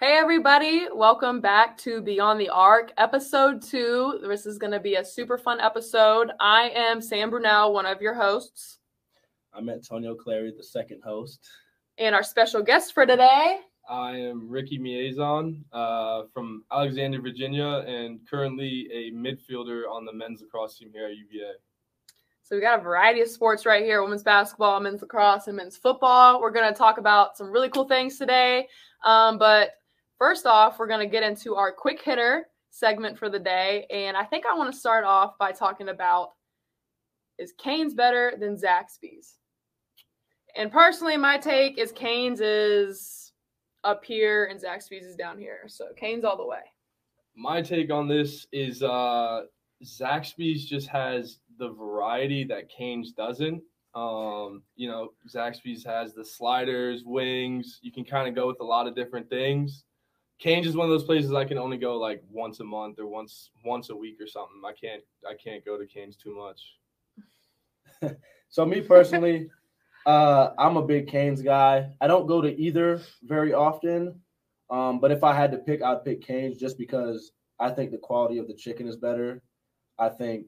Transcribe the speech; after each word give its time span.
Hey, 0.00 0.16
everybody, 0.16 0.86
welcome 0.94 1.42
back 1.42 1.76
to 1.80 2.00
Beyond 2.00 2.40
the 2.40 2.48
Arc, 2.48 2.90
episode 2.96 3.60
two. 3.60 4.18
This 4.26 4.46
is 4.46 4.56
going 4.56 4.72
to 4.72 4.80
be 4.80 4.94
a 4.94 5.04
super 5.04 5.36
fun 5.36 5.60
episode. 5.60 6.30
I 6.40 6.70
am 6.70 7.02
Sam 7.02 7.28
Brunel, 7.28 7.74
one 7.74 7.84
of 7.84 8.00
your 8.00 8.14
hosts, 8.14 8.78
I'm 9.52 9.68
Antonio 9.68 10.14
Clary, 10.14 10.54
the 10.56 10.64
second 10.64 11.02
host. 11.04 11.46
and 11.98 12.14
our 12.14 12.22
special 12.22 12.62
guest 12.62 12.94
for 12.94 13.04
today. 13.04 13.58
I 13.90 14.12
am 14.12 14.48
Ricky 14.48 14.78
Miezan 14.78 15.64
uh, 15.70 16.22
from 16.32 16.64
Alexandria, 16.72 17.20
Virginia, 17.20 17.84
and 17.86 18.20
currently 18.26 18.88
a 18.90 19.12
midfielder 19.12 19.82
on 19.86 20.06
the 20.06 20.14
men's 20.14 20.40
lacrosse 20.40 20.78
team 20.78 20.88
here 20.94 21.08
at 21.08 21.14
UVA. 21.14 21.52
So, 22.42 22.56
we 22.56 22.62
got 22.62 22.80
a 22.80 22.82
variety 22.82 23.20
of 23.20 23.28
sports 23.28 23.66
right 23.66 23.84
here 23.84 24.02
women's 24.02 24.22
basketball, 24.22 24.80
men's 24.80 25.02
lacrosse, 25.02 25.46
and 25.46 25.58
men's 25.58 25.76
football. 25.76 26.40
We're 26.40 26.52
going 26.52 26.72
to 26.72 26.76
talk 26.76 26.96
about 26.96 27.36
some 27.36 27.50
really 27.50 27.68
cool 27.68 27.84
things 27.84 28.16
today. 28.16 28.66
Um, 29.04 29.36
but 29.38 29.72
first 30.20 30.46
off, 30.46 30.78
we're 30.78 30.86
going 30.86 31.00
to 31.00 31.10
get 31.10 31.24
into 31.24 31.56
our 31.56 31.72
quick 31.72 32.00
hitter 32.00 32.46
segment 32.70 33.18
for 33.18 33.28
the 33.28 33.38
day. 33.38 33.86
And 33.90 34.16
I 34.16 34.24
think 34.24 34.44
I 34.46 34.56
want 34.56 34.72
to 34.72 34.78
start 34.78 35.02
off 35.04 35.36
by 35.38 35.50
talking 35.50 35.88
about 35.88 36.32
is 37.38 37.54
Canes 37.58 37.94
better 37.94 38.34
than 38.38 38.54
Zaxby's? 38.54 39.38
And 40.56 40.70
personally, 40.70 41.16
my 41.16 41.38
take 41.38 41.78
is 41.78 41.90
Canes 41.90 42.40
is 42.42 43.32
up 43.82 44.04
here 44.04 44.44
and 44.44 44.60
Zaxby's 44.60 45.06
is 45.06 45.16
down 45.16 45.38
here. 45.38 45.60
So 45.68 45.86
Canes 45.96 46.24
all 46.24 46.36
the 46.36 46.46
way. 46.46 46.60
My 47.34 47.62
take 47.62 47.90
on 47.90 48.06
this 48.06 48.46
is 48.52 48.82
uh, 48.82 49.42
Zaxby's 49.82 50.66
just 50.66 50.88
has 50.88 51.38
the 51.58 51.70
variety 51.70 52.44
that 52.44 52.68
Canes 52.68 53.12
doesn't. 53.12 53.62
Um, 53.94 54.62
you 54.76 54.86
know, 54.86 55.12
Zaxby's 55.34 55.82
has 55.84 56.12
the 56.12 56.24
sliders, 56.24 57.04
wings. 57.06 57.78
You 57.80 57.90
can 57.90 58.04
kind 58.04 58.28
of 58.28 58.34
go 58.34 58.46
with 58.46 58.60
a 58.60 58.64
lot 58.64 58.86
of 58.86 58.94
different 58.94 59.30
things. 59.30 59.84
Canes 60.40 60.66
is 60.66 60.74
one 60.74 60.86
of 60.86 60.90
those 60.90 61.04
places 61.04 61.32
I 61.34 61.44
can 61.44 61.58
only 61.58 61.76
go 61.76 61.98
like 61.98 62.22
once 62.30 62.60
a 62.60 62.64
month 62.64 62.98
or 62.98 63.06
once 63.06 63.50
once 63.64 63.90
a 63.90 63.96
week 63.96 64.16
or 64.20 64.26
something. 64.26 64.62
I 64.66 64.72
can't 64.72 65.02
I 65.28 65.34
can't 65.34 65.64
go 65.64 65.78
to 65.78 65.86
Canes 65.86 66.16
too 66.16 66.34
much. 66.34 66.60
So 68.52 68.66
me 68.66 68.80
personally, 68.80 69.48
uh, 70.06 70.50
I'm 70.58 70.76
a 70.76 70.82
big 70.82 71.06
Canes 71.06 71.40
guy. 71.40 71.88
I 72.00 72.08
don't 72.08 72.26
go 72.26 72.40
to 72.40 72.60
either 72.60 73.00
very 73.22 73.54
often, 73.54 74.20
um, 74.70 74.98
but 74.98 75.12
if 75.12 75.22
I 75.22 75.32
had 75.32 75.52
to 75.52 75.58
pick, 75.58 75.82
I'd 75.82 76.04
pick 76.04 76.20
Canes 76.20 76.58
just 76.58 76.76
because 76.76 77.30
I 77.60 77.70
think 77.70 77.92
the 77.92 77.98
quality 77.98 78.38
of 78.38 78.48
the 78.48 78.54
chicken 78.54 78.88
is 78.88 78.96
better. 78.96 79.40
I 80.00 80.08
think 80.08 80.46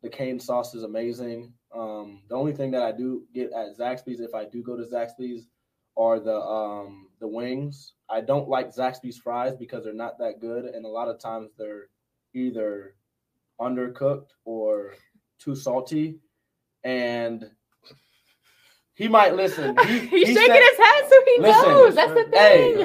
the 0.00 0.08
cane 0.08 0.38
sauce 0.38 0.74
is 0.76 0.84
amazing. 0.84 1.52
Um, 1.74 2.22
the 2.28 2.36
only 2.36 2.52
thing 2.52 2.70
that 2.70 2.82
I 2.82 2.92
do 2.92 3.24
get 3.34 3.52
at 3.52 3.76
Zaxby's, 3.76 4.20
if 4.20 4.32
I 4.32 4.44
do 4.44 4.62
go 4.62 4.76
to 4.76 4.84
Zaxby's, 4.84 5.48
are 5.96 6.18
the 6.20 6.34
um, 6.40 7.08
the 7.20 7.28
wings. 7.28 7.94
I 8.08 8.20
don't 8.20 8.48
like 8.48 8.74
Zaxby's 8.74 9.18
fries 9.18 9.54
because 9.56 9.84
they're 9.84 9.92
not 9.92 10.18
that 10.18 10.40
good, 10.40 10.64
and 10.64 10.84
a 10.84 10.88
lot 10.88 11.08
of 11.08 11.18
times 11.20 11.50
they're 11.58 11.88
either 12.34 12.94
undercooked 13.60 14.28
or 14.44 14.94
too 15.38 15.54
salty. 15.54 16.18
And 16.84 17.50
he 18.94 19.08
might 19.08 19.34
listen. 19.34 19.76
He, 19.86 19.98
He's 19.98 20.28
he 20.28 20.34
shaking 20.34 20.46
said- 20.46 20.62
his 20.62 20.78
head 20.78 21.08
so 21.10 21.24
he 21.26 21.40
Listen, 21.40 21.68
knows. 21.68 21.94
That's 21.94 22.12
the 22.14 22.24
thing. 22.24 22.32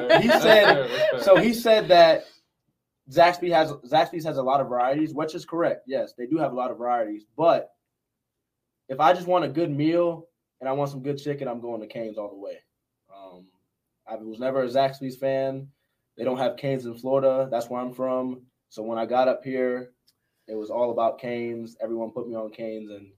hey, 0.10 0.22
he 0.22 0.28
said- 0.30 0.90
fair, 0.90 1.22
so 1.22 1.36
he 1.38 1.54
said 1.54 1.88
that 1.90 2.26
Zaxby 3.12 3.52
has 3.52 3.72
Zaxby's 3.90 4.26
has 4.26 4.38
a 4.38 4.44
lot 4.44 4.62
of 4.62 4.68
varieties, 4.68 5.14
which 5.14 5.36
is 5.36 5.46
correct. 5.46 5.84
Yes, 5.88 6.14
they 6.18 6.26
do 6.26 6.38
have 6.38 6.52
a 6.52 6.56
lot 6.56 6.72
of 6.72 6.78
varieties. 6.78 7.26
But 7.38 7.70
if 8.90 9.00
I 9.00 9.14
just 9.14 9.28
want 9.28 9.46
a 9.46 9.50
good 9.50 9.72
meal 9.72 10.28
and 10.60 10.68
I 10.70 10.74
want 10.74 10.90
some 10.92 11.02
good 11.04 11.18
chicken, 11.18 11.48
I'm 11.48 11.62
going 11.62 11.82
to 11.82 11.88
Canes 11.88 12.18
all 12.18 12.30
the 12.30 12.36
way. 12.40 12.58
I 14.08 14.16
was 14.16 14.40
never 14.40 14.64
a 14.64 14.68
Zaxby's 14.68 15.16
fan. 15.16 15.68
They 16.18 16.24
don't 16.24 16.38
have 16.38 16.58
Canes 16.58 16.86
in 16.86 16.96
Florida. 16.96 17.48
That's 17.52 17.70
where 17.70 17.82
I'm 17.82 17.94
from. 17.94 18.42
So 18.70 18.84
when 18.84 18.98
I 18.98 19.06
got 19.06 19.28
up 19.28 19.44
here, 19.44 19.92
it 20.48 20.56
was 20.56 20.70
all 20.70 20.92
about 20.92 21.20
Canes. 21.20 21.76
Everyone 21.82 22.12
put 22.12 22.28
me 22.28 22.36
on 22.36 22.52
Canes, 22.52 22.92
and 22.92 23.12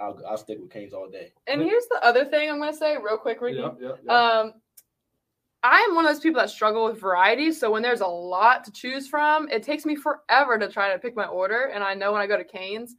I'll 0.00 0.20
I'll 0.28 0.38
stick 0.38 0.58
with 0.60 0.70
Canes 0.70 0.92
all 0.92 1.08
day. 1.08 1.32
And 1.46 1.62
here's 1.62 1.86
the 1.86 2.04
other 2.04 2.24
thing 2.24 2.50
I'm 2.50 2.58
going 2.58 2.72
to 2.72 2.76
say 2.76 2.96
real 2.96 3.18
quick, 3.18 3.40
Ricky. 3.40 3.58
Yep, 3.58 3.78
yep, 3.80 3.98
yep. 4.04 4.12
Um, 4.12 4.54
I 5.62 5.80
am 5.80 5.94
one 5.94 6.06
of 6.06 6.12
those 6.12 6.22
people 6.22 6.40
that 6.40 6.48
struggle 6.48 6.86
with 6.86 7.00
variety. 7.00 7.52
So 7.52 7.70
when 7.70 7.82
there's 7.82 8.00
a 8.00 8.06
lot 8.06 8.64
to 8.64 8.72
choose 8.72 9.06
from, 9.06 9.48
it 9.50 9.62
takes 9.62 9.84
me 9.84 9.94
forever 9.94 10.58
to 10.58 10.68
try 10.68 10.92
to 10.92 10.98
pick 10.98 11.14
my 11.14 11.26
order. 11.26 11.66
And 11.66 11.84
I 11.84 11.94
know 11.94 12.12
when 12.12 12.22
I 12.22 12.26
go 12.26 12.38
to 12.38 12.44
Canes, 12.44 12.96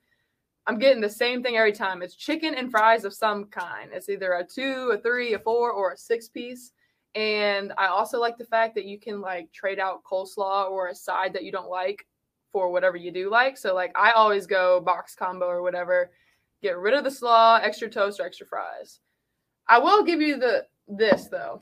I'm 0.67 0.77
getting 0.77 1.01
the 1.01 1.09
same 1.09 1.41
thing 1.41 1.57
every 1.57 1.71
time. 1.71 2.03
It's 2.03 2.15
chicken 2.15 2.53
and 2.53 2.69
fries 2.69 3.03
of 3.03 3.15
some 3.15 3.45
kind. 3.45 3.89
It's 3.91 4.09
either 4.09 4.33
a 4.33 4.45
two, 4.45 4.91
a 4.93 5.01
three, 5.01 5.33
a 5.33 5.39
four, 5.39 5.71
or 5.71 5.93
a 5.93 5.97
six 5.97 6.29
piece. 6.29 6.71
And 7.15 7.73
I 7.77 7.87
also 7.87 8.19
like 8.19 8.37
the 8.37 8.45
fact 8.45 8.75
that 8.75 8.85
you 8.85 8.99
can 8.99 9.19
like 9.19 9.51
trade 9.51 9.79
out 9.79 10.03
coleslaw 10.03 10.69
or 10.69 10.87
a 10.87 10.95
side 10.95 11.33
that 11.33 11.43
you 11.43 11.51
don't 11.51 11.69
like 11.69 12.07
for 12.51 12.71
whatever 12.71 12.97
you 12.97 13.11
do 13.11 13.29
like. 13.29 13.57
So 13.57 13.73
like 13.75 13.91
I 13.97 14.11
always 14.11 14.47
go 14.47 14.79
box 14.79 15.15
combo 15.15 15.47
or 15.47 15.61
whatever. 15.61 16.11
Get 16.61 16.77
rid 16.77 16.93
of 16.93 17.03
the 17.03 17.11
slaw, 17.11 17.59
extra 17.61 17.89
toast 17.89 18.19
or 18.19 18.25
extra 18.25 18.45
fries. 18.45 18.99
I 19.67 19.79
will 19.79 20.03
give 20.03 20.21
you 20.21 20.37
the 20.37 20.65
this 20.87 21.27
though. 21.27 21.59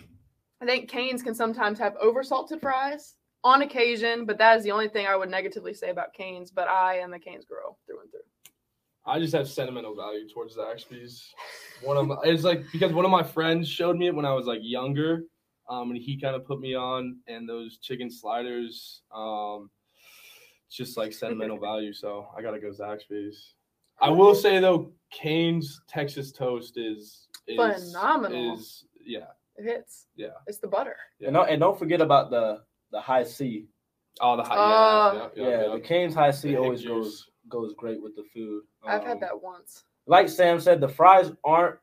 I 0.61 0.65
think 0.65 0.89
Canes 0.89 1.23
can 1.23 1.33
sometimes 1.33 1.79
have 1.79 1.95
oversalted 2.03 2.59
fries 2.59 3.15
on 3.43 3.61
occasion, 3.61 4.25
but 4.25 4.37
that 4.39 4.57
is 4.57 4.63
the 4.63 4.71
only 4.71 4.89
thing 4.89 5.07
I 5.07 5.15
would 5.15 5.29
negatively 5.29 5.73
say 5.73 5.89
about 5.89 6.13
Canes. 6.13 6.51
But 6.51 6.67
I 6.67 6.99
am 6.99 7.13
a 7.13 7.19
Canes 7.19 7.45
girl 7.45 7.77
through 7.85 8.01
and 8.01 8.11
through. 8.11 8.19
I 9.05 9.17
just 9.19 9.33
have 9.33 9.47
sentimental 9.47 9.95
value 9.95 10.27
towards 10.29 10.55
the 10.55 10.61
Zaxby's. 10.61 11.33
One 11.81 11.97
of 11.97 12.07
my, 12.07 12.15
it's 12.23 12.43
like 12.43 12.63
because 12.71 12.93
one 12.93 13.05
of 13.05 13.11
my 13.11 13.23
friends 13.23 13.67
showed 13.67 13.97
me 13.97 14.07
it 14.07 14.15
when 14.15 14.25
I 14.25 14.33
was 14.33 14.45
like 14.45 14.59
younger, 14.61 15.23
um, 15.69 15.91
and 15.91 15.99
he 15.99 16.19
kind 16.19 16.35
of 16.35 16.45
put 16.45 16.59
me 16.59 16.75
on, 16.75 17.17
and 17.27 17.47
those 17.47 17.77
chicken 17.77 18.09
sliders, 18.09 19.01
um, 19.13 19.69
it's 20.67 20.75
just 20.75 20.97
like 20.97 21.13
sentimental 21.13 21.57
value. 21.69 21.93
So 21.93 22.27
I 22.37 22.41
gotta 22.41 22.59
go 22.59 22.69
Zaxby's. 22.71 23.53
I 24.01 24.09
will 24.09 24.33
say 24.35 24.59
though, 24.59 24.91
Cane's 25.11 25.81
Texas 25.87 26.31
toast 26.31 26.77
is, 26.77 27.27
is 27.47 27.57
Phenomenal. 27.91 28.53
Is 28.55 28.85
yeah, 29.05 29.25
It 29.57 29.63
hits. 29.65 30.07
Yeah. 30.15 30.27
It's 30.47 30.59
the 30.59 30.67
butter. 30.67 30.95
yeah. 31.19 31.27
And 31.27 31.33
don't, 31.35 31.49
and 31.49 31.59
don't 31.59 31.77
forget 31.77 31.99
about 32.01 32.29
the 32.29 32.61
the 32.91 32.99
Hi-C. 33.01 33.67
oh 34.21 34.37
the 34.37 34.43
high. 34.43 34.55
Uh, 34.55 35.13
yeah, 35.13 35.43
Yeah, 35.43 35.49
yeah, 35.49 35.61
yeah, 35.67 35.73
the 35.75 35.79
Canes 35.81 36.15
Hi-C 36.15 36.49
The 36.51 36.57
always 36.57 36.79
Hick 36.81 36.89
goes 36.89 37.05
juice. 37.11 37.29
goes 37.49 37.73
great 37.77 38.01
with 38.01 38.15
the 38.15 38.23
food. 38.33 38.63
I've 38.87 39.01
Um, 39.01 39.07
had 39.07 39.19
that 39.21 39.39
once. 39.41 39.83
Like 40.07 40.29
Sam 40.29 40.59
said, 40.59 40.79
the 40.81 40.87
fries 40.87 41.31
aren't 41.43 41.77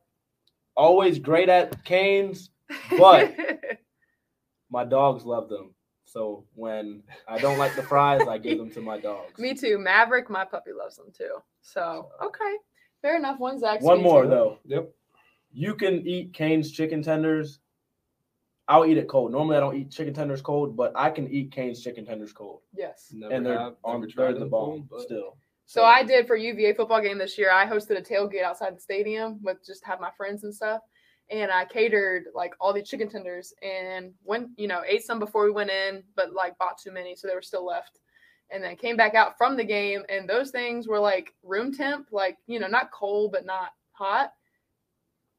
always 0.77 1.19
great 1.19 1.49
at 1.49 1.85
Canes. 1.85 2.51
But- 2.99 3.35
My 4.71 4.85
dogs 4.85 5.25
love 5.25 5.49
them. 5.49 5.75
So 6.05 6.45
when 6.55 7.03
I 7.29 7.39
don't 7.39 7.59
like 7.59 7.75
the 7.77 7.83
fries, 7.83 8.27
I 8.29 8.39
give 8.39 8.59
them 8.59 8.71
to 8.73 8.81
my 8.81 8.99
dogs. 8.99 9.39
Me 9.39 9.55
too. 9.55 9.79
Maverick, 9.79 10.31
my 10.31 10.45
puppy 10.45 10.71
loves 10.73 10.97
them 10.97 11.07
too. 11.17 11.37
So 11.63 12.09
okay, 12.23 12.55
fair 13.03 13.17
enough. 13.17 13.39
One 13.39 13.61
Zaxby's. 13.61 13.83
One 13.83 14.03
more 14.03 14.27
though. 14.27 14.59
Yep. 14.67 14.93
You 15.53 15.75
can 15.75 16.07
eat 16.07 16.33
Cane's 16.33 16.71
chicken 16.71 17.03
tenders. 17.03 17.61
I'll 18.69 18.85
eat 18.87 18.99
it 18.99 19.09
cold. 19.09 19.33
Normally 19.33 19.57
I 19.57 19.61
don't 19.61 19.77
eat 19.77 19.91
chicken 19.91 20.15
tenders 20.15 20.43
cold, 20.43 20.77
but 20.77 20.93
I 20.97 21.11
can 21.11 21.29
eat 21.29 21.53
Cane's 21.53 21.83
chicken 21.83 22.05
tenders 22.05 22.33
cold. 22.33 22.63
Yes. 22.75 23.13
Never 23.13 23.33
and 23.35 23.47
they're 23.47 23.59
have, 23.59 23.75
on 23.85 24.01
never 24.01 24.13
they're 24.17 24.33
the 24.33 24.41
them 24.41 24.51
bomb 24.51 24.89
but- 24.91 25.03
still. 25.03 25.37
So 25.69 25.83
I 25.83 26.05
did 26.05 26.29
for 26.29 26.37
UVA 26.37 26.75
football 26.75 27.03
game 27.03 27.19
this 27.19 27.37
year. 27.37 27.51
I 27.51 27.67
hosted 27.67 27.99
a 27.99 28.01
tailgate 28.01 28.45
outside 28.45 28.77
the 28.77 28.81
stadium 28.81 29.41
with 29.43 29.67
just 29.67 29.85
have 29.85 30.01
my 30.01 30.11
friends 30.17 30.45
and 30.45 30.55
stuff. 30.55 30.81
And 31.31 31.51
I 31.51 31.65
catered 31.65 32.27
like 32.35 32.55
all 32.61 32.73
the 32.73 32.83
chicken 32.83 33.09
tenders 33.09 33.53
and 33.63 34.13
went, 34.25 34.51
you 34.57 34.69
know, 34.69 34.83
ate 34.87 35.05
some 35.05 35.19
before 35.19 35.45
we 35.45 35.51
went 35.51 35.71
in, 35.71 36.05
but 36.15 36.33
like 36.33 36.57
bought 36.59 36.79
too 36.79 36.93
many, 36.93 37.17
so 37.17 37.27
they 37.27 37.35
were 37.35 37.43
still 37.43 37.67
left. 37.67 37.99
And 38.51 38.63
then 38.63 38.77
came 38.77 38.97
back 38.97 39.15
out 39.15 39.37
from 39.37 39.57
the 39.57 39.65
game, 39.65 40.05
and 40.09 40.29
those 40.29 40.53
things 40.53 40.87
were 40.87 41.01
like 41.01 41.35
room 41.43 41.75
temp, 41.75 42.09
like 42.13 42.39
you 42.47 42.61
know, 42.61 42.69
not 42.69 42.93
cold 42.93 43.33
but 43.33 43.45
not 43.45 43.71
hot. 43.91 44.33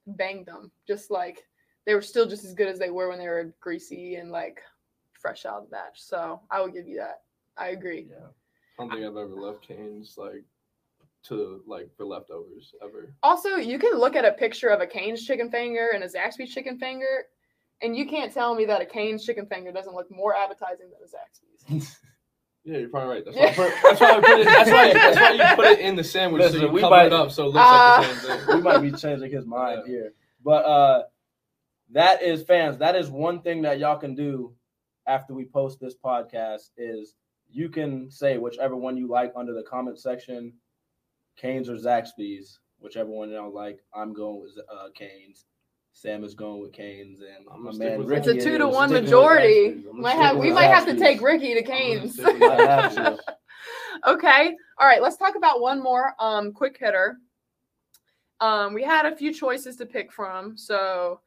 Banged 0.08 0.46
them, 0.46 0.72
just 0.86 1.10
like 1.10 1.46
they 1.86 1.94
were 1.94 2.02
still 2.02 2.28
just 2.28 2.44
as 2.44 2.54
good 2.54 2.68
as 2.68 2.78
they 2.78 2.90
were 2.90 3.08
when 3.08 3.18
they 3.18 3.28
were 3.28 3.54
greasy 3.62 4.16
and 4.16 4.30
like 4.30 4.62
fresh 5.14 5.46
out 5.46 5.60
of 5.60 5.64
the 5.64 5.70
batch. 5.70 6.02
So 6.02 6.42
I 6.52 6.62
would 6.62 6.74
give 6.74 6.88
you 6.88 6.98
that. 6.98 7.22
I 7.58 7.70
agree. 7.70 8.08
Yeah. 8.10 8.28
I 8.78 8.84
don't 8.84 8.92
think 8.92 9.06
I've 9.06 9.18
ever 9.18 9.36
left 9.36 9.66
Canes 9.66 10.16
like 10.18 10.44
to 11.24 11.62
like 11.68 11.90
for 11.98 12.06
leftovers 12.06 12.74
ever. 12.84 13.14
Also, 13.24 13.56
you 13.56 13.80
can 13.80 13.98
look 13.98 14.16
at 14.16 14.26
a 14.26 14.32
picture 14.34 14.70
of 14.70 14.82
a 14.82 14.88
Cane's 14.88 15.24
chicken 15.26 15.50
finger 15.52 15.90
and 15.94 16.04
a 16.04 16.08
Zaxby's 16.08 16.54
chicken 16.54 16.78
finger, 16.80 17.26
and 17.82 17.96
you 17.96 18.08
can't 18.08 18.34
tell 18.34 18.56
me 18.56 18.66
that 18.66 18.82
a 18.82 18.86
Cane's 18.86 19.26
chicken 19.26 19.46
finger 19.48 19.72
doesn't 19.72 19.94
look 19.96 20.10
more 20.10 20.36
appetizing 20.36 20.88
than 20.90 21.00
a 21.04 21.76
Zaxby's. 21.76 21.98
Yeah, 22.64 22.80
you're 22.80 22.90
probably 22.90 23.16
right. 23.16 23.24
That's 23.24 23.58
why, 23.58 23.66
I 23.68 23.70
put, 23.70 23.82
that's 23.82 24.02
why 24.02 24.20
put 24.20 24.40
it. 24.42 24.46
That's 24.46 24.70
why. 24.70 24.94
That's 24.94 25.16
why 25.18 25.32
you 25.32 25.56
put 25.56 25.66
it 25.68 25.80
in 25.80 25.96
the 25.96 26.04
sandwich 26.04 26.42
Listen, 26.42 26.60
so 26.60 26.66
you 26.66 26.72
we 26.74 26.82
cover 26.82 26.96
might- 26.98 27.06
it 27.06 27.14
up 27.14 27.32
so 27.32 27.44
it 27.46 27.54
looks 27.54 27.60
Ah. 27.62 28.00
like 28.02 28.10
the 28.10 28.28
same 28.28 28.38
thing. 28.46 28.56
we 28.58 28.62
might 28.62 28.80
be 28.80 28.92
changing 28.92 29.32
his 29.32 29.46
mind 29.46 29.84
Yeah. 29.86 29.92
here. 29.94 30.14
But 30.44 30.66
uh 30.66 31.04
that 31.92 32.22
is 32.22 32.44
fans, 32.44 32.78
that 32.80 32.98
is 32.98 33.10
one 33.10 33.42
thing 33.42 33.62
that 33.62 33.80
y'all 33.80 33.96
can 33.98 34.16
do 34.16 34.54
after 35.06 35.34
we 35.34 35.46
post 35.46 35.80
this 35.80 35.96
podcast 35.96 36.72
is 36.76 37.16
you 37.50 37.70
can 37.70 38.12
say 38.12 38.38
whichever 38.38 38.76
one 38.76 38.98
you 38.98 39.08
like 39.08 39.32
under 39.38 39.54
the 39.54 39.64
comment 39.64 39.98
section, 39.98 40.52
Canes 41.38 41.70
or 41.70 41.76
Zaxby's, 41.76 42.60
whichever 42.80 43.10
one 43.10 43.30
y'all 43.30 43.54
like. 43.54 43.80
I'm 43.94 44.14
going 44.14 44.42
with 44.42 44.58
uh 44.72 44.90
Canes. 44.96 45.46
Sam 45.94 46.24
is 46.24 46.36
going 46.36 46.62
with 46.62 46.74
Canes, 46.74 47.22
and 47.22 47.48
I'm 47.52 47.64
my 47.64 47.72
gonna 47.72 47.76
stick 47.76 47.90
man 47.90 48.00
with 48.00 48.12
It's 48.12 48.28
a 48.28 48.34
two 48.34 48.58
to 48.58 48.68
is 48.68 48.76
one 48.76 48.92
majority. 48.92 49.84
Might 49.94 50.16
have 50.16 50.38
we 50.38 50.48
with 50.48 50.56
might 50.56 50.66
have 50.68 50.86
to 50.86 50.96
take 50.96 51.22
Ricky 51.22 51.54
to 51.54 51.62
I'm 51.62 51.66
Canes. 51.66 52.14
stick 52.14 52.26
with 52.26 52.40
Might 52.40 52.60
have 52.60 52.96
to. 52.96 53.20
okay. 54.08 54.56
All 54.78 54.88
right. 54.88 55.02
Let's 55.02 55.18
talk 55.18 55.36
about 55.36 55.60
one 55.62 55.82
more 55.82 56.14
um, 56.20 56.54
quick 56.54 56.78
hitter. 56.80 57.18
Um, 58.42 58.76
we 58.76 58.84
had 58.84 59.08
a 59.08 59.16
few 59.16 59.34
choices 59.34 59.76
to 59.78 59.88
pick 59.88 60.12
from, 60.12 60.56
so 60.56 61.20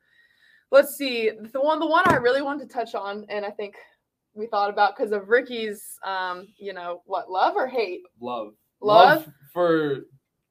let's 0.71 0.95
see. 0.95 1.31
The 1.53 1.61
one, 1.61 1.81
the 1.81 1.87
one 1.87 2.05
I 2.07 2.17
really 2.17 2.43
wanted 2.43 2.69
to 2.69 2.73
touch 2.73 2.95
on, 2.95 3.27
and 3.29 3.45
I 3.45 3.51
think 3.51 3.75
we 4.35 4.47
thought 4.47 4.71
about 4.71 4.97
because 4.97 5.11
of 5.11 5.29
Ricky's, 5.29 5.99
um, 6.07 6.47
you 6.57 6.73
know, 6.73 7.03
what 7.07 7.29
love 7.29 7.57
or 7.57 7.67
hate? 7.67 8.03
Love. 8.21 8.55
Love? 8.81 9.27
For 9.53 10.07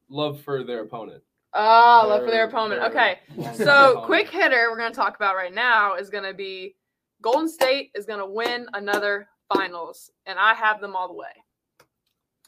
love 0.10 0.42
for 0.42 0.64
their 0.64 0.82
opponent. 0.84 1.24
Ah, 1.54 2.04
love 2.08 2.22
for 2.22 2.26
their 2.32 2.32
Their- 2.32 2.48
opponent. 2.48 2.82
their- 2.82 2.90
Okay. 2.90 3.20
their 3.38 3.54
So, 3.56 3.64
opponent. 3.92 4.06
quick 4.06 4.30
hitter 4.30 4.68
we're 4.70 4.78
going 4.78 4.92
to 4.92 4.96
talk 4.96 5.16
about 5.16 5.36
right 5.36 5.54
now 5.54 5.96
is 5.96 6.10
going 6.10 6.24
to 6.24 6.34
be 6.34 6.76
Golden 7.22 7.50
State 7.50 7.92
is 7.96 8.06
going 8.06 8.20
to 8.20 8.26
win 8.26 8.68
another 8.74 9.28
finals, 9.54 10.10
and 10.26 10.40
I 10.40 10.54
have 10.54 10.80
them 10.80 10.96
all 10.96 11.08
the 11.08 11.16
way. 11.16 11.34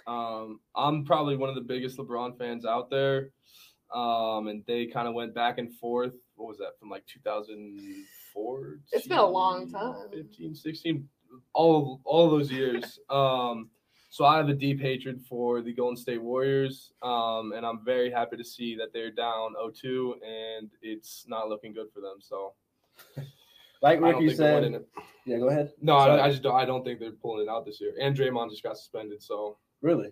Um, 0.08 0.60
I'm 0.76 1.04
probably 1.04 1.36
one 1.36 1.50
of 1.50 1.56
the 1.56 1.62
biggest 1.62 1.98
LeBron 1.98 2.38
fans 2.38 2.66
out 2.66 2.90
there. 2.90 3.32
Um, 3.94 4.48
and 4.48 4.64
they 4.68 4.86
kind 4.86 5.08
of 5.08 5.14
went 5.14 5.34
back 5.36 5.58
and 5.58 5.74
forth. 5.76 6.14
What 6.36 6.48
was 6.48 6.58
that 6.60 6.80
from 6.80 6.90
like 6.90 7.06
2004? 7.08 8.80
It's 8.94 9.06
been 9.08 9.18
a 9.18 9.26
long 9.26 9.70
time. 9.70 10.10
15, 10.14 10.56
16, 10.56 11.10
all 11.54 12.00
all 12.06 12.30
those 12.30 12.50
years. 12.52 13.00
um, 13.10 13.70
so 14.14 14.26
I 14.26 14.36
have 14.36 14.50
a 14.50 14.54
deep 14.54 14.82
hatred 14.82 15.22
for 15.28 15.62
the 15.62 15.74
Golden 15.74 15.96
State 15.96 16.22
Warriors. 16.22 16.92
Um, 17.02 17.54
and 17.56 17.66
I'm 17.66 17.84
very 17.86 18.12
happy 18.12 18.36
to 18.36 18.44
see 18.44 18.76
that 18.76 18.92
they're 18.92 19.10
down 19.10 19.54
0-2 19.56 20.16
and 20.22 20.70
it's 20.82 21.24
not 21.30 21.48
looking 21.48 21.74
good 21.74 21.88
for 21.94 22.02
them. 22.02 22.18
So 22.20 22.54
Like 23.82 24.02
Ricky 24.02 24.28
think 24.28 24.38
they're 24.38 24.56
winning 24.62 24.74
said, 24.74 25.04
yeah, 25.26 25.38
go 25.40 25.48
ahead. 25.50 25.72
No, 25.82 25.96
I, 25.96 26.26
I 26.26 26.30
just 26.30 26.44
don't. 26.44 26.56
I 26.56 26.66
don't 26.66 26.84
think 26.84 27.00
they're 27.00 27.14
pulling 27.14 27.48
it 27.48 27.50
out 27.50 27.66
this 27.66 27.80
year. 27.82 27.94
And 28.00 28.16
Draymond 28.16 28.52
just 28.52 28.64
got 28.64 28.78
suspended, 28.78 29.24
so 29.24 29.58
Really? 29.82 30.12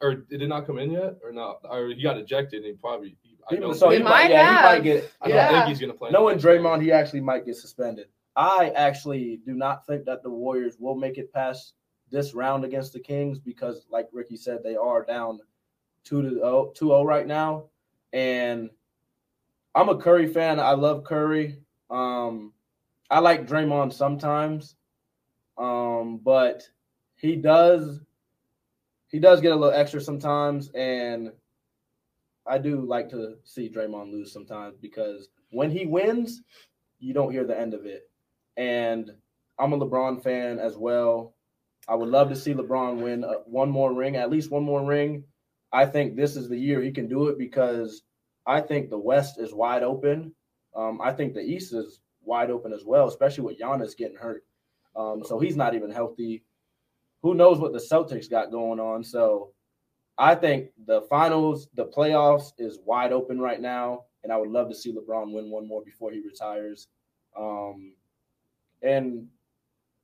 or 0.00 0.14
did 0.14 0.40
it 0.40 0.46
not 0.46 0.64
come 0.66 0.78
in 0.78 0.92
yet, 0.92 1.16
or 1.22 1.30
no? 1.32 1.58
Or 1.64 1.88
he 1.88 2.02
got 2.02 2.16
ejected, 2.16 2.58
and 2.64 2.66
he 2.66 2.72
probably. 2.72 3.16
I 3.50 3.54
Even 3.54 3.62
don't, 3.68 3.74
so, 3.74 3.90
They 3.90 3.98
he 3.98 4.02
might, 4.02 4.10
might 4.10 4.30
yeah, 4.30 4.56
he 4.56 4.62
might 4.76 4.84
get. 4.84 5.12
I 5.20 5.28
don't 5.28 5.36
Yeah. 5.36 5.50
think 5.50 5.68
he's 5.68 5.80
gonna 5.80 5.92
play. 5.92 6.10
Knowing 6.10 6.36
next 6.36 6.44
game. 6.44 6.62
Draymond, 6.62 6.82
he 6.82 6.92
actually 6.92 7.20
might 7.20 7.44
get 7.44 7.56
suspended. 7.56 8.06
I 8.36 8.70
actually 8.76 9.40
do 9.44 9.52
not 9.54 9.86
think 9.86 10.06
that 10.06 10.22
the 10.22 10.30
Warriors 10.30 10.76
will 10.78 10.94
make 10.94 11.18
it 11.18 11.30
past 11.32 11.74
this 12.10 12.34
round 12.34 12.64
against 12.64 12.92
the 12.92 13.00
Kings 13.00 13.38
because, 13.38 13.86
like 13.90 14.08
Ricky 14.12 14.36
said, 14.36 14.62
they 14.62 14.76
are 14.76 15.04
down 15.04 15.40
two 16.04 16.22
to 16.22 16.30
0, 16.30 16.72
2-0 16.78 17.04
right 17.04 17.26
now. 17.26 17.64
And 18.12 18.70
I'm 19.74 19.88
a 19.88 19.96
Curry 19.96 20.26
fan. 20.26 20.58
I 20.58 20.72
love 20.72 21.04
Curry. 21.04 21.58
Um, 21.90 22.52
I 23.10 23.18
like 23.18 23.46
Draymond 23.46 23.92
sometimes, 23.92 24.76
um, 25.58 26.20
but 26.24 26.62
he 27.16 27.36
does 27.36 28.00
he 29.08 29.18
does 29.18 29.40
get 29.40 29.50
a 29.50 29.56
little 29.56 29.74
extra 29.74 30.00
sometimes, 30.00 30.70
and 30.74 31.32
I 32.46 32.58
do 32.58 32.82
like 32.82 33.08
to 33.10 33.34
see 33.44 33.68
Draymond 33.68 34.12
lose 34.12 34.32
sometimes 34.32 34.76
because 34.80 35.28
when 35.50 35.70
he 35.70 35.86
wins, 35.86 36.42
you 37.00 37.12
don't 37.12 37.32
hear 37.32 37.44
the 37.44 37.58
end 37.58 37.74
of 37.74 37.86
it. 37.86 38.08
And 38.56 39.10
I'm 39.58 39.72
a 39.72 39.78
LeBron 39.78 40.22
fan 40.22 40.60
as 40.60 40.76
well. 40.76 41.34
I 41.90 41.94
would 41.96 42.08
love 42.08 42.28
to 42.28 42.36
see 42.36 42.54
LeBron 42.54 43.02
win 43.02 43.24
uh, 43.24 43.40
one 43.46 43.68
more 43.68 43.92
ring, 43.92 44.14
at 44.14 44.30
least 44.30 44.52
one 44.52 44.62
more 44.62 44.84
ring. 44.84 45.24
I 45.72 45.86
think 45.86 46.14
this 46.14 46.36
is 46.36 46.48
the 46.48 46.56
year 46.56 46.80
he 46.80 46.92
can 46.92 47.08
do 47.08 47.28
it 47.28 47.38
because 47.38 48.02
I 48.46 48.60
think 48.60 48.90
the 48.90 48.98
West 48.98 49.40
is 49.40 49.52
wide 49.52 49.82
open. 49.82 50.32
Um, 50.74 51.00
I 51.02 51.12
think 51.12 51.34
the 51.34 51.40
East 51.40 51.74
is 51.74 52.00
wide 52.22 52.50
open 52.50 52.72
as 52.72 52.84
well, 52.84 53.08
especially 53.08 53.44
with 53.44 53.58
Giannis 53.58 53.96
getting 53.96 54.16
hurt. 54.16 54.44
Um, 54.94 55.22
so 55.24 55.40
he's 55.40 55.56
not 55.56 55.74
even 55.74 55.90
healthy. 55.90 56.44
Who 57.22 57.34
knows 57.34 57.58
what 57.58 57.72
the 57.72 57.78
Celtics 57.78 58.30
got 58.30 58.52
going 58.52 58.78
on? 58.78 59.02
So 59.02 59.50
I 60.16 60.36
think 60.36 60.70
the 60.86 61.02
finals, 61.02 61.68
the 61.74 61.86
playoffs 61.86 62.52
is 62.56 62.78
wide 62.84 63.12
open 63.12 63.40
right 63.40 63.60
now, 63.60 64.04
and 64.22 64.32
I 64.32 64.36
would 64.36 64.50
love 64.50 64.68
to 64.68 64.74
see 64.76 64.92
LeBron 64.92 65.32
win 65.32 65.50
one 65.50 65.66
more 65.66 65.82
before 65.82 66.12
he 66.12 66.20
retires. 66.20 66.86
Um, 67.36 67.94
and 68.80 69.26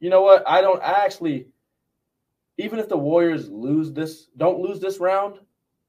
you 0.00 0.10
know 0.10 0.22
what? 0.22 0.42
I 0.46 0.60
don't 0.60 0.82
I 0.82 1.04
actually, 1.04 1.46
even 2.58 2.78
if 2.78 2.88
the 2.88 2.96
Warriors 2.96 3.48
lose 3.50 3.92
this, 3.92 4.26
don't 4.36 4.60
lose 4.60 4.80
this 4.80 4.98
round, 4.98 5.40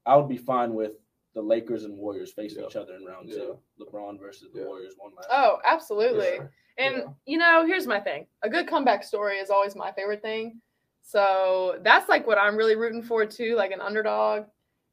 I 0.06 0.16
would 0.16 0.28
be 0.30 0.38
fine 0.38 0.74
with 0.74 0.94
the 1.34 1.42
Lakers 1.42 1.84
and 1.84 1.98
Warriors 1.98 2.32
facing 2.34 2.62
Yeah. 2.62 2.68
each 2.68 2.76
other 2.76 2.96
in 2.96 3.06
round 3.06 3.30
two. 3.30 3.58
LeBron 3.80 4.20
versus 4.20 4.52
the 4.52 4.62
Yeah. 4.62 4.66
Warriors 4.66 4.96
one 4.98 5.14
last. 5.16 5.28
Oh, 5.32 5.60
absolutely. 5.64 6.36
Yeah. 6.36 6.48
And 6.80 6.96
Yeah. 6.98 7.10
you 7.26 7.38
know, 7.38 7.66
here's 7.66 7.88
my 7.88 8.00
thing. 8.00 8.28
A 8.42 8.50
good 8.50 8.68
comeback 8.68 9.04
story 9.04 9.38
is 9.38 9.50
always 9.50 9.76
my 9.76 9.92
favorite 9.92 10.22
thing. 10.22 10.62
So 11.02 11.80
that's 11.84 12.10
like 12.10 12.28
what 12.28 12.38
I'm 12.38 12.58
really 12.58 12.76
rooting 12.76 13.02
for 13.04 13.26
too, 13.26 13.56
like 13.56 13.72
an 13.72 13.82
underdog. 13.82 14.46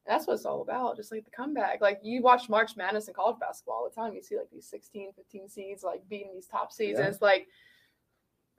That's 0.07 0.27
what 0.27 0.35
it's 0.35 0.45
all 0.45 0.61
about, 0.61 0.97
just 0.97 1.11
like 1.11 1.25
the 1.25 1.31
comeback. 1.31 1.81
Like 1.81 1.99
you 2.03 2.21
watch 2.23 2.49
March 2.51 2.77
Madness 2.77 3.09
in 3.09 3.15
college 3.15 3.39
basketball 3.41 3.77
all 3.77 3.89
the 3.89 3.95
time. 3.95 4.15
You 4.15 4.23
see 4.23 4.37
like 4.37 4.51
these 4.51 4.67
16, 4.67 5.13
15 5.15 5.49
seeds 5.49 5.83
like 5.83 6.07
beating 6.09 6.33
these 6.35 6.47
top 6.47 6.73
seeds. 6.73 6.99
Yeah. 6.99 7.07
And 7.07 7.15
it's 7.15 7.23
like 7.23 7.49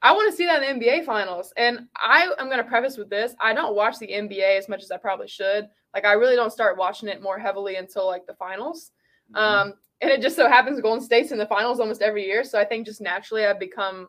I 0.05 0.11
want 0.11 0.29
to 0.29 0.37
see 0.37 0.45
that 0.45 0.61
in 0.61 0.77
the 0.77 0.85
NBA 0.85 1.03
finals. 1.03 1.51
And 1.57 1.87
I 1.95 2.31
am 2.37 2.47
gonna 2.47 2.63
preface 2.63 2.95
with 2.95 3.09
this. 3.09 3.33
I 3.41 3.55
don't 3.55 3.75
watch 3.75 3.97
the 3.97 4.07
NBA 4.07 4.55
as 4.55 4.69
much 4.69 4.83
as 4.83 4.91
I 4.91 4.97
probably 4.97 5.27
should. 5.27 5.67
Like 5.95 6.05
I 6.05 6.13
really 6.13 6.35
don't 6.35 6.51
start 6.51 6.77
watching 6.77 7.09
it 7.09 7.23
more 7.23 7.39
heavily 7.39 7.77
until 7.77 8.05
like 8.05 8.27
the 8.27 8.35
finals. 8.35 8.91
Mhm. 9.33 9.39
Um, 9.39 9.73
and 10.01 10.11
it 10.11 10.21
just 10.21 10.35
so 10.35 10.47
happens 10.47 10.79
Golden 10.79 11.03
State's 11.03 11.31
in 11.31 11.39
the 11.39 11.47
finals 11.47 11.79
almost 11.79 12.03
every 12.03 12.23
year. 12.23 12.43
So 12.43 12.59
I 12.59 12.65
think 12.65 12.85
just 12.85 13.01
naturally 13.01 13.47
I've 13.47 13.59
become, 13.59 14.07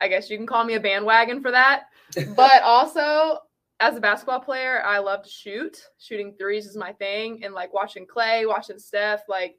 I 0.00 0.08
guess 0.08 0.28
you 0.28 0.38
can 0.38 0.46
call 0.46 0.64
me 0.64 0.74
a 0.74 0.80
bandwagon 0.80 1.40
for 1.40 1.52
that. 1.52 1.84
But 2.34 2.62
also, 2.64 3.38
as 3.78 3.96
a 3.96 4.00
basketball 4.00 4.40
player, 4.40 4.82
I 4.84 4.98
love 4.98 5.22
to 5.22 5.30
shoot. 5.30 5.86
Shooting 5.98 6.34
threes 6.36 6.66
is 6.66 6.76
my 6.76 6.92
thing. 6.94 7.44
And 7.44 7.54
like 7.54 7.72
watching 7.72 8.06
Clay, 8.06 8.44
watching 8.44 8.80
Steph, 8.80 9.22
like 9.28 9.56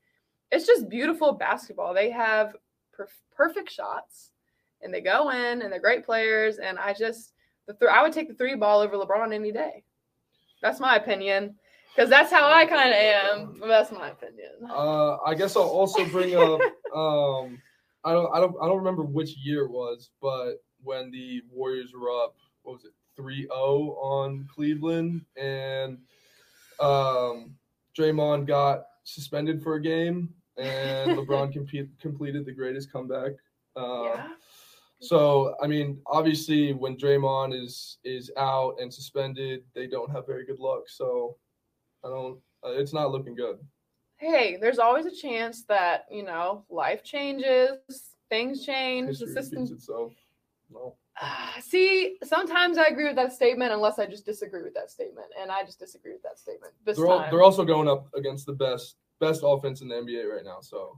it's 0.52 0.66
just 0.66 0.90
beautiful 0.90 1.32
basketball. 1.32 1.94
They 1.94 2.12
have 2.12 2.54
perf- 3.00 3.24
perfect 3.34 3.72
shots 3.72 4.32
and 4.82 4.94
they 4.94 5.02
go 5.02 5.30
in 5.30 5.62
and 5.62 5.72
they're 5.72 5.80
great 5.80 6.06
players. 6.06 6.58
And 6.58 6.78
I 6.78 6.94
just, 6.94 7.34
the 7.68 7.74
th- 7.74 7.92
I 7.92 8.02
would 8.02 8.14
take 8.14 8.28
the 8.28 8.36
three 8.36 8.56
ball 8.56 8.80
over 8.80 8.96
LeBron 8.96 9.34
any 9.34 9.52
day. 9.52 9.84
That's 10.62 10.80
my 10.80 10.96
opinion. 10.96 11.56
Because 11.96 12.10
that's 12.12 12.32
how 12.32 12.48
I 12.52 12.66
kind 12.66 12.90
of 12.90 12.96
am. 12.96 13.62
That's 13.68 13.92
my 13.92 14.10
opinion. 14.10 14.52
Uh, 14.70 15.18
I 15.26 15.34
guess 15.34 15.56
I'll 15.56 15.64
also 15.64 16.06
bring 16.06 16.36
up. 16.36 16.60
Um, 16.96 17.62
I 18.06 18.14
don't, 18.14 18.34
I 18.34 18.40
don't, 18.40 18.56
I 18.62 18.66
don't 18.66 18.78
remember 18.78 19.04
which 19.04 19.36
year 19.36 19.66
it 19.66 19.70
was, 19.70 20.10
but 20.22 20.64
when 20.82 21.12
the 21.12 21.42
Warriors 21.52 21.92
were 21.94 22.10
up, 22.10 22.38
what 22.64 22.76
was 22.76 22.86
it, 22.86 22.94
3-0 23.22 23.50
on 23.52 24.48
Cleveland, 24.52 25.26
and 25.36 25.98
um, 26.80 27.56
Draymond 27.96 28.48
got 28.48 28.86
suspended 29.04 29.62
for 29.62 29.76
a 29.76 29.82
game, 29.82 30.34
and 30.58 31.12
LeBron 31.18 31.54
compe- 31.54 31.90
completed 32.00 32.46
the 32.46 32.54
greatest 32.54 32.92
comeback. 32.92 33.34
Uh, 33.76 34.04
yeah. 34.06 34.28
So 35.00 35.56
I 35.62 35.68
mean, 35.68 36.00
obviously, 36.08 36.74
when 36.74 36.98
Draymond 36.98 37.54
is 37.54 37.98
is 38.04 38.32
out 38.38 38.76
and 38.80 38.92
suspended, 38.94 39.64
they 39.76 39.88
don't 39.88 40.12
have 40.12 40.26
very 40.26 40.46
good 40.46 40.60
luck. 40.60 40.84
So 40.88 41.38
I 42.04 42.10
don't. 42.10 42.40
Uh, 42.66 42.72
it's 42.72 42.94
not 42.94 43.12
looking 43.12 43.36
good. 43.36 43.60
Hey, 44.18 44.58
there's 44.60 44.80
always 44.80 45.06
a 45.06 45.16
chance 45.16 45.64
that, 45.66 46.06
you 46.10 46.24
know, 46.24 46.66
life 46.72 47.04
changes, 47.04 47.78
things 48.32 48.66
change, 48.66 49.10
History 49.10 49.28
the 49.28 49.34
system. 49.34 49.64
itself. 49.64 50.14
No. 50.72 50.96
Ah, 51.22 51.56
See, 51.62 52.18
sometimes 52.24 52.80
I 52.80 52.86
agree 52.86 53.06
with 53.06 53.16
that 53.16 53.32
statement 53.32 53.72
unless 53.74 54.00
I 54.00 54.08
just 54.08 54.26
disagree 54.26 54.64
with 54.64 54.74
that 54.74 54.90
statement. 54.90 55.28
And 55.40 55.52
I 55.52 55.64
just 55.64 55.78
disagree 55.78 56.14
with 56.14 56.24
that 56.24 56.40
statement 56.40 56.74
this 56.84 56.98
They're 56.98 57.06
all, 57.08 57.20
time. 57.20 57.30
they're 57.30 57.44
also 57.44 57.64
going 57.64 57.88
up 57.88 58.08
against 58.16 58.48
the 58.48 58.54
best 58.54 58.96
best 59.20 59.42
offense 59.44 59.82
in 59.82 59.88
the 59.88 59.96
NBA 59.96 60.26
right 60.34 60.44
now. 60.44 60.62
So 60.62 60.98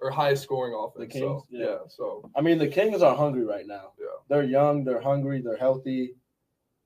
or 0.00 0.10
highest 0.10 0.42
scoring 0.42 0.74
offense. 0.74 1.12
The 1.12 1.18
Kings? 1.18 1.22
so 1.22 1.46
Yeah. 1.50 1.64
yeah. 1.66 1.78
So 1.88 2.30
I 2.34 2.40
mean, 2.40 2.58
the 2.58 2.68
Kings 2.68 3.02
are 3.02 3.16
hungry 3.16 3.44
right 3.44 3.66
now. 3.66 3.92
Yeah. 3.98 4.06
They're 4.28 4.44
young, 4.44 4.84
they're 4.84 5.00
hungry, 5.00 5.40
they're 5.40 5.56
healthy, 5.56 6.14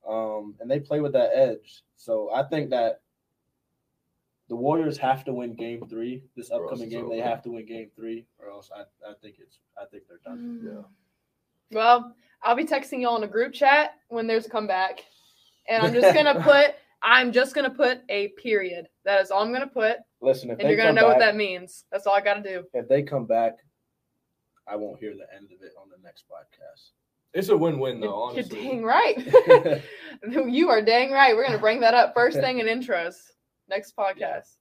um, 0.08 0.54
and 0.60 0.70
they 0.70 0.80
play 0.80 1.00
with 1.00 1.12
that 1.12 1.30
edge. 1.34 1.82
So 1.96 2.30
I 2.32 2.42
think 2.42 2.70
that 2.70 3.00
the 4.48 4.56
Warriors 4.56 4.98
have 4.98 5.24
to 5.24 5.32
win 5.32 5.54
Game 5.54 5.86
Three 5.88 6.22
this 6.36 6.50
upcoming 6.50 6.86
it's 6.86 6.94
game. 6.94 7.08
They 7.08 7.18
have 7.18 7.42
to 7.42 7.50
win 7.50 7.66
Game 7.66 7.90
Three, 7.96 8.26
or 8.38 8.50
else 8.50 8.70
I, 8.74 8.82
I 9.08 9.14
think 9.22 9.36
it's 9.38 9.58
I 9.80 9.84
think 9.86 10.04
they're 10.08 10.20
done. 10.24 10.60
Mm. 10.62 10.74
Yeah. 10.74 10.82
Well, 11.70 12.14
I'll 12.42 12.56
be 12.56 12.64
texting 12.64 13.00
y'all 13.00 13.16
in 13.16 13.24
a 13.24 13.28
group 13.28 13.52
chat 13.52 13.94
when 14.08 14.26
there's 14.26 14.46
a 14.46 14.50
comeback. 14.50 15.00
And 15.68 15.82
I'm 15.82 15.94
just 15.94 16.14
gonna 16.14 16.42
put 16.42 16.74
I'm 17.04 17.32
just 17.32 17.54
gonna 17.54 17.70
put 17.70 18.00
a 18.08 18.28
period. 18.28 18.88
That 19.04 19.20
is 19.20 19.30
all 19.30 19.42
I'm 19.42 19.52
gonna 19.52 19.66
put. 19.66 19.98
Listen, 20.22 20.50
if 20.50 20.58
And 20.58 20.66
they 20.66 20.68
you're 20.72 20.76
gonna 20.78 20.88
come 20.88 20.94
know 20.96 21.06
what 21.06 21.18
that 21.18 21.36
means. 21.36 21.84
That's 21.92 22.06
all 22.06 22.14
I 22.14 22.22
gotta 22.22 22.42
do. 22.42 22.64
if 22.72 22.88
they 22.88 23.02
come 23.02 23.26
back, 23.26 23.58
I 24.66 24.76
won't 24.76 24.98
hear 24.98 25.12
the 25.14 25.26
end 25.36 25.50
of 25.52 25.62
it 25.62 25.74
on 25.80 25.90
the 25.90 26.02
next 26.02 26.24
podcast. 26.28 26.92
it's 27.34 27.50
a 27.50 27.56
win 27.56 27.78
win 27.78 27.98
You're, 27.98 28.08
though. 28.10 28.32
you're 28.32 28.44
Honestly. 28.44 28.62
dang 28.62 28.82
right. 28.84 29.82
you 30.50 30.70
are 30.70 30.80
dang 30.80 31.10
right. 31.12 31.36
We're 31.36 31.44
gonna 31.44 31.58
bring 31.58 31.80
that 31.80 31.92
up 31.92 32.14
first 32.14 32.40
thing 32.40 32.58
in 32.60 32.66
intros 32.66 33.16
next 33.68 33.94
podcast. 33.96 34.56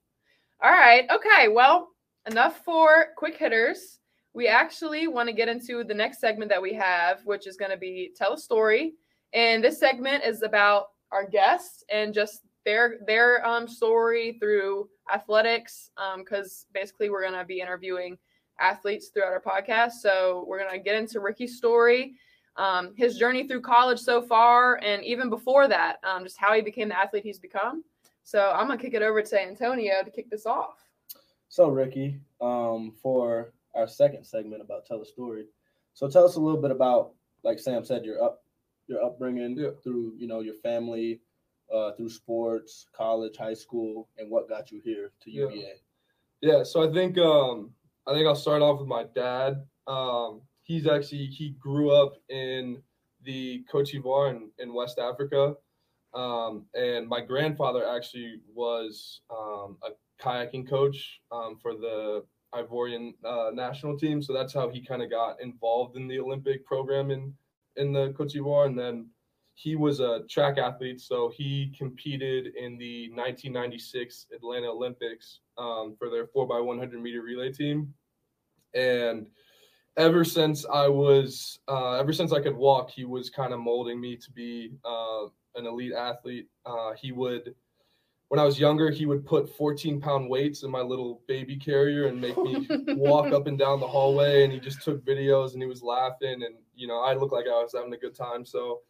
All 0.61 0.71
right. 0.71 1.05
Okay. 1.09 1.47
Well, 1.47 1.89
enough 2.27 2.59
for 2.65 3.07
quick 3.17 3.37
hitters. 3.37 3.99
we 4.33 4.47
actually 4.47 5.07
want 5.07 5.29
to 5.29 5.33
get 5.33 5.47
into 5.47 5.83
the 5.83 5.93
next 5.93 6.19
segment 6.19 6.49
that 6.49 6.61
we 6.61 6.73
have, 6.73 7.19
which 7.25 7.47
is 7.47 7.55
going 7.55 7.71
to 7.71 7.77
be 7.77 8.11
tell 8.15 8.33
a 8.33 8.37
story. 8.37 8.95
And 9.33 9.63
this 9.63 9.79
segment 9.79 10.23
is 10.23 10.41
about 10.41 10.87
our 11.13 11.27
guests 11.27 11.83
and 11.89 12.13
just 12.13 12.41
their 12.65 12.97
their 13.05 13.45
um, 13.47 13.67
story 13.67 14.37
through 14.39 14.89
athletics. 15.13 15.91
Because 16.17 16.65
basically, 16.73 17.09
we're 17.09 17.21
going 17.21 17.39
to 17.39 17.45
be 17.45 17.59
interviewing 17.61 18.17
athletes 18.59 19.09
throughout 19.09 19.33
our 19.33 19.41
podcast. 19.41 19.93
So 19.93 20.45
we're 20.47 20.59
going 20.59 20.71
to 20.71 20.79
get 20.79 20.95
into 20.95 21.19
Ricky's 21.19 21.57
story, 21.57 22.15
um, 22.55 22.93
his 22.95 23.17
journey 23.17 23.47
through 23.47 23.61
college 23.61 23.99
so 23.99 24.21
far, 24.21 24.75
and 24.83 25.03
even 25.03 25.29
before 25.29 25.67
that, 25.67 25.97
um, 26.03 26.23
just 26.23 26.37
how 26.37 26.53
he 26.53 26.61
became 26.61 26.89
the 26.89 26.97
athlete 26.97 27.23
he's 27.23 27.39
become. 27.39 27.83
So 28.23 28.51
I'm 28.55 28.67
going 28.67 28.77
to 28.77 28.83
kick 28.85 28.93
it 28.93 29.01
over 29.01 29.21
to 29.21 29.41
Antonio 29.41 30.03
to 30.03 30.11
kick 30.11 30.29
this 30.29 30.45
off. 30.45 30.77
So 31.49 31.69
Ricky, 31.69 32.19
um, 32.41 32.93
for 33.01 33.53
our 33.75 33.87
second 33.87 34.23
segment 34.23 34.61
about 34.61 34.85
tell 34.85 35.01
a 35.01 35.05
story. 35.05 35.45
So 35.93 36.07
tell 36.07 36.25
us 36.25 36.35
a 36.35 36.39
little 36.39 36.61
bit 36.61 36.71
about, 36.71 37.13
like 37.43 37.59
Sam 37.59 37.83
said, 37.83 38.05
your 38.05 38.23
up 38.23 38.42
your 38.93 39.03
upbringing 39.03 39.57
Yeah. 39.57 39.71
through 39.83 40.13
you 40.17 40.27
know 40.27 40.41
your 40.41 40.53
family, 40.69 41.21
uh, 41.73 41.91
through 41.93 42.09
sports, 42.09 42.87
college, 42.93 43.35
high 43.37 43.55
school, 43.65 44.09
and 44.17 44.29
what 44.29 44.47
got 44.47 44.71
you 44.71 44.79
here 44.81 45.11
to 45.21 45.31
Yeah. 45.31 45.49
UVA. 45.49 45.75
Yeah, 46.41 46.63
so 46.63 46.87
I 46.87 46.93
think 46.93 47.17
um 47.17 47.73
I 48.07 48.13
think 48.13 48.27
I'll 48.27 48.35
start 48.47 48.61
off 48.61 48.79
with 48.79 48.87
my 48.87 49.03
dad. 49.03 49.51
Um 49.87 50.41
he's 50.69 50.87
actually 50.87 51.25
he 51.27 51.45
grew 51.67 51.91
up 51.91 52.13
in 52.29 52.81
the 53.23 53.63
Cote 53.71 53.87
d'Ivoire 53.87 54.29
in, 54.35 54.51
in 54.59 54.73
West 54.73 54.99
Africa. 54.99 55.55
Um 56.13 56.67
and 56.75 57.07
my 57.07 57.21
grandfather 57.21 57.83
actually 57.87 58.41
was 58.53 59.21
um 59.29 59.77
a 59.87 59.89
kayaking 60.23 60.67
coach 60.69 60.99
um 61.31 61.57
for 61.61 61.73
the 61.75 62.23
Ivorian 62.53 63.15
uh, 63.25 63.49
national 63.51 63.97
team. 63.97 64.21
So 64.21 64.31
that's 64.31 64.53
how 64.53 64.69
he 64.69 64.79
kind 64.79 65.01
of 65.01 65.09
got 65.09 65.41
involved 65.41 65.95
in 65.97 66.07
the 66.07 66.19
Olympic 66.19 66.63
program 66.67 67.09
in 67.09 67.33
in 67.77 67.93
the 67.93 68.13
Cote 68.17 68.29
d'Ivoire 68.29 68.67
and 68.67 68.77
then 68.77 69.07
he 69.55 69.75
was 69.75 69.99
a 69.99 70.21
track 70.29 70.57
athlete, 70.57 70.99
so 70.99 71.31
he 71.35 71.73
competed 71.77 72.55
in 72.55 72.77
the 72.77 73.09
1996 73.09 74.27
Atlanta 74.33 74.67
Olympics 74.67 75.39
um, 75.57 75.95
for 75.97 76.09
their 76.09 76.27
4x100 76.27 76.93
meter 76.93 77.21
relay 77.21 77.51
team. 77.51 77.93
And 78.73 79.27
ever 79.97 80.23
since 80.23 80.65
I 80.65 80.87
was, 80.87 81.59
uh, 81.67 81.93
ever 81.93 82.13
since 82.13 82.33
I 82.33 82.41
could 82.41 82.55
walk, 82.55 82.89
he 82.89 83.05
was 83.05 83.29
kind 83.29 83.53
of 83.53 83.59
molding 83.59 84.01
me 84.01 84.15
to 84.17 84.31
be 84.31 84.73
uh, 84.83 85.25
an 85.55 85.67
elite 85.67 85.93
athlete. 85.93 86.47
Uh, 86.65 86.93
he 86.99 87.11
would, 87.11 87.53
when 88.29 88.39
I 88.39 88.45
was 88.45 88.59
younger, 88.59 88.89
he 88.89 89.05
would 89.05 89.23
put 89.23 89.55
14 89.55 90.01
pound 90.01 90.29
weights 90.29 90.63
in 90.63 90.71
my 90.71 90.81
little 90.81 91.21
baby 91.27 91.57
carrier 91.57 92.07
and 92.07 92.19
make 92.19 92.35
me 92.37 92.67
walk 92.95 93.31
up 93.31 93.45
and 93.45 93.59
down 93.59 93.79
the 93.79 93.87
hallway. 93.87 94.43
And 94.43 94.51
he 94.51 94.59
just 94.59 94.81
took 94.81 95.05
videos 95.05 95.53
and 95.53 95.61
he 95.61 95.67
was 95.67 95.83
laughing. 95.83 96.41
And, 96.41 96.55
you 96.75 96.87
know, 96.87 96.99
I 96.99 97.13
looked 97.15 97.33
like 97.33 97.45
I 97.47 97.61
was 97.61 97.73
having 97.73 97.93
a 97.93 97.97
good 97.97 98.15
time. 98.15 98.45
So, 98.45 98.81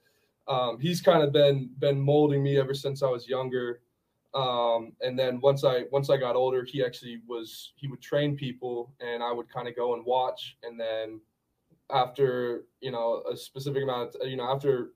um, 0.48 0.80
he's 0.80 1.02
kind 1.02 1.24
of 1.24 1.32
been 1.34 1.74
been 1.80 2.00
molding 2.00 2.44
me 2.44 2.58
ever 2.58 2.74
since 2.74 3.04
I 3.04 3.08
was 3.10 3.28
younger. 3.28 3.82
Um, 4.34 4.96
and 5.02 5.18
then 5.18 5.40
once 5.42 5.64
I 5.64 5.84
once 5.92 6.10
I 6.10 6.18
got 6.18 6.36
older, 6.36 6.64
he 6.66 6.84
actually 6.84 7.22
was 7.28 7.74
he 7.76 7.88
would 7.88 8.02
train 8.02 8.36
people, 8.36 8.96
and 9.00 9.24
I 9.24 9.32
would 9.32 9.50
kind 9.50 9.68
of 9.68 9.76
go 9.76 9.94
and 9.94 10.06
watch. 10.06 10.58
And 10.64 10.80
then 10.80 11.22
after 11.92 12.66
you 12.82 12.92
know 12.92 13.24
a 13.32 13.38
specific 13.38 13.84
amount, 13.84 14.16
of, 14.16 14.28
you 14.28 14.38
know 14.38 14.50
after 14.52 14.94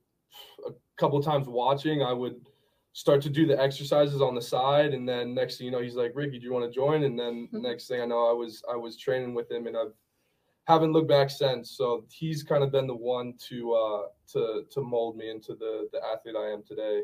a 0.66 0.72
couple 0.98 1.22
times 1.22 1.48
watching, 1.48 2.02
I 2.02 2.14
would 2.14 2.50
start 2.94 3.22
to 3.24 3.30
do 3.30 3.46
the 3.46 3.60
exercises 3.60 4.22
on 4.22 4.36
the 4.36 4.42
side. 4.42 4.94
And 4.94 5.08
then 5.08 5.34
next 5.34 5.58
thing 5.58 5.66
you 5.66 5.72
know, 5.72 5.82
he's 5.82 5.96
like, 5.96 6.14
Ricky, 6.16 6.40
do 6.40 6.46
you 6.46 6.54
want 6.54 6.66
to 6.66 6.76
join? 6.76 7.04
And 7.04 7.18
then 7.20 7.50
Mhm. 7.52 7.62
next 7.62 7.88
thing 7.88 8.02
I 8.02 8.06
know, 8.06 8.30
I 8.30 8.34
was 8.34 8.64
I 8.72 8.76
was 8.76 8.98
training 8.98 9.34
with 9.36 9.52
him, 9.52 9.68
and 9.68 9.78
I've 9.78 9.94
haven't 10.68 10.92
looked 10.92 11.08
back 11.08 11.30
since. 11.30 11.72
So 11.72 12.06
he's 12.12 12.44
kind 12.44 12.64
of 12.64 12.72
been 12.72 12.88
the 12.88 12.96
one 12.96 13.34
to 13.48 13.74
uh, 13.74 14.02
to 14.34 14.64
to 14.70 14.82
mold 14.82 15.18
me 15.18 15.30
into 15.30 15.56
the 15.56 15.88
the 15.94 16.00
athlete 16.06 16.36
I 16.38 16.52
am 16.52 16.62
today. 16.64 17.04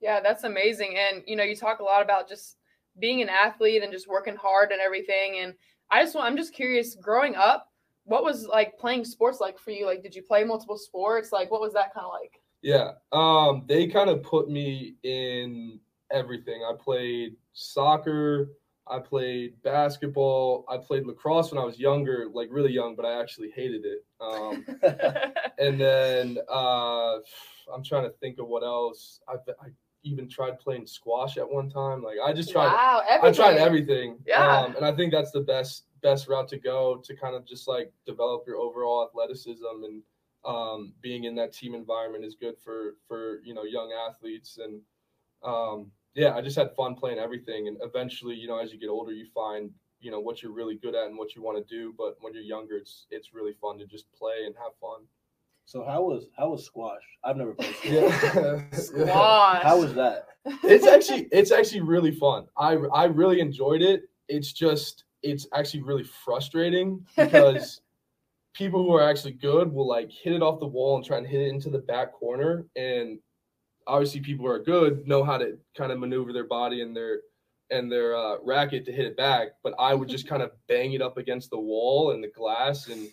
Yeah, 0.00 0.20
that's 0.20 0.44
amazing. 0.44 0.96
And 0.96 1.22
you 1.26 1.36
know, 1.36 1.42
you 1.42 1.56
talk 1.56 1.80
a 1.80 1.84
lot 1.84 2.02
about 2.02 2.28
just 2.28 2.56
being 3.00 3.20
an 3.20 3.28
athlete 3.28 3.82
and 3.82 3.92
just 3.92 4.08
working 4.08 4.36
hard 4.36 4.70
and 4.70 4.80
everything. 4.80 5.40
And 5.40 5.54
I 5.90 6.02
just 6.02 6.14
want 6.14 6.28
I'm 6.28 6.36
just 6.36 6.54
curious, 6.54 6.94
growing 6.94 7.34
up, 7.34 7.68
what 8.04 8.22
was 8.22 8.46
like 8.46 8.78
playing 8.78 9.04
sports 9.04 9.40
like 9.40 9.58
for 9.58 9.72
you? 9.72 9.86
Like 9.86 10.02
did 10.02 10.14
you 10.14 10.22
play 10.22 10.44
multiple 10.44 10.78
sports? 10.78 11.32
Like 11.32 11.50
what 11.50 11.60
was 11.60 11.72
that 11.72 11.92
kind 11.92 12.06
of 12.06 12.12
like? 12.12 12.40
Yeah, 12.62 12.92
um, 13.12 13.64
they 13.66 13.88
kind 13.88 14.08
of 14.08 14.22
put 14.22 14.48
me 14.48 14.94
in 15.02 15.80
everything. 16.12 16.62
I 16.62 16.74
played 16.80 17.34
soccer. 17.52 18.50
I 18.86 18.98
played 18.98 19.62
basketball. 19.62 20.64
I 20.68 20.76
played 20.76 21.06
lacrosse 21.06 21.50
when 21.50 21.60
I 21.60 21.64
was 21.64 21.78
younger, 21.78 22.28
like 22.32 22.48
really 22.50 22.72
young, 22.72 22.94
but 22.94 23.06
I 23.06 23.20
actually 23.20 23.50
hated 23.50 23.84
it. 23.84 24.04
Um, 24.20 24.66
and 25.58 25.80
then 25.80 26.38
uh, 26.50 27.14
I'm 27.72 27.82
trying 27.82 28.04
to 28.04 28.14
think 28.20 28.38
of 28.38 28.46
what 28.46 28.62
else. 28.62 29.20
I, 29.26 29.34
I 29.34 29.68
even 30.02 30.28
tried 30.28 30.58
playing 30.58 30.86
squash 30.86 31.38
at 31.38 31.50
one 31.50 31.70
time. 31.70 32.02
Like 32.02 32.16
I 32.24 32.32
just 32.32 32.52
tried. 32.52 32.66
wow, 32.66 33.02
I 33.22 33.32
tried 33.32 33.56
everything. 33.56 34.18
Yeah. 34.26 34.58
Um, 34.58 34.76
and 34.76 34.84
I 34.84 34.92
think 34.92 35.12
that's 35.12 35.30
the 35.30 35.40
best 35.40 35.84
best 36.02 36.28
route 36.28 36.48
to 36.48 36.58
go 36.58 37.00
to 37.02 37.16
kind 37.16 37.34
of 37.34 37.46
just 37.46 37.66
like 37.66 37.90
develop 38.04 38.44
your 38.46 38.58
overall 38.58 39.08
athleticism 39.08 39.64
and 39.84 40.02
um, 40.44 40.92
being 41.00 41.24
in 41.24 41.34
that 41.36 41.54
team 41.54 41.74
environment 41.74 42.24
is 42.24 42.34
good 42.34 42.56
for 42.62 42.96
for 43.08 43.40
you 43.42 43.54
know 43.54 43.64
young 43.64 43.92
athletes 44.06 44.58
and 44.62 44.82
um, 45.42 45.90
yeah, 46.14 46.34
I 46.34 46.40
just 46.40 46.56
had 46.56 46.74
fun 46.76 46.94
playing 46.94 47.18
everything. 47.18 47.68
And 47.68 47.76
eventually, 47.82 48.34
you 48.34 48.46
know, 48.48 48.58
as 48.58 48.72
you 48.72 48.78
get 48.78 48.88
older, 48.88 49.12
you 49.12 49.26
find 49.34 49.70
you 50.00 50.10
know 50.10 50.20
what 50.20 50.42
you're 50.42 50.52
really 50.52 50.76
good 50.76 50.94
at 50.94 51.06
and 51.06 51.16
what 51.16 51.34
you 51.34 51.42
want 51.42 51.56
to 51.56 51.74
do. 51.74 51.94
But 51.96 52.16
when 52.20 52.34
you're 52.34 52.42
younger, 52.42 52.76
it's 52.76 53.06
it's 53.10 53.32
really 53.32 53.54
fun 53.60 53.78
to 53.78 53.86
just 53.86 54.10
play 54.12 54.44
and 54.46 54.54
have 54.56 54.72
fun. 54.80 55.06
So 55.66 55.84
how 55.84 56.02
was 56.02 56.26
how 56.36 56.50
was 56.50 56.64
squash? 56.64 57.02
I've 57.24 57.36
never 57.36 57.54
played 57.54 57.74
squash. 57.76 58.24
Yeah. 58.34 58.70
Squash. 58.72 59.62
How 59.62 59.80
was 59.80 59.94
that? 59.94 60.28
it's 60.62 60.86
actually 60.86 61.28
it's 61.32 61.50
actually 61.50 61.80
really 61.80 62.12
fun. 62.12 62.46
I 62.56 62.74
I 62.92 63.04
really 63.04 63.40
enjoyed 63.40 63.82
it. 63.82 64.02
It's 64.28 64.52
just 64.52 65.04
it's 65.22 65.46
actually 65.54 65.82
really 65.82 66.04
frustrating 66.04 67.04
because 67.16 67.80
people 68.52 68.84
who 68.84 68.92
are 68.92 69.02
actually 69.08 69.32
good 69.32 69.72
will 69.72 69.88
like 69.88 70.10
hit 70.10 70.34
it 70.34 70.42
off 70.42 70.60
the 70.60 70.66
wall 70.66 70.96
and 70.96 71.04
try 71.04 71.16
and 71.16 71.26
hit 71.26 71.40
it 71.40 71.48
into 71.48 71.70
the 71.70 71.78
back 71.78 72.12
corner 72.12 72.66
and 72.76 73.18
obviously 73.86 74.20
people 74.20 74.46
who 74.46 74.50
are 74.52 74.58
good 74.58 75.06
know 75.06 75.22
how 75.24 75.36
to 75.38 75.58
kind 75.76 75.92
of 75.92 75.98
maneuver 75.98 76.32
their 76.32 76.44
body 76.46 76.82
and 76.82 76.96
their 76.96 77.20
and 77.70 77.90
their 77.90 78.14
uh, 78.16 78.36
racket 78.44 78.84
to 78.84 78.92
hit 78.92 79.06
it 79.06 79.16
back 79.16 79.48
but 79.62 79.74
i 79.78 79.94
would 79.94 80.08
just 80.08 80.28
kind 80.32 80.42
of 80.42 80.52
bang 80.68 80.92
it 80.92 81.02
up 81.02 81.16
against 81.18 81.50
the 81.50 81.58
wall 81.58 82.12
and 82.12 82.22
the 82.22 82.28
glass 82.28 82.88
and 82.88 83.08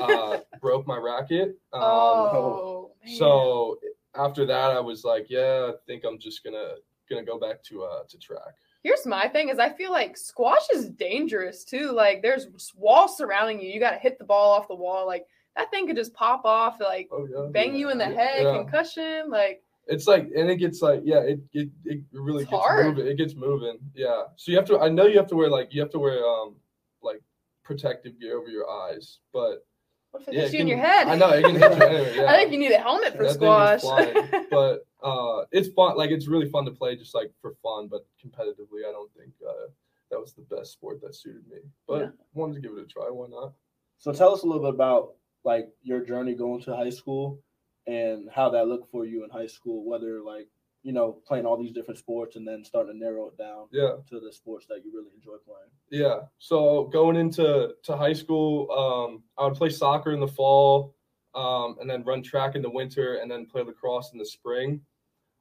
uh, 0.00 0.38
broke 0.60 0.86
my 0.86 0.96
racket 0.96 1.56
um, 1.72 1.82
oh, 1.82 2.90
man. 3.04 3.14
so 3.16 3.78
after 4.16 4.46
that, 4.46 4.70
I 4.70 4.78
was 4.78 5.02
like, 5.04 5.26
yeah, 5.28 5.70
I 5.70 5.72
think 5.88 6.04
I'm 6.04 6.18
just 6.20 6.44
gonna 6.44 6.74
gonna 7.10 7.24
go 7.24 7.38
back 7.38 7.62
to 7.64 7.82
uh 7.82 8.04
to 8.08 8.18
track. 8.18 8.54
Here's 8.82 9.04
my 9.06 9.26
thing 9.28 9.48
is 9.48 9.58
I 9.58 9.70
feel 9.70 9.90
like 9.90 10.16
squash 10.16 10.68
is 10.72 10.88
dangerous 10.88 11.64
too. 11.64 11.90
Like 11.90 12.22
there's 12.22 12.46
walls 12.76 13.16
surrounding 13.16 13.60
you. 13.60 13.68
You 13.70 13.80
got 13.80 13.90
to 13.90 13.98
hit 13.98 14.18
the 14.18 14.24
ball 14.24 14.52
off 14.52 14.68
the 14.68 14.74
wall. 14.74 15.06
Like 15.06 15.26
that 15.56 15.70
thing 15.70 15.86
could 15.86 15.96
just 15.96 16.14
pop 16.14 16.44
off, 16.44 16.76
like 16.80 17.08
Oh 17.10 17.26
yeah. 17.26 17.48
bang 17.50 17.74
you 17.74 17.90
in 17.90 17.98
the 17.98 18.04
head, 18.04 18.42
Yeah. 18.44 18.56
concussion. 18.56 19.30
Like 19.30 19.62
It's 19.86 20.06
like, 20.06 20.24
and 20.36 20.48
it 20.50 20.56
gets 20.56 20.80
like, 20.82 21.02
yeah, 21.04 21.18
it 21.20 21.40
it, 21.52 21.68
it 21.84 22.00
really 22.12 22.42
It's 22.42 22.50
gets 22.50 22.62
hard. 22.64 22.86
moving. 22.86 23.06
It 23.06 23.16
gets 23.18 23.34
moving. 23.34 23.78
Yeah. 23.94 24.24
So 24.36 24.50
you 24.50 24.56
have 24.56 24.66
to. 24.66 24.78
I 24.80 24.88
know 24.88 25.06
you 25.06 25.18
have 25.18 25.26
to 25.28 25.36
wear 25.36 25.50
like 25.50 25.74
you 25.74 25.80
have 25.80 25.90
to 25.90 25.98
wear 25.98 26.24
um 26.24 26.56
like 27.02 27.20
protective 27.62 28.18
gear 28.18 28.38
over 28.38 28.48
your 28.48 28.68
eyes, 28.70 29.18
but 29.32 29.66
what 30.10 30.22
if 30.22 30.28
it 30.28 30.34
yeah, 30.34 30.40
hits 30.42 30.54
it 30.54 30.56
you 30.58 30.62
in 30.62 30.68
your 30.68 30.78
head? 30.78 31.08
I 31.08 31.16
know 31.16 31.28
it 31.30 31.42
can 31.42 31.56
hit 31.56 31.76
you 31.76 31.82
anyway. 31.84 32.14
Yeah. 32.16 32.30
I 32.30 32.36
think 32.36 32.52
you 32.52 32.58
need 32.58 32.72
a 32.72 32.78
helmet 32.78 33.16
for 33.16 33.24
That 33.24 33.34
squash. 33.34 33.80
flying. 33.80 34.28
but 34.50 34.86
uh, 35.02 35.44
it's 35.52 35.68
fun. 35.68 35.96
Like 35.96 36.10
it's 36.10 36.28
really 36.28 36.48
fun 36.48 36.64
to 36.66 36.70
play, 36.70 36.96
just 36.96 37.14
like 37.14 37.30
for 37.42 37.54
fun. 37.62 37.88
But 37.88 38.06
competitively, 38.24 38.86
I 38.88 38.92
don't 38.92 39.10
think 39.14 39.32
uh, 39.46 39.68
that 40.10 40.18
was 40.20 40.32
the 40.32 40.42
best 40.54 40.72
sport 40.72 41.00
that 41.02 41.14
suited 41.14 41.46
me. 41.48 41.58
But 41.86 42.00
Yeah. 42.00 42.08
wanted 42.32 42.54
to 42.54 42.60
give 42.60 42.76
it 42.78 42.82
a 42.84 42.86
try. 42.86 43.10
Why 43.10 43.26
not? 43.28 43.52
So 43.98 44.12
tell 44.12 44.32
us 44.32 44.42
a 44.42 44.46
little 44.46 44.62
bit 44.62 44.74
about 44.74 45.14
like 45.44 45.68
your 45.82 46.00
journey 46.00 46.34
going 46.34 46.62
to 46.62 46.74
high 46.76 46.90
school 46.90 47.38
and 47.86 48.28
how 48.34 48.48
that 48.50 48.66
looked 48.68 48.90
for 48.90 49.04
you 49.04 49.24
in 49.24 49.30
high 49.30 49.46
school, 49.46 49.84
whether 49.84 50.20
like, 50.22 50.48
you 50.82 50.92
know, 50.92 51.18
playing 51.26 51.46
all 51.46 51.56
these 51.56 51.72
different 51.72 51.98
sports 51.98 52.36
and 52.36 52.46
then 52.46 52.64
starting 52.64 52.92
to 52.92 52.98
narrow 52.98 53.26
it 53.28 53.38
down 53.38 53.66
Yeah. 53.72 53.96
to 54.10 54.20
the 54.20 54.32
sports 54.32 54.66
that 54.66 54.84
you 54.84 54.92
really 54.94 55.10
enjoy 55.14 55.36
playing. 55.44 55.70
Yeah. 55.90 56.22
So 56.38 56.84
going 56.84 57.16
into 57.16 57.74
to 57.82 57.96
high 57.96 58.12
school, 58.12 58.70
um, 58.70 59.22
I 59.38 59.44
would 59.46 59.54
play 59.54 59.70
soccer 59.70 60.12
in 60.12 60.20
the 60.20 60.28
fall, 60.28 60.94
um, 61.34 61.76
and 61.80 61.88
then 61.88 62.04
run 62.04 62.22
track 62.22 62.54
in 62.54 62.62
the 62.62 62.70
winter, 62.70 63.14
and 63.16 63.30
then 63.30 63.46
play 63.46 63.62
lacrosse 63.62 64.12
in 64.12 64.18
the 64.18 64.26
spring. 64.26 64.80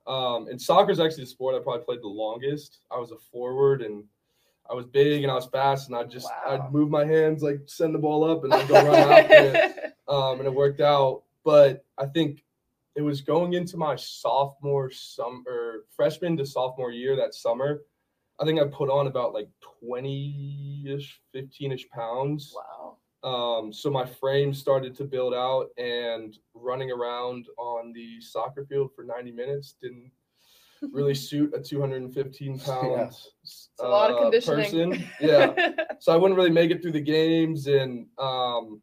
Um, 0.07 0.47
and 0.47 0.61
soccer 0.61 0.91
is 0.91 0.99
actually 0.99 1.23
the 1.23 1.29
sport 1.29 1.55
I 1.55 1.59
probably 1.59 1.83
played 1.85 2.01
the 2.01 2.07
longest. 2.07 2.79
I 2.91 2.97
was 2.97 3.11
a 3.11 3.17
forward, 3.17 3.81
and 3.81 4.03
I 4.69 4.73
was 4.73 4.85
big 4.85 5.23
and 5.23 5.31
I 5.31 5.35
was 5.35 5.45
fast, 5.47 5.87
and 5.89 5.95
I 5.97 6.03
just 6.05 6.27
Wow. 6.45 6.65
I'd 6.67 6.73
move 6.73 6.89
my 6.89 7.03
hands 7.05 7.43
like 7.43 7.59
send 7.65 7.93
the 7.93 7.99
ball 7.99 8.23
up, 8.23 8.43
and 8.45 8.53
I'd 8.53 8.67
go 8.67 8.75
run 8.75 8.85
after 9.11 9.33
it. 9.55 9.93
um, 10.07 10.39
and 10.39 10.47
it 10.47 10.53
worked 10.53 10.79
out. 10.81 11.22
But 11.43 11.85
I 11.97 12.05
think 12.05 12.43
it 12.95 13.01
was 13.01 13.21
going 13.21 13.53
into 13.53 13.77
my 13.77 13.95
sophomore 13.95 14.91
summer, 14.91 15.85
freshman 15.95 16.37
to 16.37 16.45
sophomore 16.45 16.91
year 16.91 17.15
that 17.15 17.33
summer. 17.33 17.81
I 18.39 18.45
think 18.45 18.59
I 18.59 18.65
put 18.65 18.89
on 18.89 19.07
about 19.07 19.33
like 19.33 19.49
20 19.87 20.85
ish, 20.87 21.21
15 21.33 21.71
ish 21.71 21.89
pounds. 21.89 22.53
wow. 22.55 22.97
Um, 23.23 23.71
so 23.71 23.89
my 23.89 24.05
frame 24.05 24.53
started 24.53 24.95
to 24.97 25.05
build 25.05 25.33
out, 25.33 25.67
and 25.77 26.37
running 26.53 26.91
around 26.91 27.47
on 27.57 27.93
the 27.93 28.19
soccer 28.19 28.65
field 28.65 28.91
for 28.95 29.05
90 29.05 29.31
minutes 29.31 29.75
didn't 29.81 30.11
really 30.91 31.15
suit 31.27 31.53
a 31.55 31.61
215 31.61 32.59
pound 32.59 32.91
Yeah. 32.91 33.09
It's 33.43 33.69
a 33.79 33.87
lot 33.87 34.11
of 34.11 34.17
uh, 34.17 34.21
conditioning. 34.23 34.91
person. 34.91 35.07
Yeah. 35.21 35.69
so 35.99 36.11
I 36.11 36.17
wouldn't 36.17 36.37
really 36.37 36.51
make 36.51 36.71
it 36.71 36.81
through 36.81 36.91
the 36.91 37.01
games, 37.01 37.67
and 37.67 38.07
um, 38.17 38.81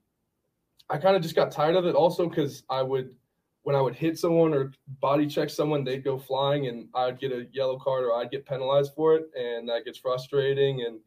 I 0.90 0.98
kind 0.98 1.16
of 1.16 1.22
just 1.22 1.36
got 1.36 1.52
tired 1.52 1.76
of 1.76 1.86
it. 1.86 1.94
Also, 1.94 2.28
because 2.28 2.64
I 2.68 2.82
would, 2.82 3.14
when 3.62 3.76
I 3.76 3.80
would 3.80 3.94
hit 3.94 4.18
someone 4.18 4.52
or 4.52 4.72
body 5.00 5.26
check 5.26 5.48
someone, 5.48 5.84
they'd 5.84 6.04
go 6.04 6.18
flying, 6.18 6.66
and 6.66 6.88
I'd 6.94 7.20
get 7.20 7.32
a 7.32 7.46
yellow 7.52 7.78
card 7.78 8.04
or 8.04 8.14
I'd 8.14 8.30
get 8.30 8.44
penalized 8.44 8.92
for 8.94 9.14
it, 9.14 9.30
and 9.38 9.68
that 9.68 9.84
gets 9.84 9.98
frustrating. 9.98 10.82
And 10.82 10.98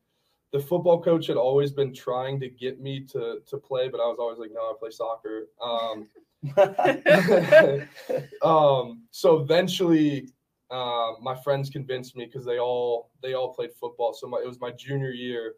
the 0.54 0.60
football 0.60 1.02
coach 1.02 1.28
had 1.28 1.36
always 1.36 1.72
been 1.72 1.94
trying 1.94 2.40
to 2.40 2.50
get 2.50 2.80
me 2.80 3.02
to 3.12 3.40
to 3.46 3.58
play, 3.58 3.90
but 3.90 4.00
I 4.00 4.06
was 4.06 4.18
always 4.20 4.40
like, 4.40 4.52
no, 4.54 4.62
I 4.62 4.74
play 4.80 4.92
soccer. 4.92 5.48
Um, 5.62 6.08
um, 8.44 9.04
so 9.12 9.40
eventually, 9.40 10.30
uh, 10.70 11.14
my 11.22 11.36
friends 11.36 11.70
convinced 11.70 12.16
me 12.16 12.26
because 12.26 12.46
they 12.46 12.60
all 12.60 13.12
they 13.22 13.34
all 13.34 13.54
played 13.54 13.74
football. 13.74 14.14
So 14.14 14.28
my, 14.28 14.38
it 14.38 14.48
was 14.48 14.62
my 14.62 14.72
junior 14.72 15.12
year. 15.12 15.56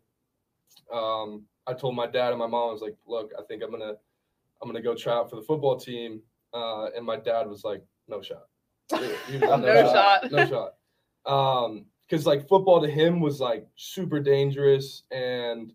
Um, 0.92 1.44
I 1.68 1.74
told 1.74 1.96
my 1.96 2.08
dad 2.08 2.30
and 2.30 2.40
my 2.40 2.48
mom 2.48 2.70
I 2.70 2.74
was 2.74 2.82
like, 2.82 2.96
"Look, 3.06 3.32
I 3.38 3.42
think 3.44 3.64
I'm 3.64 3.72
gonna 3.72 3.96
I'm 4.62 4.70
gonna 4.70 4.82
go 4.82 4.96
try 4.96 5.14
out 5.14 5.30
for 5.30 5.36
the 5.36 5.42
football 5.42 5.78
team." 5.80 6.22
Uh, 6.54 6.90
and 6.96 7.06
my 7.06 7.18
dad 7.18 7.48
was 7.48 7.64
like, 7.64 7.82
"No 8.08 8.22
shot." 8.22 8.48
He 9.28 9.38
was 9.38 9.42
like, 9.42 9.62
No 9.62 9.92
shot. 9.92 10.32
No 10.32 10.46
shot. 10.46 10.74
Um, 11.26 11.86
because 12.08 12.26
like 12.26 12.48
football 12.48 12.82
to 12.82 12.90
him 12.90 13.20
was 13.20 13.40
like 13.40 13.68
super 13.76 14.20
dangerous 14.20 15.04
and 15.10 15.74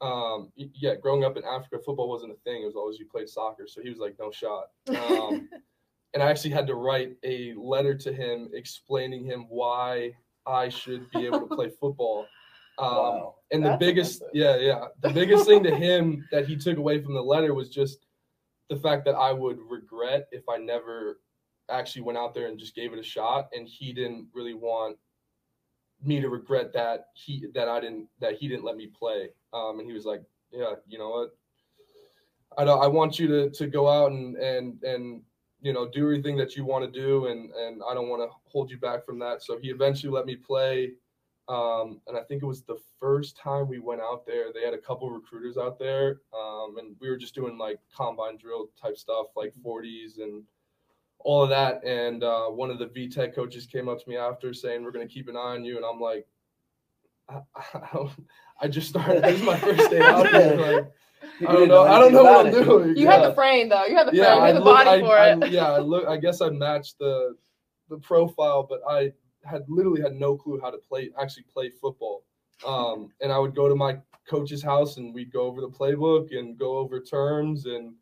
um 0.00 0.50
yeah 0.56 0.94
growing 0.94 1.24
up 1.24 1.36
in 1.36 1.44
africa 1.44 1.76
football 1.84 2.08
wasn't 2.08 2.30
a 2.30 2.36
thing 2.44 2.62
it 2.62 2.66
was 2.66 2.76
always 2.76 2.98
you 2.98 3.06
played 3.06 3.28
soccer 3.28 3.66
so 3.66 3.80
he 3.82 3.88
was 3.88 3.98
like 3.98 4.14
no 4.18 4.30
shot 4.30 4.66
um 4.88 5.48
and 6.14 6.22
I 6.22 6.30
actually 6.30 6.50
had 6.50 6.66
to 6.68 6.74
write 6.74 7.16
a 7.24 7.54
letter 7.56 7.94
to 7.94 8.12
him 8.12 8.48
explaining 8.52 9.24
him 9.24 9.46
why 9.48 10.12
I 10.46 10.68
should 10.68 11.10
be 11.10 11.26
able 11.26 11.46
to 11.46 11.54
play 11.54 11.70
football. 11.80 12.26
Um, 12.78 12.94
wow. 12.94 13.34
and 13.50 13.64
the 13.64 13.76
biggest, 13.78 14.22
impressive. 14.22 14.34
yeah, 14.34 14.56
yeah, 14.56 14.84
the 15.00 15.10
biggest 15.10 15.46
thing 15.46 15.64
to 15.64 15.74
him 15.74 16.26
that 16.30 16.46
he 16.46 16.56
took 16.56 16.78
away 16.78 17.02
from 17.02 17.14
the 17.14 17.22
letter 17.22 17.52
was 17.52 17.68
just 17.68 18.06
the 18.68 18.76
fact 18.76 19.04
that 19.06 19.14
I 19.14 19.32
would 19.32 19.58
regret 19.68 20.28
if 20.32 20.48
I 20.48 20.58
never 20.58 21.20
actually 21.70 22.02
went 22.02 22.18
out 22.18 22.34
there 22.34 22.48
and 22.48 22.58
just 22.58 22.74
gave 22.74 22.92
it 22.92 22.98
a 22.98 23.02
shot, 23.02 23.48
and 23.52 23.68
he 23.68 23.92
didn't 23.92 24.28
really 24.32 24.54
want 24.54 24.96
me 26.02 26.20
to 26.20 26.28
regret 26.28 26.72
that 26.72 27.06
he 27.14 27.46
that 27.54 27.68
I 27.68 27.80
didn't 27.80 28.08
that 28.20 28.34
he 28.34 28.48
didn't 28.48 28.64
let 28.64 28.76
me 28.76 28.86
play. 28.86 29.30
Um, 29.52 29.78
and 29.78 29.88
he 29.88 29.94
was 29.94 30.04
like, 30.04 30.22
yeah, 30.52 30.74
you 30.86 30.98
know 30.98 31.10
what. 31.10 31.30
I 32.56 32.64
don't, 32.64 32.82
I 32.82 32.86
want 32.86 33.18
you 33.18 33.28
to, 33.28 33.50
to 33.50 33.66
go 33.66 33.88
out 33.88 34.10
and, 34.10 34.34
and, 34.36 34.82
and 34.82 35.22
you 35.60 35.72
know, 35.72 35.88
do 35.88 36.02
everything 36.02 36.36
that 36.38 36.56
you 36.56 36.64
want 36.64 36.84
to 36.84 37.00
do, 37.00 37.26
and 37.26 37.50
and 37.52 37.82
I 37.88 37.94
don't 37.94 38.08
want 38.08 38.22
to 38.22 38.34
hold 38.50 38.70
you 38.70 38.78
back 38.78 39.04
from 39.04 39.18
that. 39.20 39.42
So 39.42 39.58
he 39.58 39.68
eventually 39.70 40.12
let 40.12 40.26
me 40.26 40.36
play, 40.36 40.92
um, 41.48 42.00
and 42.06 42.16
I 42.16 42.22
think 42.22 42.42
it 42.42 42.46
was 42.46 42.62
the 42.62 42.76
first 43.00 43.36
time 43.36 43.68
we 43.68 43.78
went 43.78 44.00
out 44.00 44.26
there. 44.26 44.52
They 44.52 44.62
had 44.64 44.74
a 44.74 44.78
couple 44.78 45.10
recruiters 45.10 45.56
out 45.56 45.78
there, 45.78 46.20
um, 46.38 46.76
and 46.78 46.94
we 47.00 47.08
were 47.08 47.16
just 47.16 47.34
doing 47.34 47.56
like 47.58 47.78
combine 47.96 48.36
drill 48.36 48.68
type 48.80 48.96
stuff, 48.98 49.28
like 49.36 49.54
40s 49.64 50.18
and 50.18 50.42
all 51.20 51.42
of 51.42 51.48
that. 51.50 51.82
And 51.84 52.22
uh, 52.22 52.46
one 52.48 52.70
of 52.70 52.78
the 52.78 52.86
VTech 52.86 53.34
coaches 53.34 53.66
came 53.66 53.88
up 53.88 54.02
to 54.02 54.08
me 54.08 54.16
after 54.16 54.52
saying, 54.52 54.84
"We're 54.84 54.92
going 54.92 55.06
to 55.08 55.12
keep 55.12 55.28
an 55.28 55.36
eye 55.36 55.54
on 55.56 55.64
you," 55.64 55.76
and 55.76 55.84
I'm 55.86 56.00
like, 56.00 56.26
I, 57.28 57.40
I, 57.74 58.08
I 58.62 58.68
just 58.68 58.88
started. 58.88 59.22
This 59.24 59.36
is 59.40 59.42
my 59.42 59.56
first 59.58 59.90
day 59.90 60.00
out 60.02 60.24
there. 60.32 60.56
Like, 60.56 60.92
I 61.48 61.52
don't 61.52 61.68
know. 61.68 61.84
I 61.84 61.98
don't 61.98 62.12
know 62.12 62.22
what 62.24 62.46
I'm 62.46 62.52
doing. 62.52 62.96
You 62.96 63.04
Yeah 63.06 63.12
had 63.20 63.30
the 63.30 63.34
frame 63.34 63.68
though. 63.68 63.84
You 63.86 63.96
had 63.96 64.06
the 64.06 64.12
frame. 64.12 64.22
yeah, 64.22 64.34
you 64.34 64.40
I 64.42 64.46
had 64.48 64.56
the 64.56 64.60
look, 64.60 64.76
body 64.76 64.90
I, 64.90 65.00
for 65.00 65.18
I- 65.18 65.46
it. 65.46 65.50
yeah, 65.50 65.72
I 65.72 65.78
look. 65.78 66.06
I 66.06 66.16
guess 66.16 66.40
I 66.40 66.50
matched 66.50 66.98
the 66.98 67.36
the 67.88 67.96
profile, 67.96 68.66
but 68.68 68.80
I 68.88 69.12
had 69.44 69.64
literally 69.68 70.00
had 70.00 70.14
no 70.14 70.36
clue 70.36 70.60
how 70.60 70.70
to 70.70 70.78
play 70.78 71.10
actually 71.20 71.44
play 71.52 71.70
football. 71.70 72.24
Um, 72.66 73.10
and 73.20 73.30
I 73.32 73.38
would 73.38 73.54
go 73.54 73.68
to 73.68 73.74
my 73.76 73.98
coach's 74.28 74.62
house 74.62 74.96
and 74.96 75.14
we'd 75.14 75.32
go 75.32 75.42
over 75.42 75.60
the 75.60 75.68
playbook 75.68 76.36
and 76.36 76.58
go 76.58 76.76
over 76.78 77.00
terms 77.00 77.66
and 77.66 77.94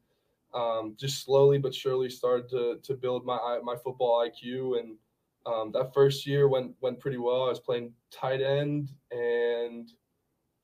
um, 0.55 0.97
just 0.99 1.23
slowly 1.25 1.59
but 1.59 1.75
surely 1.75 2.09
started 2.09 2.49
to 2.51 2.79
to 2.83 2.95
build 2.95 3.25
my 3.27 3.61
my 3.63 3.77
football 3.77 4.27
IQ. 4.27 4.79
And 4.81 4.97
um, 5.45 5.71
that 5.73 5.93
first 5.93 6.27
year 6.27 6.49
went 6.49 6.75
went 6.81 6.99
pretty 7.01 7.19
well. 7.19 7.45
I 7.45 7.49
was 7.51 7.61
playing 7.61 7.93
tight 8.11 8.41
end 8.41 8.93
and 9.11 9.93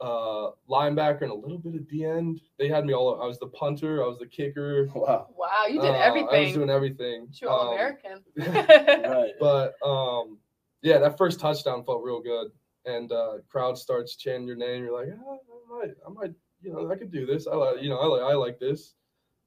uh, 0.00 0.50
linebacker 0.68 1.22
and 1.22 1.30
a 1.30 1.34
little 1.34 1.58
bit 1.58 1.74
of 1.76 1.88
D 1.88 2.04
end. 2.04 2.40
They 2.58 2.68
had 2.68 2.84
me 2.84 2.92
all. 2.92 3.22
I 3.22 3.26
was 3.26 3.38
the 3.38 3.46
punter. 3.48 4.02
I 4.02 4.06
was 4.06 4.18
the 4.18 4.26
kicker. 4.26 4.88
Wow. 4.94 5.28
Wow, 5.36 5.66
you 5.68 5.80
did 5.80 5.90
Uh, 5.90 5.98
I 5.98 6.40
was 6.40 6.52
doing 6.54 6.70
everything. 6.70 7.28
You 7.40 7.48
all 7.48 7.68
Um, 7.68 7.74
American. 7.74 8.24
Right. 8.36 9.32
but 9.38 9.74
um, 9.86 10.38
yeah, 10.82 10.98
that 10.98 11.16
first 11.16 11.40
touchdown 11.40 11.84
felt 11.84 12.02
real 12.02 12.20
good, 12.20 12.48
and 12.84 13.10
uh, 13.12 13.34
crowd 13.48 13.78
starts 13.78 14.16
chanting 14.16 14.46
your 14.46 14.56
name. 14.56 14.84
You're 14.84 14.98
like, 14.98 15.08
ah, 15.16 15.34
I 15.34 15.78
might, 15.78 15.94
I 16.06 16.10
might, 16.10 16.34
you 16.60 16.72
know, 16.72 16.90
I 16.90 16.96
could 16.96 17.12
do 17.12 17.24
this. 17.24 17.46
I 17.46 17.54
like, 17.54 17.80
you 17.80 17.88
know, 17.88 17.98
I 17.98 18.06
like, 18.06 18.22
I 18.22 18.34
like 18.34 18.58
this. 18.58 18.94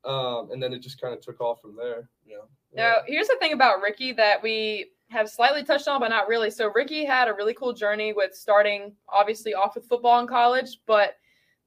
Um, 0.06 0.52
and 0.52 0.62
then 0.62 0.72
it 0.72 0.82
just 0.82 1.02
kind 1.02 1.14
of 1.14 1.22
took 1.22 1.42
off 1.42 1.62
from 1.62 1.76
there. 1.76 2.10
Yeah. 2.26 2.38
Now, 2.74 2.98
here's 3.08 3.28
the 3.28 3.38
thing 3.40 3.54
about 3.54 3.82
Ricky 3.82 4.14
that 4.14 4.42
we 4.42 4.92
have 5.10 5.30
slightly 5.30 5.64
touched 5.64 5.88
on, 5.88 6.00
but 6.00 6.10
not 6.10 6.28
really. 6.28 6.52
So, 6.52 6.72
Ricky 6.74 7.04
had 7.06 7.28
a 7.28 7.34
really 7.34 7.54
cool 7.54 7.74
journey 7.74 8.14
with 8.14 8.34
starting, 8.34 8.94
obviously, 9.10 9.54
off 9.54 9.76
with 9.76 9.88
football 9.88 10.20
in 10.20 10.28
college. 10.28 10.80
But 10.86 11.16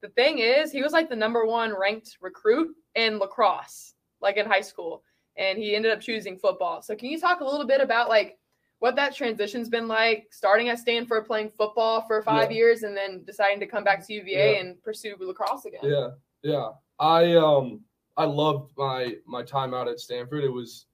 the 0.03 0.09
thing 0.11 0.39
is, 0.39 0.71
he 0.71 0.83
was 0.83 0.93
like 0.93 1.09
the 1.09 1.17
number 1.17 1.47
one 1.47 1.79
ranked 1.79 2.19
recruit 2.21 2.75
in 2.95 3.19
lacrosse, 3.19 3.95
like 4.21 4.37
in 4.37 4.47
high 4.47 4.61
school. 4.61 5.03
And 5.37 5.59
he 5.59 5.75
ended 5.77 5.93
up 5.93 6.01
choosing 6.01 6.39
football. 6.39 6.81
So, 6.81 6.95
can 6.95 7.09
you 7.09 7.19
talk 7.19 7.41
a 7.41 7.45
little 7.45 7.67
bit 7.67 7.81
about 7.81 8.09
like 8.09 8.39
what 8.81 8.95
that 8.97 9.15
transition's 9.15 9.69
been 9.69 9.89
like, 9.89 10.29
starting 10.31 10.69
at 10.69 10.79
Stanford, 10.79 11.27
playing 11.27 11.51
football 11.51 12.03
for 12.07 12.23
five 12.23 12.51
Yeah. 12.51 12.57
years, 12.59 12.83
and 12.85 12.97
then 12.97 13.25
deciding 13.25 13.61
to 13.61 13.67
come 13.67 13.85
back 13.85 14.07
to 14.07 14.13
UVA 14.15 14.53
Yeah. 14.55 14.61
and 14.61 14.83
pursue 14.83 15.17
lacrosse 15.19 15.65
again? 15.65 15.81
Yeah, 15.83 16.11
yeah. 16.43 16.71
I 16.99 17.35
um 17.35 17.85
I 18.17 18.25
loved 18.25 18.73
my 18.77 19.17
my 19.27 19.43
time 19.43 19.75
out 19.75 19.89
at 19.89 20.01
Stanford. 20.01 20.45
It 20.45 20.49
was 20.53 20.87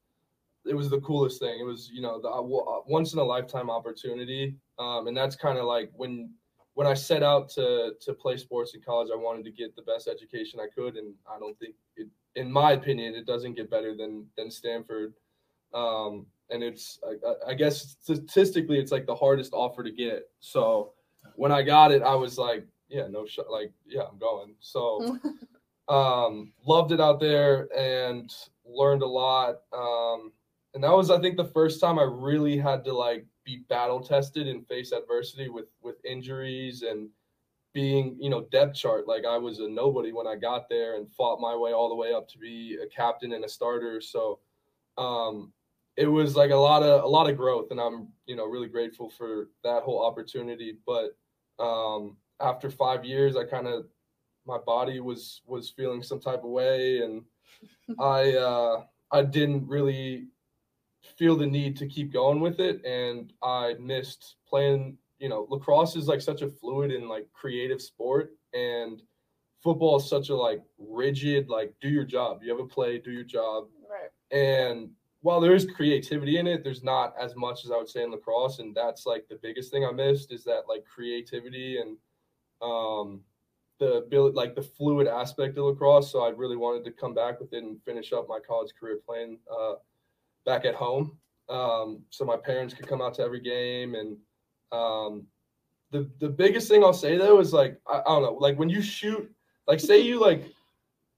it 0.67 0.75
was 0.75 0.89
the 0.89 1.01
coolest 1.01 1.41
thing. 1.41 1.61
It 1.61 1.65
was 1.65 1.91
you 1.91 2.01
know 2.01 2.21
the 2.21 2.29
uh, 2.29 2.81
once 2.87 3.13
in 3.13 3.19
a 3.19 3.25
lifetime 3.25 3.71
opportunity. 3.71 4.57
Um, 4.79 5.07
and 5.07 5.17
that's 5.17 5.37
kind 5.37 5.59
of 5.59 5.65
like 5.67 5.91
when 5.95 6.33
when 6.75 6.87
I 6.87 6.95
set 6.95 7.23
out 7.23 7.49
to 7.51 7.95
to 8.01 8.15
play 8.15 8.37
sports 8.37 8.75
in 8.75 8.81
college, 8.83 9.11
I 9.13 9.17
wanted 9.17 9.45
to 9.45 9.51
get 9.53 9.77
the 9.77 9.83
best 9.83 10.09
education 10.09 10.59
I 10.59 10.69
could, 10.75 10.97
and 10.97 11.15
I 11.31 11.39
don't 11.39 11.59
think 11.59 11.75
it, 11.97 12.09
in 12.35 12.51
my 12.51 12.73
opinion, 12.73 13.15
it 13.15 13.27
doesn't 13.27 13.55
get 13.55 13.71
better 13.71 13.95
than 13.95 14.27
than 14.37 14.51
Stanford. 14.51 15.15
Um, 15.73 16.27
and 16.51 16.63
it's 16.63 16.99
I- 17.07 17.51
I, 17.51 17.55
guess 17.55 17.97
statistically, 18.01 18.79
it's 18.79 18.93
like 18.93 19.07
the 19.07 19.15
hardest 19.15 19.53
offer 19.53 19.83
to 19.83 19.91
get. 19.91 20.29
So 20.41 20.93
when 21.37 21.53
I 21.53 21.63
got 21.63 21.93
it, 21.93 22.03
I 22.03 22.15
was 22.15 22.39
like, 22.39 22.67
yeah, 22.89 23.07
no 23.09 23.27
shot. 23.27 23.51
Like, 23.51 23.73
yeah, 23.87 24.03
I'm 24.11 24.19
going. 24.19 24.55
So 24.61 25.19
um, 25.89 26.53
loved 26.67 26.93
it 26.93 27.01
out 27.01 27.21
there 27.21 27.69
and 27.77 28.33
learned 28.65 29.03
a 29.03 29.07
lot. 29.07 29.57
Um, 29.73 30.33
and 30.75 30.83
that 30.83 30.93
was, 30.93 31.11
I 31.11 31.21
think, 31.21 31.37
the 31.37 31.45
first 31.45 31.81
time 31.81 31.99
I 31.99 32.05
really 32.05 32.59
had 32.59 32.85
to 32.85 32.93
like 32.93 33.27
be 33.45 33.65
battle 33.69 34.01
tested 34.01 34.49
and 34.49 34.67
face 34.67 34.93
adversity 34.93 35.49
with 35.49 35.67
with 35.83 35.97
injuries 36.05 36.83
and 36.83 37.09
being, 37.73 38.17
you 38.21 38.31
know, 38.31 38.47
depth 38.53 38.77
chart. 38.77 39.07
Like 39.07 39.25
I 39.25 39.37
was 39.37 39.59
a 39.59 39.69
nobody 39.69 40.13
when 40.13 40.27
I 40.27 40.37
got 40.37 40.69
there 40.69 40.97
and 40.97 41.11
fought 41.13 41.41
my 41.41 41.55
way 41.57 41.73
all 41.73 41.89
the 41.89 41.95
way 41.95 42.13
up 42.13 42.29
to 42.29 42.39
be 42.39 42.79
a 42.83 42.87
captain 42.87 43.33
and 43.33 43.45
a 43.45 43.49
starter. 43.49 44.01
So 44.01 44.39
um, 44.97 45.53
it 45.97 46.07
was 46.07 46.37
like 46.37 46.51
a 46.51 46.57
lot 46.57 46.83
of 46.83 47.05
a 47.05 47.09
lot 47.09 47.29
of 47.29 47.37
growth, 47.37 47.71
and 47.71 47.81
I'm, 47.81 48.09
you 48.27 48.37
know, 48.37 48.47
really 48.47 48.69
grateful 48.69 49.11
for 49.11 49.49
that 49.63 49.83
whole 49.83 50.05
opportunity. 50.05 50.79
But 50.87 51.17
um, 51.59 52.17
after 52.41 52.71
five 52.71 53.05
years, 53.05 53.37
I 53.37 53.45
kind 53.45 53.67
of 53.67 53.87
my 54.47 54.59
body 54.59 55.01
was 55.01 55.43
was 55.47 55.71
feeling 55.71 56.03
some 56.03 56.21
type 56.21 56.45
of 56.45 56.51
way 56.51 57.01
and 57.01 57.23
i 58.01 58.33
uh 58.33 58.83
i 59.13 59.23
didn't 59.23 59.67
really 59.67 60.27
feel 61.17 61.37
the 61.37 61.47
need 61.47 61.77
to 61.77 61.87
keep 61.87 62.13
going 62.13 62.41
with 62.41 62.61
it 62.61 62.85
and 62.85 63.33
i 63.43 63.75
missed 63.81 64.37
playing 64.49 64.97
you 65.19 65.29
know 65.29 65.47
lacrosse 65.51 65.97
is 65.97 66.09
like 66.09 66.21
such 66.21 66.43
a 66.43 66.51
fluid 66.51 66.91
and 66.91 67.09
like 67.09 67.27
creative 67.33 67.81
sport 67.81 68.33
and 68.55 69.03
football 69.63 69.97
is 69.97 70.09
such 70.09 70.29
a 70.29 70.35
like 70.35 70.63
rigid 70.79 71.49
like 71.49 71.73
do 71.81 71.89
your 71.89 72.05
job 72.05 72.41
you 72.43 72.51
have 72.51 72.61
a 72.61 72.67
play 72.67 72.99
do 72.99 73.11
your 73.11 73.25
job 73.25 73.65
right. 73.91 74.11
and 74.37 74.91
while 75.25 75.41
there 75.41 75.55
is 75.55 75.65
creativity 75.65 76.37
in 76.37 76.47
it. 76.47 76.63
There's 76.63 76.85
not 76.85 77.15
as 77.19 77.35
much 77.35 77.65
as 77.65 77.71
i 77.71 77.79
would 77.79 77.89
say 77.89 78.03
in 78.03 78.11
lacrosse 78.11 78.59
and 78.59 78.75
that's 78.75 79.07
like 79.07 79.27
the 79.27 79.39
biggest 79.43 79.73
thing 79.73 79.83
i 79.83 79.91
missed 79.91 80.31
is 80.31 80.45
that 80.45 80.69
like 80.69 80.85
creativity 80.85 81.79
and 81.79 81.97
um 82.61 83.23
the 83.81 83.95
ability 83.95 84.37
like 84.37 84.55
the 84.55 84.63
fluid 84.63 85.09
aspect 85.09 85.57
of 85.57 85.65
lacrosse. 85.65 86.13
So 86.13 86.21
i 86.21 86.29
really 86.29 86.59
wanted 86.59 86.85
to 86.85 86.91
come 86.93 87.15
back 87.15 87.41
with 87.41 87.55
it 87.55 87.65
and 87.65 87.83
finish 87.85 88.13
up 88.13 88.29
my 88.29 88.39
college 88.39 88.73
career 88.79 88.99
playing 89.05 89.39
uh 89.51 89.77
back 90.45 90.67
at 90.67 90.75
home. 90.75 91.17
Um 91.49 92.03
so 92.11 92.27
my 92.27 92.37
parents 92.37 92.75
could 92.75 92.87
come 92.87 93.01
out 93.01 93.15
to 93.15 93.23
every 93.23 93.41
game 93.41 93.95
and 93.95 94.19
um 94.73 95.27
the 95.91 96.11
the 96.21 96.29
biggest 96.29 96.69
thing 96.69 96.85
i'll 96.85 96.93
say 96.93 97.17
though 97.17 97.41
is 97.41 97.53
like 97.53 97.81
i, 97.87 98.01
I 98.01 98.03
don't 98.09 98.23
know 98.23 98.35
like 98.35 98.59
when 98.59 98.69
you 98.69 98.83
shoot 98.83 99.31
like 99.67 99.81
say 99.81 100.01
you 100.01 100.21
like 100.21 100.54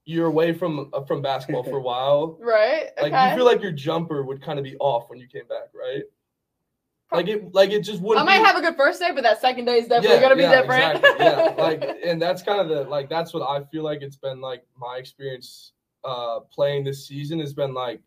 you're 0.06 0.26
away 0.26 0.52
from 0.52 0.88
uh, 0.94 1.02
from 1.02 1.20
basketball 1.20 1.64
for 1.64 1.76
a 1.76 1.80
while. 1.82 2.38
Right. 2.40 2.90
Like 3.00 3.12
okay. 3.12 3.30
you 3.30 3.36
feel 3.36 3.44
like 3.44 3.60
your 3.60 3.72
jumper 3.72 4.22
would 4.22 4.40
kind 4.40 4.58
of 4.58 4.64
be 4.64 4.76
off 4.78 5.10
when 5.10 5.18
you 5.18 5.26
came 5.26 5.46
back, 5.46 5.68
right? 5.74 6.04
Like 7.12 7.28
it, 7.28 7.54
like 7.54 7.70
it 7.70 7.82
just 7.82 8.00
I 8.00 8.04
wouldn't. 8.04 8.22
I 8.22 8.24
might 8.24 8.40
be, 8.40 8.46
have 8.46 8.56
a 8.56 8.60
good 8.60 8.76
first 8.76 8.98
day, 8.98 9.10
but 9.14 9.22
that 9.22 9.40
second 9.40 9.66
day 9.66 9.78
is 9.78 9.86
definitely 9.86 10.20
gonna 10.20 10.34
be 10.34 10.42
yeah, 10.42 10.60
different. 10.62 10.96
Exactly. 10.96 11.24
Yeah, 11.24 11.54
like, 11.58 11.98
and 12.04 12.20
that's 12.20 12.42
kind 12.42 12.60
of 12.60 12.68
the 12.68 12.84
like 12.84 13.08
that's 13.08 13.34
what 13.34 13.42
I 13.42 13.64
feel 13.66 13.84
like 13.84 14.02
it's 14.02 14.16
been 14.16 14.40
like 14.40 14.64
my 14.76 14.96
experience 14.96 15.72
uh 16.04 16.40
playing 16.40 16.84
this 16.84 17.06
season 17.06 17.38
has 17.40 17.52
been 17.52 17.74
like 17.74 18.00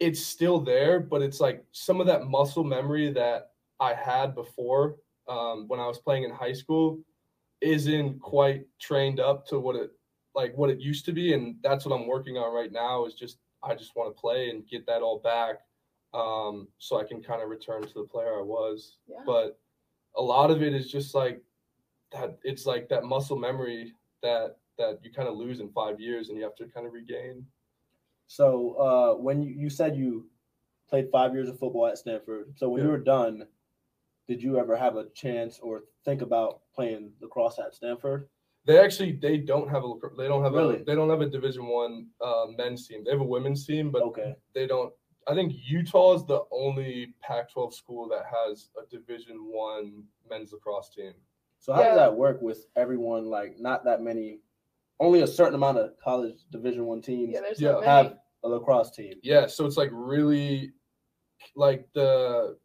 it's 0.00 0.20
still 0.20 0.60
there, 0.60 1.00
but 1.00 1.22
it's 1.22 1.40
like 1.40 1.64
some 1.72 2.00
of 2.00 2.06
that 2.06 2.26
muscle 2.26 2.64
memory 2.64 3.12
that 3.12 3.52
I 3.80 3.94
had 3.94 4.34
before 4.34 4.96
um 5.28 5.68
when 5.68 5.78
I 5.78 5.86
was 5.86 5.98
playing 5.98 6.24
in 6.24 6.30
high 6.30 6.52
school 6.52 7.00
isn't 7.60 8.18
quite 8.20 8.66
trained 8.78 9.20
up 9.20 9.46
to 9.48 9.58
what 9.58 9.76
it 9.76 9.90
like 10.34 10.56
what 10.56 10.70
it 10.70 10.80
used 10.80 11.04
to 11.06 11.12
be 11.12 11.34
and 11.34 11.56
that's 11.62 11.84
what 11.84 11.94
I'm 11.94 12.06
working 12.06 12.36
on 12.36 12.52
right 12.54 12.72
now 12.72 13.04
is 13.06 13.14
just 13.14 13.38
I 13.62 13.74
just 13.74 13.94
want 13.96 14.14
to 14.14 14.20
play 14.20 14.50
and 14.50 14.66
get 14.68 14.86
that 14.86 15.02
all 15.02 15.18
back 15.18 15.60
um 16.12 16.68
so 16.78 17.00
I 17.00 17.04
can 17.04 17.22
kind 17.22 17.42
of 17.42 17.48
return 17.48 17.82
to 17.82 17.94
the 17.94 18.04
player 18.04 18.38
I 18.38 18.42
was 18.42 18.98
Yeah. 19.08 19.22
but 19.26 19.58
a 20.16 20.22
lot 20.22 20.50
of 20.50 20.62
it 20.62 20.74
is 20.74 20.90
just 20.90 21.14
like 21.14 21.42
that 22.12 22.38
it's 22.44 22.66
like 22.66 22.88
that 22.88 23.04
muscle 23.04 23.36
memory 23.36 23.92
that 24.22 24.56
that 24.78 24.98
you 25.04 25.10
kind 25.12 25.28
of 25.28 25.36
lose 25.36 25.60
in 25.60 25.70
five 25.70 26.00
years 26.00 26.28
and 26.28 26.36
you 26.38 26.44
have 26.44 26.56
to 26.56 26.66
kind 26.66 26.86
of 26.86 26.92
regain 26.92 27.46
So 28.26 28.74
uh, 28.86 29.20
when 29.22 29.42
you, 29.42 29.50
you 29.52 29.70
said 29.70 29.96
you 29.96 30.26
played 30.88 31.08
five 31.10 31.32
years 31.34 31.48
of 31.48 31.58
football 31.58 31.86
at 31.86 31.98
Stanford, 31.98 32.52
so 32.56 32.68
when 32.68 32.82
you 32.82 32.88
were 32.90 32.98
done, 32.98 33.46
did 34.28 34.42
you 34.42 34.58
ever 34.58 34.76
have 34.76 34.96
a 34.96 35.08
chance 35.10 35.58
or 35.62 35.84
think 36.04 36.22
about 36.22 36.62
playing 36.74 37.12
lacrosse 37.20 37.58
at 37.58 37.74
Stanford? 37.74 38.28
They 38.66 38.78
actually 38.78 39.12
they 39.12 39.36
don't 39.38 39.68
have 39.68 39.84
a 39.84 39.92
they 40.16 40.28
don't 40.28 40.42
have 40.42 40.52
Really? 40.54 40.80
a 40.80 40.84
they 40.84 40.94
don't 40.94 41.10
have 41.10 41.20
a 41.20 41.28
division 41.28 41.66
one 41.66 42.06
uh, 42.20 42.46
men's 42.56 42.86
team 42.86 43.02
they 43.04 43.10
have 43.10 43.20
a 43.20 43.24
women's 43.24 43.66
team 43.66 43.90
but 43.90 44.02
Okay. 44.02 44.34
they 44.54 44.66
don't 44.66 44.92
i 45.28 45.34
think 45.34 45.52
utah 45.68 46.14
is 46.14 46.24
the 46.26 46.40
only 46.50 47.14
pac 47.22 47.50
12 47.52 47.74
school 47.74 48.08
that 48.08 48.24
has 48.26 48.70
a 48.82 48.86
division 48.94 49.36
one 49.50 50.04
men's 50.30 50.52
lacrosse 50.52 50.90
team 50.94 51.12
So 51.58 51.72
how 51.72 51.80
Yeah. 51.80 51.88
does 51.88 51.96
that 51.98 52.14
work 52.16 52.42
with 52.42 52.66
everyone? 52.76 53.24
Like 53.30 53.58
not 53.58 53.84
that 53.84 54.02
many, 54.02 54.40
only 55.00 55.22
a 55.22 55.26
certain 55.26 55.54
amount 55.54 55.78
of 55.78 55.92
college 56.02 56.38
Division 56.50 56.84
One 56.86 57.00
teams 57.02 57.34
yeah, 57.58 57.80
Yeah. 57.80 57.80
have 57.82 58.18
a 58.44 58.48
lacrosse 58.48 58.90
team. 58.90 59.14
yeah 59.22 59.46
so 59.46 59.64
it's 59.66 59.76
like 59.78 59.90
really 59.92 60.72
like 61.56 61.88
the 61.94 62.56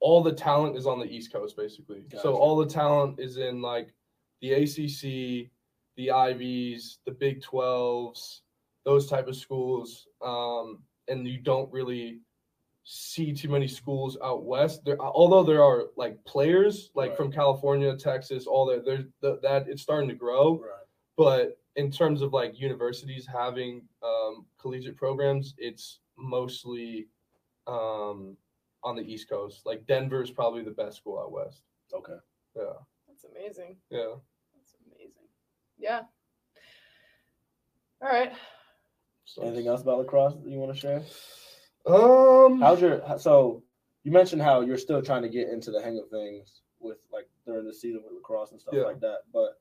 all 0.00 0.22
the 0.22 0.32
talent 0.32 0.76
is 0.76 0.86
on 0.86 0.98
the 1.00 1.06
east 1.06 1.32
coast 1.32 1.56
basically 1.56 2.00
Gotcha. 2.02 2.22
so 2.22 2.34
all 2.36 2.56
the 2.56 2.66
talent 2.66 3.18
is 3.18 3.36
in 3.36 3.60
like 3.60 3.92
the 4.40 4.54
acc 4.54 5.02
the 5.96 6.06
ivs 6.08 6.98
the 7.06 7.12
big 7.12 7.42
12s 7.42 8.40
those 8.84 9.06
type 9.08 9.26
of 9.28 9.36
schools 9.36 10.06
um 10.24 10.78
and 11.08 11.26
you 11.26 11.38
don't 11.38 11.70
really 11.72 12.20
see 12.84 13.32
too 13.32 13.48
many 13.50 13.68
schools 13.68 14.16
out 14.24 14.44
west 14.44 14.82
there 14.84 14.98
although 15.00 15.42
there 15.42 15.62
are 15.62 15.84
like 15.96 16.22
players 16.24 16.90
like 16.94 17.10
Right. 17.10 17.16
from 17.18 17.32
california 17.32 17.94
texas 17.96 18.46
all 18.46 18.64
that 18.66 18.84
there's 18.84 19.04
th- 19.20 19.40
that 19.42 19.68
it's 19.68 19.82
starting 19.82 20.08
to 20.08 20.14
grow 20.14 20.54
Right. 20.58 20.86
but 21.16 21.58
in 21.76 21.90
terms 21.92 22.22
of 22.22 22.32
like 22.32 22.58
universities 22.58 23.24
having 23.24 23.82
um, 24.02 24.46
collegiate 24.60 24.96
programs, 24.96 25.54
it's 25.58 26.00
mostly 26.16 27.06
um, 27.68 28.36
on 28.82 28.96
the 28.96 29.02
East 29.02 29.28
Coast. 29.28 29.64
Like 29.64 29.86
Denver 29.86 30.20
is 30.20 30.32
probably 30.32 30.64
the 30.64 30.72
best 30.72 30.96
school 30.96 31.20
out 31.20 31.30
west. 31.30 31.62
Okay. 31.94 32.16
Yeah, 32.56 32.72
That's 33.22 33.34
amazing. 33.34 33.76
yeah. 33.90 34.14
That's 34.54 34.74
amazing. 34.86 35.12
Yeah. 35.78 36.02
All 38.00 38.08
right. 38.08 38.32
So, 39.24 39.42
Anything 39.42 39.66
else 39.66 39.82
about 39.82 39.98
lacrosse 39.98 40.34
that 40.42 40.48
you 40.50 40.58
want 40.58 40.72
to 40.74 40.78
share? 40.80 41.02
Um, 41.86 42.60
How's 42.60 42.80
your 42.80 43.02
so 43.18 43.62
you 44.04 44.12
mentioned 44.12 44.40
how 44.42 44.60
you're 44.60 44.78
still 44.78 45.02
trying 45.02 45.22
to 45.22 45.28
get 45.28 45.48
into 45.48 45.70
the 45.70 45.82
hang 45.82 45.98
of 45.98 46.08
things 46.10 46.62
with 46.80 46.98
like 47.12 47.28
during 47.44 47.66
the 47.66 47.74
season 47.74 48.02
with 48.04 48.14
lacrosse 48.14 48.52
and 48.52 48.60
stuff 48.60 48.74
Yeah. 48.74 48.82
like 48.82 49.00
that. 49.00 49.18
But 49.32 49.60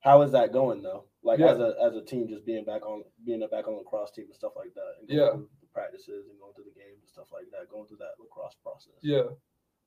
how 0.00 0.22
is 0.22 0.32
that 0.32 0.52
going 0.52 0.82
though? 0.82 1.04
Like 1.22 1.38
Yeah. 1.38 1.52
as 1.52 1.60
a 1.60 1.76
as 1.82 1.94
a 1.96 2.02
team, 2.02 2.28
just 2.28 2.44
being 2.46 2.64
back 2.64 2.84
on 2.86 3.04
being 3.24 3.42
a 3.42 3.48
back 3.48 3.68
on 3.68 3.76
lacrosse 3.76 4.10
team 4.12 4.26
and 4.26 4.34
stuff 4.34 4.52
like 4.56 4.72
that. 4.74 4.94
And 5.00 5.08
going 5.08 5.20
Yeah. 5.20 5.30
through 5.32 5.48
the 5.60 5.66
practices 5.68 6.28
and 6.28 6.38
going 6.40 6.54
through 6.54 6.64
the 6.64 6.78
games 6.80 7.00
and 7.00 7.08
stuff 7.08 7.28
like 7.32 7.46
that. 7.52 7.68
Going 7.68 7.86
through 7.86 7.98
that 7.98 8.14
lacrosse 8.18 8.56
process. 8.62 8.98
Yeah. 9.02 9.24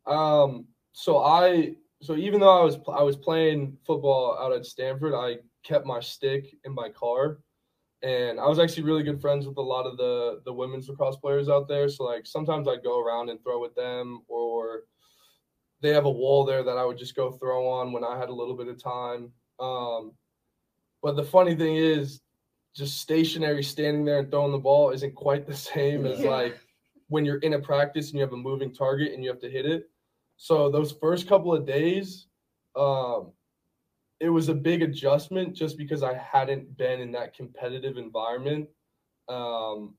Um. 0.05 0.67
So 0.93 1.17
I. 1.17 1.75
So 2.01 2.15
even 2.15 2.39
though 2.39 2.59
I 2.59 2.63
was 2.63 2.77
I 2.87 3.01
was 3.03 3.15
playing 3.15 3.77
football 3.85 4.37
out 4.39 4.53
at 4.53 4.65
Stanford, 4.65 5.13
I 5.13 5.37
kept 5.63 5.85
my 5.85 5.99
stick 5.99 6.55
in 6.63 6.73
my 6.73 6.89
car, 6.89 7.39
and 8.03 8.39
I 8.39 8.47
was 8.47 8.59
actually 8.59 8.83
really 8.83 9.03
good 9.03 9.19
friends 9.19 9.47
with 9.47 9.57
a 9.57 9.61
lot 9.61 9.87
of 9.87 9.97
the 9.97 10.41
the 10.45 10.53
women's 10.53 10.87
lacrosse 10.87 11.17
players 11.17 11.49
out 11.49 11.67
there. 11.67 11.89
So 11.89 12.03
like 12.03 12.27
sometimes 12.27 12.67
I'd 12.67 12.83
go 12.83 12.99
around 12.99 13.29
and 13.29 13.41
throw 13.41 13.59
with 13.59 13.75
them, 13.75 14.21
or 14.27 14.83
they 15.81 15.89
have 15.89 16.05
a 16.05 16.11
wall 16.11 16.45
there 16.45 16.63
that 16.63 16.77
I 16.77 16.85
would 16.85 16.97
just 16.97 17.15
go 17.15 17.31
throw 17.31 17.67
on 17.67 17.91
when 17.91 18.03
I 18.03 18.17
had 18.17 18.29
a 18.29 18.33
little 18.33 18.55
bit 18.55 18.67
of 18.67 18.81
time. 18.81 19.31
Um, 19.59 20.13
but 21.01 21.15
the 21.15 21.23
funny 21.23 21.55
thing 21.55 21.75
is, 21.77 22.21
just 22.75 22.99
stationary 23.01 23.63
standing 23.63 24.05
there 24.05 24.19
and 24.19 24.29
throwing 24.29 24.51
the 24.51 24.57
ball 24.57 24.91
isn't 24.91 25.15
quite 25.15 25.47
the 25.47 25.55
same 25.55 26.05
as 26.05 26.19
like 26.19 26.59
when 27.09 27.25
you're 27.25 27.39
in 27.39 27.53
a 27.53 27.59
practice 27.59 28.09
and 28.09 28.15
you 28.15 28.21
have 28.21 28.33
a 28.33 28.37
moving 28.37 28.71
target 28.73 29.13
and 29.13 29.23
you 29.23 29.29
have 29.29 29.39
to 29.39 29.49
hit 29.49 29.65
it. 29.65 29.89
So 30.37 30.69
those 30.69 30.91
first 30.91 31.27
couple 31.27 31.53
of 31.53 31.65
days, 31.65 32.27
um, 32.75 33.31
it 34.19 34.29
was 34.29 34.49
a 34.49 34.53
big 34.53 34.81
adjustment 34.81 35.53
just 35.55 35.77
because 35.77 36.03
I 36.03 36.13
hadn't 36.13 36.77
been 36.77 36.99
in 36.99 37.11
that 37.11 37.35
competitive 37.35 37.97
environment. 37.97 38.67
Um, 39.27 39.95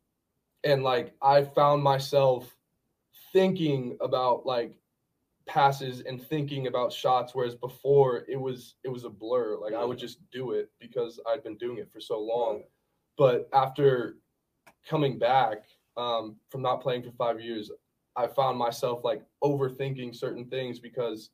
and 0.65 0.83
like 0.83 1.15
I 1.23 1.45
found 1.45 1.83
myself 1.83 2.57
thinking 3.33 3.97
about 4.01 4.47
like 4.47 4.75
passes 5.47 6.01
and 6.03 6.23
thinking 6.23 6.67
about 6.67 6.93
shots 6.93 7.35
whereas 7.35 7.55
before 7.55 8.25
it 8.29 8.39
was 8.39 8.75
it 8.85 8.89
was 8.89 9.05
a 9.05 9.11
blur. 9.11 9.57
Like 9.57 9.75
i 9.75 9.85
would 9.85 9.99
just 9.99 10.19
do 10.31 10.53
it 10.53 10.71
because 10.79 11.19
i'd 11.27 11.43
been 11.43 11.57
doing 11.57 11.79
it 11.79 11.91
for 11.93 12.01
so 12.01 12.21
long. 12.21 12.63
But 13.17 13.49
after 13.53 14.17
coming 14.89 15.19
back 15.19 15.65
um, 15.97 16.37
from 16.51 16.63
not 16.63 16.81
playing 16.81 17.03
for 17.03 17.11
five 17.13 17.41
years 17.41 17.71
i 18.19 18.27
found 18.27 18.59
myself 18.59 19.01
like 19.05 19.23
overthinking 19.43 20.15
certain 20.15 20.45
things 20.47 20.79
because 20.79 21.31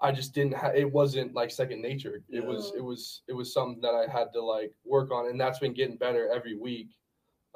i 0.00 0.12
just 0.12 0.34
didn't 0.34 0.54
have 0.54 0.74
it 0.76 0.90
wasn't 0.90 1.34
like 1.34 1.50
second 1.50 1.80
nature 1.82 2.22
it 2.28 2.44
was 2.44 2.72
it 2.76 2.84
was 2.84 3.22
it 3.28 3.32
was 3.32 3.52
something 3.52 3.80
that 3.80 3.94
i 3.94 4.06
had 4.10 4.32
to 4.32 4.40
like 4.40 4.72
work 4.84 5.10
on 5.10 5.28
and 5.28 5.40
that's 5.40 5.58
been 5.58 5.74
getting 5.74 5.96
better 5.96 6.30
every 6.34 6.56
week 6.56 6.90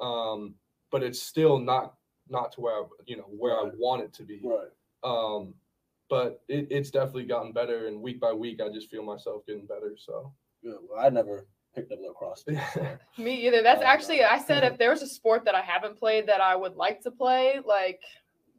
um, 0.01 0.55
but 0.91 1.01
it's 1.03 1.21
still 1.21 1.57
not 1.57 1.93
not 2.27 2.51
to 2.51 2.61
where 2.61 2.73
I, 2.81 2.83
you 3.05 3.17
know 3.17 3.29
where 3.29 3.55
i 3.59 3.69
want 3.77 4.01
it 4.01 4.13
to 4.15 4.23
be 4.23 4.41
Right. 4.43 4.67
um, 5.03 5.53
but 6.09 6.41
it, 6.49 6.67
it's 6.69 6.91
definitely 6.91 7.25
gotten 7.25 7.51
better 7.53 7.87
and 7.87 8.01
week 8.01 8.19
by 8.19 8.33
week 8.33 8.59
i 8.61 8.69
just 8.69 8.89
feel 8.89 9.03
myself 9.03 9.45
getting 9.45 9.65
better 9.65 9.95
so 9.97 10.33
Good. 10.65 10.79
Well, 10.89 11.05
I 11.05 11.09
never 11.09 11.45
picked 11.75 11.91
up 11.91 11.99
lacrosse. 12.01 12.43
team, 12.47 12.59
so. 12.73 12.87
Me 13.19 13.45
either. 13.45 13.61
That's 13.61 13.83
actually 13.83 14.17
no. 14.21 14.29
I 14.29 14.39
said 14.39 14.63
if 14.63 14.77
there 14.79 14.89
was 14.89 15.03
a 15.03 15.07
sport 15.07 15.45
that 15.45 15.53
I 15.53 15.61
haven't 15.61 15.99
played 15.99 16.25
that 16.27 16.41
I 16.41 16.55
would 16.55 16.75
like 16.75 17.01
to 17.01 17.11
play, 17.11 17.59
like 17.63 18.01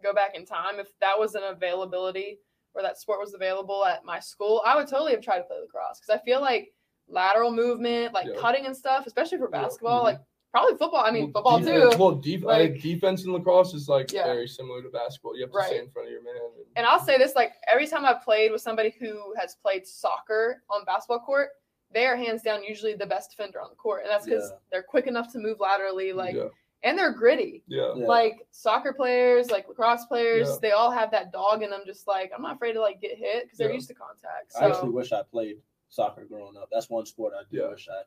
go 0.03 0.13
back 0.13 0.35
in 0.35 0.45
time, 0.45 0.79
if 0.79 0.89
that 1.01 1.19
was 1.19 1.35
an 1.35 1.43
availability 1.45 2.39
or 2.75 2.83
that 2.83 2.99
sport 2.99 3.21
was 3.21 3.35
available 3.35 3.85
at 3.85 4.05
my 4.05 4.21
school, 4.21 4.63
I 4.67 4.77
would 4.77 4.89
totally 4.89 5.13
have 5.13 5.23
tried 5.23 5.39
to 5.39 5.45
play 5.45 5.57
lacrosse 5.61 6.01
because 6.01 6.21
I 6.21 6.25
feel 6.25 6.41
like 6.41 6.73
lateral 7.09 7.51
movement, 7.53 8.13
like 8.13 8.27
Yeah. 8.27 8.37
cutting 8.39 8.67
and 8.67 8.77
stuff, 8.77 9.07
especially 9.07 9.39
for 9.39 9.49
Yeah. 9.53 9.63
basketball, 9.63 10.01
Mhm. 10.01 10.05
like 10.05 10.19
probably 10.53 10.77
football. 10.77 11.05
I 11.05 11.11
mean, 11.11 11.25
Well, 11.25 11.43
football 11.43 11.59
defense- 11.61 11.95
too. 11.95 11.99
well 12.01 12.21
think 12.23 12.45
Like- 12.45 12.81
defense 12.83 13.25
in 13.25 13.33
lacrosse 13.33 13.75
is 13.75 13.89
like 13.89 14.13
Yeah. 14.13 14.25
very 14.25 14.49
similar 14.49 14.83
to 14.83 14.89
basketball 14.89 15.37
you 15.37 15.43
have 15.43 15.51
to 15.53 15.57
Right. 15.59 15.67
stay 15.67 15.79
in 15.79 15.91
front 15.91 16.09
of 16.09 16.13
your 16.13 16.23
man 16.23 16.37
and, 16.37 16.67
And 16.77 16.87
I'll 16.87 17.01
say 17.01 17.17
this: 17.19 17.35
like 17.35 17.53
every 17.67 17.87
time 17.87 18.05
I've 18.05 18.23
played 18.23 18.53
with 18.53 18.61
somebody 18.61 18.91
who 18.99 19.35
has 19.39 19.55
played 19.57 19.87
soccer 19.87 20.63
on 20.71 20.85
basketball 20.85 21.21
court, 21.21 21.51
they 21.91 22.07
are 22.07 22.17
hands 22.17 22.43
down 22.43 22.63
usually 22.65 22.95
the 22.95 23.07
best 23.07 23.31
defender 23.31 23.61
on 23.61 23.71
the 23.71 23.77
court, 23.77 24.03
and 24.03 24.11
that's 24.11 24.25
because 24.27 24.51
Yeah. 24.51 24.57
they're 24.71 24.83
quick 24.83 25.07
enough 25.07 25.31
to 25.33 25.39
move 25.39 25.61
laterally, 25.61 26.13
like, 26.13 26.35
yeah 26.35 26.49
and 26.87 26.97
they're 26.99 27.13
gritty. 27.13 27.63
yeah 27.67 27.93
Yeah. 27.97 28.07
Like 28.07 28.47
soccer 28.51 28.93
players, 28.93 29.51
like 29.51 29.69
lacrosse 29.69 30.07
players, 30.07 30.49
Yeah. 30.49 30.57
they 30.63 30.71
all 30.71 30.91
have 30.91 31.11
that 31.11 31.33
dog 31.33 31.63
in 31.63 31.71
them. 31.71 31.83
Just 31.85 32.07
like 32.07 32.31
I'm 32.35 32.43
not 32.43 32.55
afraid 32.57 32.73
to 32.75 32.81
like 32.81 33.01
get 33.01 33.19
hit 33.19 33.45
because 33.45 33.59
they're 33.59 33.69
Yeah. 33.69 33.75
used 33.75 33.89
to 33.89 33.95
contact. 33.95 34.53
I 34.59 34.67
actually 34.69 34.91
wish 34.91 35.13
I 35.13 35.23
played 35.23 35.59
soccer 35.89 36.25
growing 36.25 36.57
up. 36.57 36.69
That's 36.73 36.89
one 36.89 37.05
sport 37.07 37.33
I 37.39 37.43
do 37.51 37.59
Yeah. 37.59 37.69
wish 37.71 37.89
I 37.91 38.03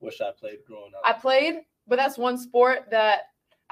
wish 0.00 0.20
I 0.20 0.30
played 0.38 0.58
growing 0.66 0.92
up. 0.94 1.02
I 1.04 1.12
played, 1.12 1.60
but 1.86 1.96
that's 1.96 2.16
one 2.16 2.38
sport 2.38 2.88
that 2.90 3.22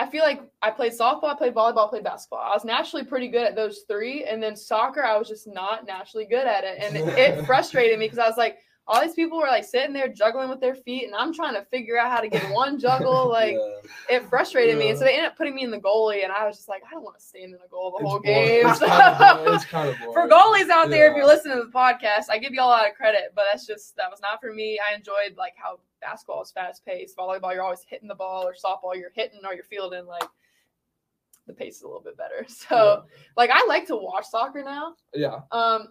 I 0.01 0.07
feel 0.09 0.23
like 0.23 0.41
I 0.63 0.71
played 0.71 0.93
softball, 0.93 1.25
I 1.25 1.35
played 1.35 1.55
volleyball, 1.55 1.87
I 1.89 1.91
played 1.91 2.05
basketball. 2.05 2.39
I 2.39 2.51
was 2.55 2.65
naturally 2.65 3.05
pretty 3.05 3.27
good 3.29 3.43
at 3.45 3.57
those 3.57 3.81
three, 3.89 4.25
and 4.25 4.41
then 4.41 4.55
soccer, 4.55 5.05
I 5.05 5.17
was 5.17 5.27
just 5.27 5.49
not 5.49 5.87
naturally 5.87 6.25
good 6.25 6.47
at 6.47 6.63
it, 6.63 6.79
and 6.81 6.97
it, 6.97 7.09
it 7.19 7.45
frustrated 7.47 7.99
me 7.99 8.05
because 8.07 8.21
I 8.21 8.29
was 8.29 8.37
like, 8.37 8.59
all 8.91 9.03
these 9.03 9.15
people 9.15 9.37
were 9.39 9.47
like 9.49 9.65
sitting 9.65 9.93
there 9.93 10.09
juggling 10.09 10.49
with 10.49 10.61
their 10.61 10.75
feet, 10.75 11.05
and 11.05 11.15
I'm 11.15 11.33
trying 11.35 11.55
to 11.55 11.63
figure 11.67 11.99
out 11.99 12.11
how 12.11 12.21
to 12.21 12.29
get 12.29 12.43
one 12.55 12.79
juggle. 12.87 13.29
Like 13.29 13.53
Yeah. 13.55 14.17
it 14.17 14.25
frustrated 14.29 14.79
me, 14.79 14.89
and 14.91 14.99
so 14.99 15.05
they 15.05 15.13
ended 15.13 15.27
up 15.31 15.37
putting 15.37 15.55
me 15.55 15.63
in 15.63 15.71
the 15.71 15.79
goalie, 15.79 16.25
and 16.25 16.33
I 16.33 16.47
was 16.47 16.57
just 16.57 16.69
like, 16.69 16.83
I 16.89 16.91
don't 16.93 17.03
want 17.05 17.19
to 17.19 17.23
stand 17.25 17.47
in 17.47 17.53
the 17.53 17.69
goal 17.71 17.91
the 17.91 18.03
It's 18.03 18.11
whole 18.11 18.21
boring. 18.21 18.47
game. 18.47 18.67
It's 18.67 18.79
kind 18.79 19.47
of, 19.49 19.55
it's 19.55 19.65
kind 19.77 19.89
of 19.91 19.97
for 19.99 20.27
goalies 20.29 20.71
out 20.71 20.89
there, 20.89 21.11
if 21.11 21.17
you're 21.17 21.27
listening 21.27 21.59
to 21.59 21.65
the 21.65 21.71
podcast, 21.71 22.25
I 22.31 22.39
give 22.39 22.53
you 22.55 22.61
all 22.63 22.69
a 22.71 22.77
lot 22.79 22.89
of 22.89 22.95
credit, 22.97 23.33
but 23.37 23.45
that's 23.53 23.67
just 23.67 23.95
that 23.97 24.11
was 24.11 24.21
not 24.23 24.41
for 24.41 24.53
me. 24.53 24.79
I 24.81 24.95
enjoyed 24.95 25.37
like 25.37 25.53
how 25.57 25.81
basketball 26.01 26.43
is 26.43 26.51
fast 26.51 26.85
paced. 26.87 27.17
Volleyball, 27.17 27.53
you're 27.53 27.63
always 27.65 27.85
hitting 27.87 28.09
the 28.09 28.15
ball, 28.15 28.47
or 28.47 28.55
softball, 28.55 28.95
you're 28.97 29.11
hitting 29.15 29.41
or 29.47 29.53
you're 29.55 29.65
fielding. 29.65 30.07
Like 30.07 30.25
the 31.47 31.53
pace 31.55 31.77
is 31.77 31.83
a 31.83 31.87
little 31.87 32.03
bit 32.03 32.17
better. 32.17 32.47
So 32.49 33.05
like 33.37 33.51
I 33.53 33.65
like 33.67 33.87
to 33.89 33.97
watch 33.97 34.27
soccer 34.27 34.63
now. 34.63 34.95
Yeah, 35.15 35.41
Um, 35.51 35.89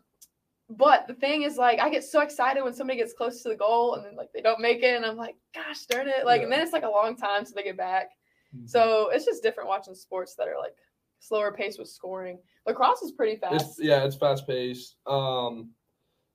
but 0.70 1.08
the 1.08 1.14
thing 1.14 1.44
is, 1.44 1.58
like, 1.58 1.80
I 1.80 1.90
get 1.90 2.04
so 2.04 2.22
excited 2.22 2.64
when 2.64 2.74
somebody 2.74 3.00
gets 3.00 3.14
close 3.14 3.42
to 3.44 3.50
the 3.50 3.56
goal 3.56 3.96
and 3.96 4.06
then 4.06 4.16
like 4.16 4.30
they 4.34 4.42
don't 4.42 4.60
make 4.60 4.84
it, 4.84 4.96
and 4.96 5.06
I'm 5.06 5.18
like, 5.18 5.36
gosh 5.54 5.86
darn 5.86 6.08
it! 6.08 6.26
Like, 6.26 6.42
and 6.42 6.52
then 6.52 6.62
it's 6.62 6.74
like 6.74 6.84
a 6.84 6.90
long 6.90 7.16
time 7.16 7.46
till 7.46 7.54
they 7.56 7.64
get 7.64 7.78
back. 7.78 8.10
Mm-hmm. 8.56 8.68
So 8.68 9.10
it's 9.10 9.26
just 9.26 9.44
different 9.44 9.70
watching 9.70 9.96
sports 9.96 10.36
that 10.36 10.48
are 10.48 10.58
like 10.60 10.76
slower 11.20 11.52
pace 11.52 11.78
with 11.78 11.90
scoring. 11.90 12.40
Lacrosse 12.66 13.02
is 13.02 13.12
pretty 13.12 13.34
it's 13.34 13.64
fast. 13.64 13.80
yeah, 13.82 14.04
it's 14.04 14.16
fast 14.16 14.48
paced. 14.48 14.98
Um, 15.06 15.72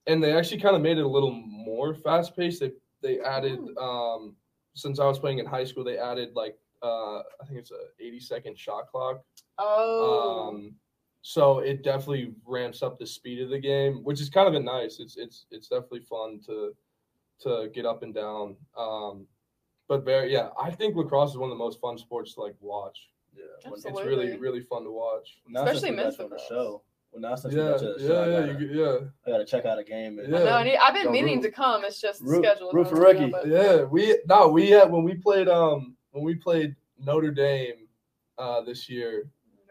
and 0.06 0.22
they 0.22 0.32
actually 0.36 0.60
kind 0.60 0.76
of 0.76 0.82
made 0.82 0.98
it 0.98 1.04
a 1.04 1.08
little 1.08 1.30
more 1.30 1.94
fast 1.94 2.36
paced. 2.36 2.60
They 2.60 2.72
they 3.02 3.20
added 3.20 3.58
um 3.78 4.36
since 4.74 4.98
I 4.98 5.06
was 5.06 5.18
playing 5.18 5.38
in 5.38 5.46
high 5.46 5.64
school, 5.64 5.84
they 5.84 5.98
added 5.98 6.30
like 6.34 6.56
uh 6.82 7.18
I 7.18 7.44
think 7.46 7.58
it's 7.58 7.70
a 7.70 7.84
80 8.00 8.20
second 8.20 8.58
shot 8.58 8.88
clock. 8.88 9.22
Oh, 9.58 10.48
Um, 10.48 10.74
so 11.22 11.60
it 11.60 11.82
definitely 11.82 12.34
ramps 12.44 12.82
up 12.82 12.98
the 12.98 13.06
speed 13.06 13.40
of 13.40 13.48
the 13.48 13.58
game, 13.58 14.02
which 14.04 14.20
is 14.20 14.28
kind 14.28 14.48
of 14.48 14.54
a 14.54 14.60
nice. 14.60 14.98
It's 15.00 15.16
it's 15.16 15.46
it's 15.50 15.68
definitely 15.68 16.00
fun 16.00 16.40
to 16.46 16.74
to 17.40 17.70
get 17.72 17.86
up 17.86 18.02
and 18.02 18.12
down. 18.14 18.56
Um, 18.76 19.26
but 19.88 20.04
very 20.04 20.32
yeah, 20.32 20.48
I 20.60 20.70
think 20.70 20.96
lacrosse 20.96 21.30
is 21.30 21.36
one 21.38 21.50
of 21.50 21.56
the 21.56 21.62
most 21.64 21.80
fun 21.80 21.96
sports 21.96 22.34
to 22.34 22.40
like 22.42 22.54
watch. 22.60 23.08
Yeah. 23.36 23.44
When 23.70 23.80
It's 23.84 24.04
really 24.04 24.36
really 24.36 24.60
fun 24.60 24.84
to 24.84 24.90
watch. 24.90 25.38
Now 25.48 25.64
Especially 25.64 25.90
we 25.90 25.96
got 25.96 26.02
men's 26.04 26.18
you 26.18 26.28
the 26.28 26.40
show. 26.48 26.82
Well, 27.12 27.20
now 27.20 27.34
since 27.34 27.54
Yeah, 27.54 27.62
got 27.70 27.82
you 27.82 27.88
on 27.88 27.94
the 27.94 28.02
yeah, 28.02 28.08
show, 28.08 28.22
I, 28.22 28.26
yeah, 28.26 28.52
gotta, 28.52 28.64
yeah. 28.66 28.98
I 29.26 29.30
gotta 29.30 29.44
check 29.44 29.64
out 29.66 29.78
a 29.78 29.84
game. 29.84 30.18
And, 30.18 30.32
Yeah. 30.32 30.38
no, 30.44 30.50
I 30.52 30.64
need, 30.64 30.76
I've 30.76 30.94
been 30.94 31.04
Yo, 31.06 31.10
meaning 31.12 31.36
root- 31.36 31.42
to 31.44 31.50
come. 31.50 31.84
It's 31.84 32.00
just 32.00 32.20
the 32.24 32.30
root- 32.30 32.44
schedule. 32.44 32.70
root 32.72 32.88
for 32.88 32.96
But- 32.96 33.18
Ricky. 33.18 33.32
Yeah, 33.50 33.82
we 33.84 34.18
no, 34.26 34.48
we 34.48 34.70
had 34.70 34.90
when 34.90 35.02
we 35.04 35.14
played 35.14 35.48
um 35.48 35.96
when 36.12 36.24
we 36.24 36.34
played 36.34 36.74
Notre 36.98 37.30
Dame 37.30 37.86
uh 38.38 38.62
this 38.62 38.88
year, 38.88 39.28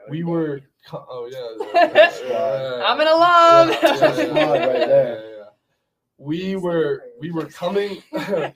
we 0.09 0.23
were 0.23 0.61
oh 0.93 1.29
yeah, 1.31 1.73
yeah, 1.73 1.89
yeah, 1.93 2.77
yeah. 2.77 2.83
I'm 2.85 2.99
an 2.99 3.07
alum. 3.07 3.69
Right 3.69 4.87
there. 4.87 5.27
We 6.23 6.55
were 6.55 7.01
we 7.19 7.31
were 7.31 7.47
coming. 7.47 8.03
yeah, 8.13 8.51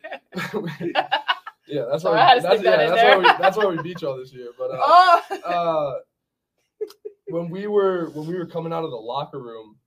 that's 1.89 2.03
Sorry, 2.03 2.15
why. 2.15 2.35
We, 2.35 2.41
that's, 2.41 2.45
stick 2.45 2.61
that 2.63 2.79
yeah, 2.79 2.89
that's 2.89 3.03
why 3.03 3.17
we 3.17 3.23
that's 3.23 3.57
why 3.57 3.65
we 3.65 3.81
beat 3.81 4.01
y'all 4.03 4.17
this 4.19 4.31
year. 4.31 4.49
But 4.55 4.69
uh, 4.69 4.77
oh, 4.79 5.21
uh, 5.43 6.85
when 7.29 7.49
we 7.49 7.65
were 7.65 8.11
when 8.11 8.27
we 8.27 8.35
were 8.37 8.45
coming 8.45 8.71
out 8.71 8.83
of 8.83 8.91
the 8.91 8.97
locker 8.97 9.39
room, 9.39 9.77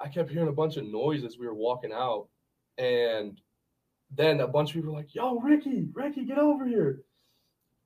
I 0.00 0.06
kept 0.06 0.30
hearing 0.30 0.46
a 0.46 0.52
bunch 0.52 0.76
of 0.76 0.84
noise 0.84 1.24
as 1.24 1.36
we 1.36 1.48
were 1.48 1.54
walking 1.54 1.92
out, 1.92 2.28
and 2.78 3.40
then 4.14 4.38
a 4.40 4.46
bunch 4.46 4.70
of 4.70 4.74
people 4.76 4.92
were 4.92 4.98
like, 4.98 5.16
"Yo, 5.16 5.40
Ricky, 5.40 5.88
Ricky, 5.92 6.24
get 6.24 6.38
over 6.38 6.64
here!" 6.64 7.00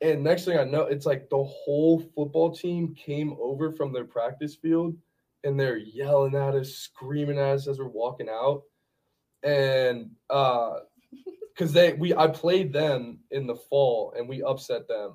And 0.00 0.22
next 0.22 0.44
thing 0.44 0.58
I 0.58 0.64
know, 0.64 0.82
it's 0.82 1.06
like 1.06 1.28
the 1.28 1.42
whole 1.42 2.00
football 2.14 2.54
team 2.54 2.94
came 2.94 3.36
over 3.40 3.72
from 3.72 3.92
their 3.92 4.04
practice 4.04 4.54
field, 4.54 4.96
and 5.44 5.58
they're 5.58 5.78
yelling 5.78 6.36
at 6.36 6.54
us, 6.54 6.70
screaming 6.74 7.38
at 7.38 7.54
us 7.54 7.66
as 7.68 7.78
we're 7.78 7.88
walking 7.88 8.28
out, 8.28 8.62
and 9.42 10.10
uh, 10.30 10.74
because 11.54 11.72
they 11.72 11.94
we 11.94 12.14
I 12.14 12.28
played 12.28 12.72
them 12.72 13.18
in 13.30 13.46
the 13.46 13.56
fall 13.56 14.14
and 14.16 14.28
we 14.28 14.42
upset 14.42 14.86
them. 14.86 15.14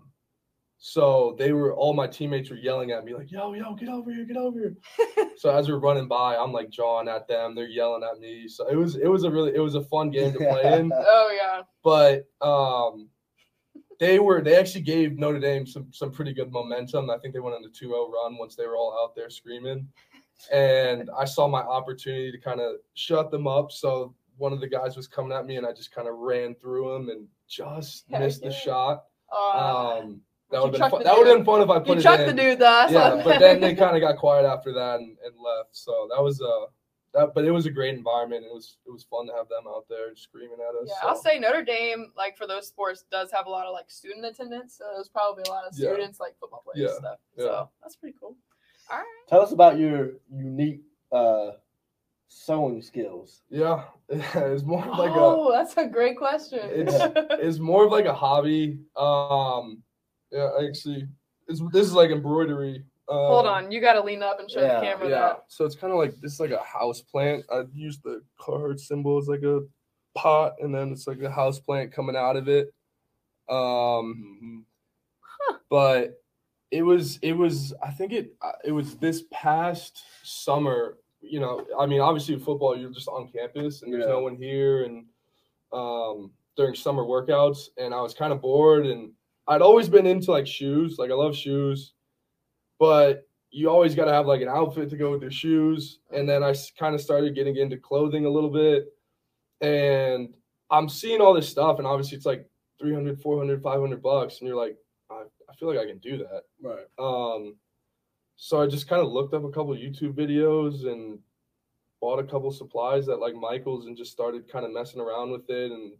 So 0.85 1.33
they 1.39 1.53
were 1.53 1.73
all 1.73 1.93
my 1.93 2.07
teammates 2.07 2.49
were 2.49 2.57
yelling 2.57 2.91
at 2.91 3.05
me 3.05 3.13
like, 3.13 3.31
"Yo, 3.31 3.53
yo, 3.53 3.73
get 3.73 3.87
over 3.87 4.11
here, 4.11 4.25
get 4.25 4.35
over 4.35 4.59
here!" 4.59 5.27
so 5.37 5.49
as 5.49 5.69
we're 5.69 5.77
running 5.77 6.09
by, 6.09 6.35
I'm 6.35 6.51
like 6.51 6.69
jawing 6.69 7.07
at 7.07 7.25
them. 7.25 7.55
They're 7.55 7.69
yelling 7.69 8.03
at 8.03 8.19
me. 8.19 8.49
So 8.49 8.67
it 8.67 8.75
was 8.75 8.97
it 8.97 9.07
was 9.07 9.23
a 9.23 9.31
really 9.31 9.55
it 9.55 9.61
was 9.61 9.75
a 9.75 9.83
fun 9.83 10.09
game 10.09 10.33
to 10.33 10.39
play 10.39 10.77
in. 10.77 10.91
oh 10.95 11.31
yeah. 11.33 11.61
But 11.85 12.25
um, 12.45 13.07
they 13.99 14.19
were 14.19 14.41
they 14.41 14.55
actually 14.55 14.81
gave 14.81 15.17
Notre 15.17 15.39
Dame 15.39 15.65
some 15.65 15.87
some 15.91 16.11
pretty 16.11 16.33
good 16.33 16.51
momentum. 16.51 17.09
I 17.09 17.17
think 17.17 17.33
they 17.33 17.39
went 17.39 17.55
on 17.55 17.63
a 17.63 17.69
2-0 17.69 18.11
run 18.11 18.37
once 18.37 18.55
they 18.55 18.65
were 18.67 18.75
all 18.75 18.97
out 19.03 19.15
there 19.15 19.29
screaming. 19.29 19.87
And 20.51 21.09
I 21.17 21.25
saw 21.25 21.47
my 21.47 21.61
opportunity 21.61 22.31
to 22.31 22.37
kind 22.37 22.59
of 22.59 22.75
shut 22.95 23.31
them 23.31 23.47
up. 23.47 23.71
So 23.71 24.13
one 24.37 24.51
of 24.51 24.59
the 24.59 24.67
guys 24.67 24.95
was 24.97 25.07
coming 25.07 25.31
at 25.31 25.45
me, 25.45 25.57
and 25.57 25.65
I 25.65 25.71
just 25.71 25.93
kind 25.93 26.07
of 26.07 26.15
ran 26.15 26.55
through 26.55 26.95
him 26.95 27.09
and 27.09 27.27
just 27.47 28.05
Heck 28.11 28.21
missed 28.21 28.41
the 28.41 28.51
shot. 28.51 29.05
Uh, 29.31 29.99
Um, 30.01 30.21
that 30.51 30.61
would 30.61 30.73
have 30.73 30.81
been 30.81 30.89
fun. 30.91 30.99
the 30.99 31.03
that 31.05 31.17
would 31.17 31.27
have 31.27 31.37
dude. 31.37 31.45
been 31.45 31.53
fun 31.53 31.61
if 31.61 31.69
I 31.69 31.79
put 31.79 31.87
you 31.89 31.93
it 31.99 32.01
chucked 32.03 32.25
the 32.25 32.33
dude 32.33 32.59
though. 32.59 32.87
Yeah, 32.89 33.21
but 33.23 33.39
then 33.39 33.61
they 33.61 33.73
kind 33.83 33.95
of 33.95 34.01
got 34.01 34.17
quiet 34.17 34.45
after 34.45 34.73
that 34.73 34.99
and, 34.99 35.17
and 35.23 35.33
left. 35.39 35.69
So 35.71 36.07
that 36.15 36.21
was 36.21 36.41
uh 36.41 36.65
that, 37.13 37.33
but 37.35 37.45
it 37.45 37.51
was 37.51 37.65
a 37.65 37.69
great 37.69 37.93
environment. 37.95 38.45
It 38.45 38.51
was 38.53 38.77
it 38.85 38.91
was 38.91 39.03
fun 39.03 39.27
to 39.27 39.33
have 39.33 39.47
them 39.49 39.63
out 39.67 39.85
there 39.89 40.15
screaming 40.15 40.57
at 40.67 40.75
us. 40.75 40.87
Yeah, 40.87 41.01
so. 41.01 41.07
I'll 41.09 41.15
say 41.15 41.39
Notre 41.39 41.63
Dame, 41.63 42.11
like 42.17 42.37
for 42.37 42.47
those 42.47 42.67
sports, 42.67 43.03
does 43.11 43.31
have 43.31 43.45
a 43.45 43.49
lot 43.49 43.65
of 43.67 43.73
like 43.73 43.89
student 43.89 44.25
attendance. 44.25 44.75
So 44.77 44.85
there's 44.95 45.09
probably 45.09 45.43
a 45.47 45.49
lot 45.49 45.65
of 45.65 45.77
Yeah. 45.77 45.89
students, 45.91 46.19
like 46.19 46.37
football 46.39 46.63
players 46.63 46.89
Yeah, 46.89 46.95
and 46.95 46.97
stuff. 47.05 47.17
yeah. 47.37 47.43
So 47.43 47.69
that's 47.81 47.95
pretty 47.95 48.15
cool. 48.19 48.35
All 48.91 48.97
right. 48.97 49.05
Tell 49.29 49.41
us 49.41 49.51
about 49.51 49.77
your 49.77 50.11
unique 50.31 50.81
uh, 51.11 51.51
sewing 52.27 52.81
skills. 52.81 53.41
Yeah, 53.49 53.83
it's 54.09 54.63
more 54.63 54.83
of 54.83 54.97
like 54.97 55.11
a 55.11 55.19
oh, 55.19 55.51
that's 55.51 55.77
a 55.77 55.85
great 55.87 56.17
question. 56.17 56.59
it's 56.63 56.93
it's 57.39 57.59
more 57.59 57.85
of 57.85 57.91
like 57.91 58.05
a 58.05 58.13
hobby. 58.13 58.79
Um, 58.95 59.83
yeah, 60.31 60.49
actually, 60.67 61.07
it's 61.47 61.61
this 61.71 61.85
is 61.87 61.93
like 61.93 62.09
embroidery. 62.09 62.83
Um, 63.13 63.19
Hold 63.27 63.45
on, 63.45 63.71
you 63.71 63.79
got 63.79 63.93
to 63.93 64.01
lean 64.01 64.23
up 64.23 64.39
and 64.39 64.49
show 64.49 64.61
Yeah, 64.61 64.79
the 64.79 64.85
camera 64.85 65.07
Yeah, 65.09 65.19
that. 65.19 65.43
so 65.47 65.65
it's 65.65 65.75
kind 65.75 65.93
of 65.93 65.99
like 65.99 66.19
this 66.19 66.33
is 66.33 66.39
like 66.39 66.49
a 66.51 66.63
house 66.63 67.01
plant. 67.01 67.45
I 67.51 67.63
use 67.73 67.99
the 67.99 68.23
card 68.39 68.79
symbol 68.79 69.19
as 69.19 69.27
like 69.27 69.43
a 69.43 69.61
pot, 70.15 70.53
and 70.59 70.73
then 70.73 70.91
it's 70.91 71.05
like 71.05 71.21
a 71.21 71.29
house 71.29 71.59
plant 71.59 71.91
coming 71.93 72.15
out 72.15 72.35
of 72.37 72.47
it. 72.47 72.73
Um, 73.49 74.65
Huh. 75.21 75.57
but 75.69 76.21
it 76.71 76.81
was 76.81 77.19
it 77.21 77.33
was 77.33 77.73
I 77.83 77.91
think 77.91 78.13
it 78.13 78.33
uh, 78.41 78.53
it 78.63 78.71
was 78.71 78.95
this 78.95 79.23
past 79.31 80.01
summer. 80.23 80.97
You 81.21 81.39
know, 81.39 81.65
I 81.79 81.85
mean, 81.85 82.01
obviously 82.01 82.35
with 82.35 82.43
football, 82.45 82.75
you're 82.77 82.89
just 82.91 83.07
on 83.07 83.29
campus 83.31 83.81
and 83.83 83.93
there's 83.93 84.03
Yeah. 84.05 84.09
no 84.13 84.21
one 84.21 84.35
here, 84.35 84.83
and 84.85 85.05
um, 85.71 86.31
during 86.57 86.73
summer 86.75 87.03
workouts, 87.03 87.69
and 87.77 87.93
I 87.93 88.01
was 88.01 88.13
kind 88.13 88.33
of 88.33 88.41
bored, 88.41 88.85
and 88.87 89.11
I'd 89.47 89.61
always 89.61 89.87
been 89.87 90.05
into 90.07 90.31
like 90.31 90.47
shoes, 90.47 90.97
like 90.97 91.11
I 91.11 91.13
love 91.13 91.35
shoes, 91.35 91.93
but 92.83 93.25
you 93.49 93.69
always 93.69 93.95
got 93.95 94.05
to 94.05 94.11
have 94.11 94.25
like 94.25 94.41
an 94.41 94.49
outfit 94.49 94.89
to 94.89 94.97
go 94.97 95.09
with 95.09 95.21
your 95.21 95.31
shoes, 95.31 95.99
and 96.11 96.27
then 96.27 96.43
I 96.43 96.53
kind 96.77 96.93
of 96.93 96.99
started 96.99 97.33
getting 97.33 97.55
into 97.55 97.77
clothing 97.77 98.25
a 98.25 98.29
little 98.29 98.49
bit, 98.49 98.87
and 99.61 100.35
I'm 100.69 100.89
seeing 100.89 101.21
all 101.21 101.33
this 101.33 101.47
stuff, 101.47 101.77
and 101.77 101.87
obviously 101.87 102.17
it's 102.17 102.25
like 102.25 102.45
300, 102.81 103.21
400, 103.21 103.63
500 103.63 104.03
bucks, 104.03 104.39
and 104.39 104.49
you're 104.49 104.57
like, 104.57 104.75
I, 105.09 105.23
I 105.49 105.55
feel 105.55 105.69
like 105.69 105.77
I 105.77 105.85
can 105.85 105.99
do 105.99 106.17
that. 106.17 106.41
Right. 106.61 106.85
Um, 106.99 107.55
so 108.35 108.61
I 108.61 108.67
just 108.67 108.89
kind 108.89 109.01
of 109.01 109.13
looked 109.13 109.33
up 109.33 109.45
a 109.45 109.49
couple 109.49 109.73
YouTube 109.75 110.11
videos 110.11 110.85
and 110.85 111.19
bought 112.01 112.19
a 112.19 112.23
couple 112.25 112.51
supplies 112.51 113.07
at 113.07 113.19
like 113.19 113.33
Michaels 113.33 113.85
and 113.85 113.95
just 113.95 114.11
started 114.11 114.51
kind 114.51 114.65
of 114.65 114.73
messing 114.73 114.99
around 114.99 115.31
with 115.31 115.49
it 115.49 115.71
and 115.71 115.93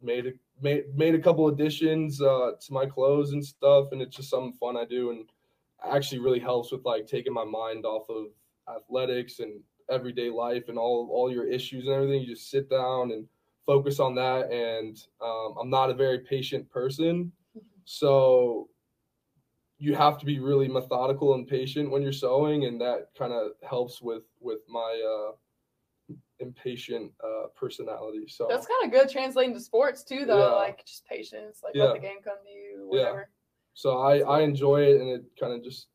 made 0.00 0.28
a 0.28 0.32
made 0.62 0.84
made 0.96 1.14
a 1.14 1.20
couple 1.20 1.48
additions 1.48 2.22
uh, 2.22 2.52
to 2.58 2.72
my 2.72 2.86
clothes 2.86 3.32
and 3.32 3.44
stuff. 3.44 3.88
And 3.92 4.00
it's 4.00 4.16
just 4.16 4.30
something 4.30 4.54
fun 4.54 4.78
I 4.78 4.86
do 4.86 5.10
and 5.10 5.28
actually 5.90 6.18
really 6.20 6.38
helps 6.40 6.72
with 6.72 6.84
like 6.84 7.06
taking 7.06 7.32
my 7.32 7.44
mind 7.44 7.84
off 7.84 8.08
of 8.08 8.26
athletics 8.74 9.40
and 9.40 9.60
everyday 9.90 10.30
life 10.30 10.68
and 10.68 10.78
all 10.78 11.08
all 11.12 11.30
your 11.30 11.46
issues 11.46 11.86
and 11.86 11.94
everything. 11.94 12.22
You 12.22 12.34
just 12.34 12.50
sit 12.50 12.68
down 12.70 13.12
and 13.12 13.26
focus 13.66 14.00
on 14.00 14.14
that. 14.16 14.50
And 14.50 14.96
um, 15.20 15.54
I'm 15.60 15.70
not 15.70 15.90
a 15.90 15.94
very 15.94 16.20
patient 16.20 16.68
person, 16.70 17.32
so 17.84 18.68
you 19.78 19.94
have 19.96 20.16
to 20.18 20.24
be 20.24 20.38
really 20.38 20.68
methodical 20.68 21.34
and 21.34 21.46
patient 21.48 21.90
when 21.90 22.02
you're 22.02 22.12
sewing 22.12 22.66
and 22.66 22.80
that 22.80 23.08
kind 23.18 23.32
of 23.32 23.50
helps 23.68 24.00
with 24.00 24.22
with 24.40 24.60
my 24.68 25.02
uh 25.04 26.16
impatient 26.38 27.10
uh 27.24 27.46
personality 27.56 28.24
so 28.28 28.46
That's 28.48 28.66
kind 28.66 28.84
of 28.84 28.92
good 28.92 29.08
translating 29.10 29.54
to 29.54 29.60
sports 29.60 30.04
too, 30.04 30.24
though. 30.24 30.38
Yeah. 30.38 30.54
Like 30.54 30.84
just 30.86 31.04
patience, 31.06 31.62
like 31.64 31.74
Yeah. 31.74 31.84
let 31.84 31.94
the 31.94 32.00
game 32.00 32.18
come 32.22 32.36
to 32.44 32.50
you, 32.50 32.90
Yeah. 32.92 33.22
Whatever. 33.74 34.20
so 34.22 34.26
i 34.28 34.38
i 34.38 34.40
enjoy 34.42 34.82
it 34.82 35.00
and 35.00 35.08
it 35.10 35.24
kind 35.38 35.52
of 35.52 35.62
just 35.62 35.88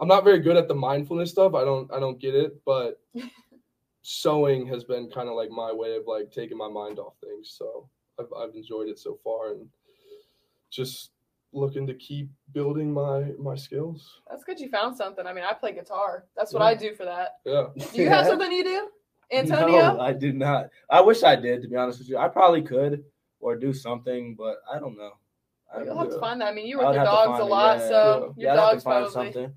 i'm 0.00 0.08
not 0.08 0.24
very 0.24 0.38
good 0.40 0.56
at 0.56 0.68
the 0.68 0.74
mindfulness 0.74 1.30
stuff 1.30 1.54
i 1.54 1.64
don't 1.64 1.90
i 1.92 1.98
don't 2.00 2.20
get 2.20 2.34
it 2.34 2.56
but 2.64 3.00
sewing 4.02 4.66
has 4.66 4.84
been 4.84 5.10
kind 5.10 5.28
of 5.28 5.34
like 5.34 5.50
my 5.50 5.72
way 5.72 5.96
of 5.96 6.02
like 6.06 6.30
taking 6.30 6.56
my 6.56 6.68
mind 6.68 6.98
off 6.98 7.14
things 7.22 7.54
so 7.56 7.88
i've, 8.18 8.26
I've 8.36 8.54
enjoyed 8.54 8.88
it 8.88 8.98
so 8.98 9.18
far 9.22 9.52
and 9.52 9.66
just 10.70 11.10
looking 11.52 11.86
to 11.86 11.94
keep 11.94 12.28
building 12.52 12.92
my 12.92 13.32
my 13.38 13.54
skills 13.56 14.20
That's 14.30 14.44
good. 14.44 14.60
You 14.60 14.68
found 14.68 14.94
something. 14.94 15.26
I 15.26 15.32
mean, 15.32 15.44
I 15.50 15.54
play 15.54 15.72
guitar. 15.72 16.26
That's 16.36 16.52
what 16.52 16.60
Yeah. 16.60 16.66
I 16.66 16.74
do 16.74 16.94
for 16.94 17.06
that. 17.06 17.36
yeah 17.46 17.68
Do 17.74 18.02
you 18.02 18.10
have 18.10 18.26
something 18.30 18.52
you 18.52 18.64
do? 18.64 18.88
Antonio? 19.32 19.94
No, 19.94 20.00
I 20.00 20.12
do 20.12 20.34
not. 20.34 20.68
I 20.90 21.00
wish 21.00 21.22
I 21.22 21.36
did, 21.36 21.62
to 21.62 21.68
be 21.68 21.76
honest 21.76 22.00
with 22.00 22.10
you. 22.10 22.18
I 22.18 22.28
probably 22.28 22.60
could 22.60 23.02
or 23.40 23.56
do 23.56 23.72
something, 23.72 24.34
but 24.34 24.56
I 24.70 24.78
don't 24.78 24.98
know. 24.98 25.12
I 25.74 25.82
You'll 25.84 25.98
have 25.98 26.10
to 26.10 26.18
find 26.20 26.40
that. 26.40 26.48
I 26.48 26.54
mean, 26.54 26.66
you 26.66 26.80
I 26.80 26.82
were 26.84 26.88
with 26.90 26.98
the 26.98 27.04
dogs 27.04 27.40
a 27.40 27.44
lot, 27.44 27.78
yeah. 27.78 27.88
so 27.88 28.34
Yeah, 28.36 28.42
your 28.44 28.52
I'd 28.52 28.56
have 28.58 28.68
to 28.68 28.72
dogs 28.74 28.84
find 28.84 29.12
probably. 29.12 29.32
something. 29.32 29.54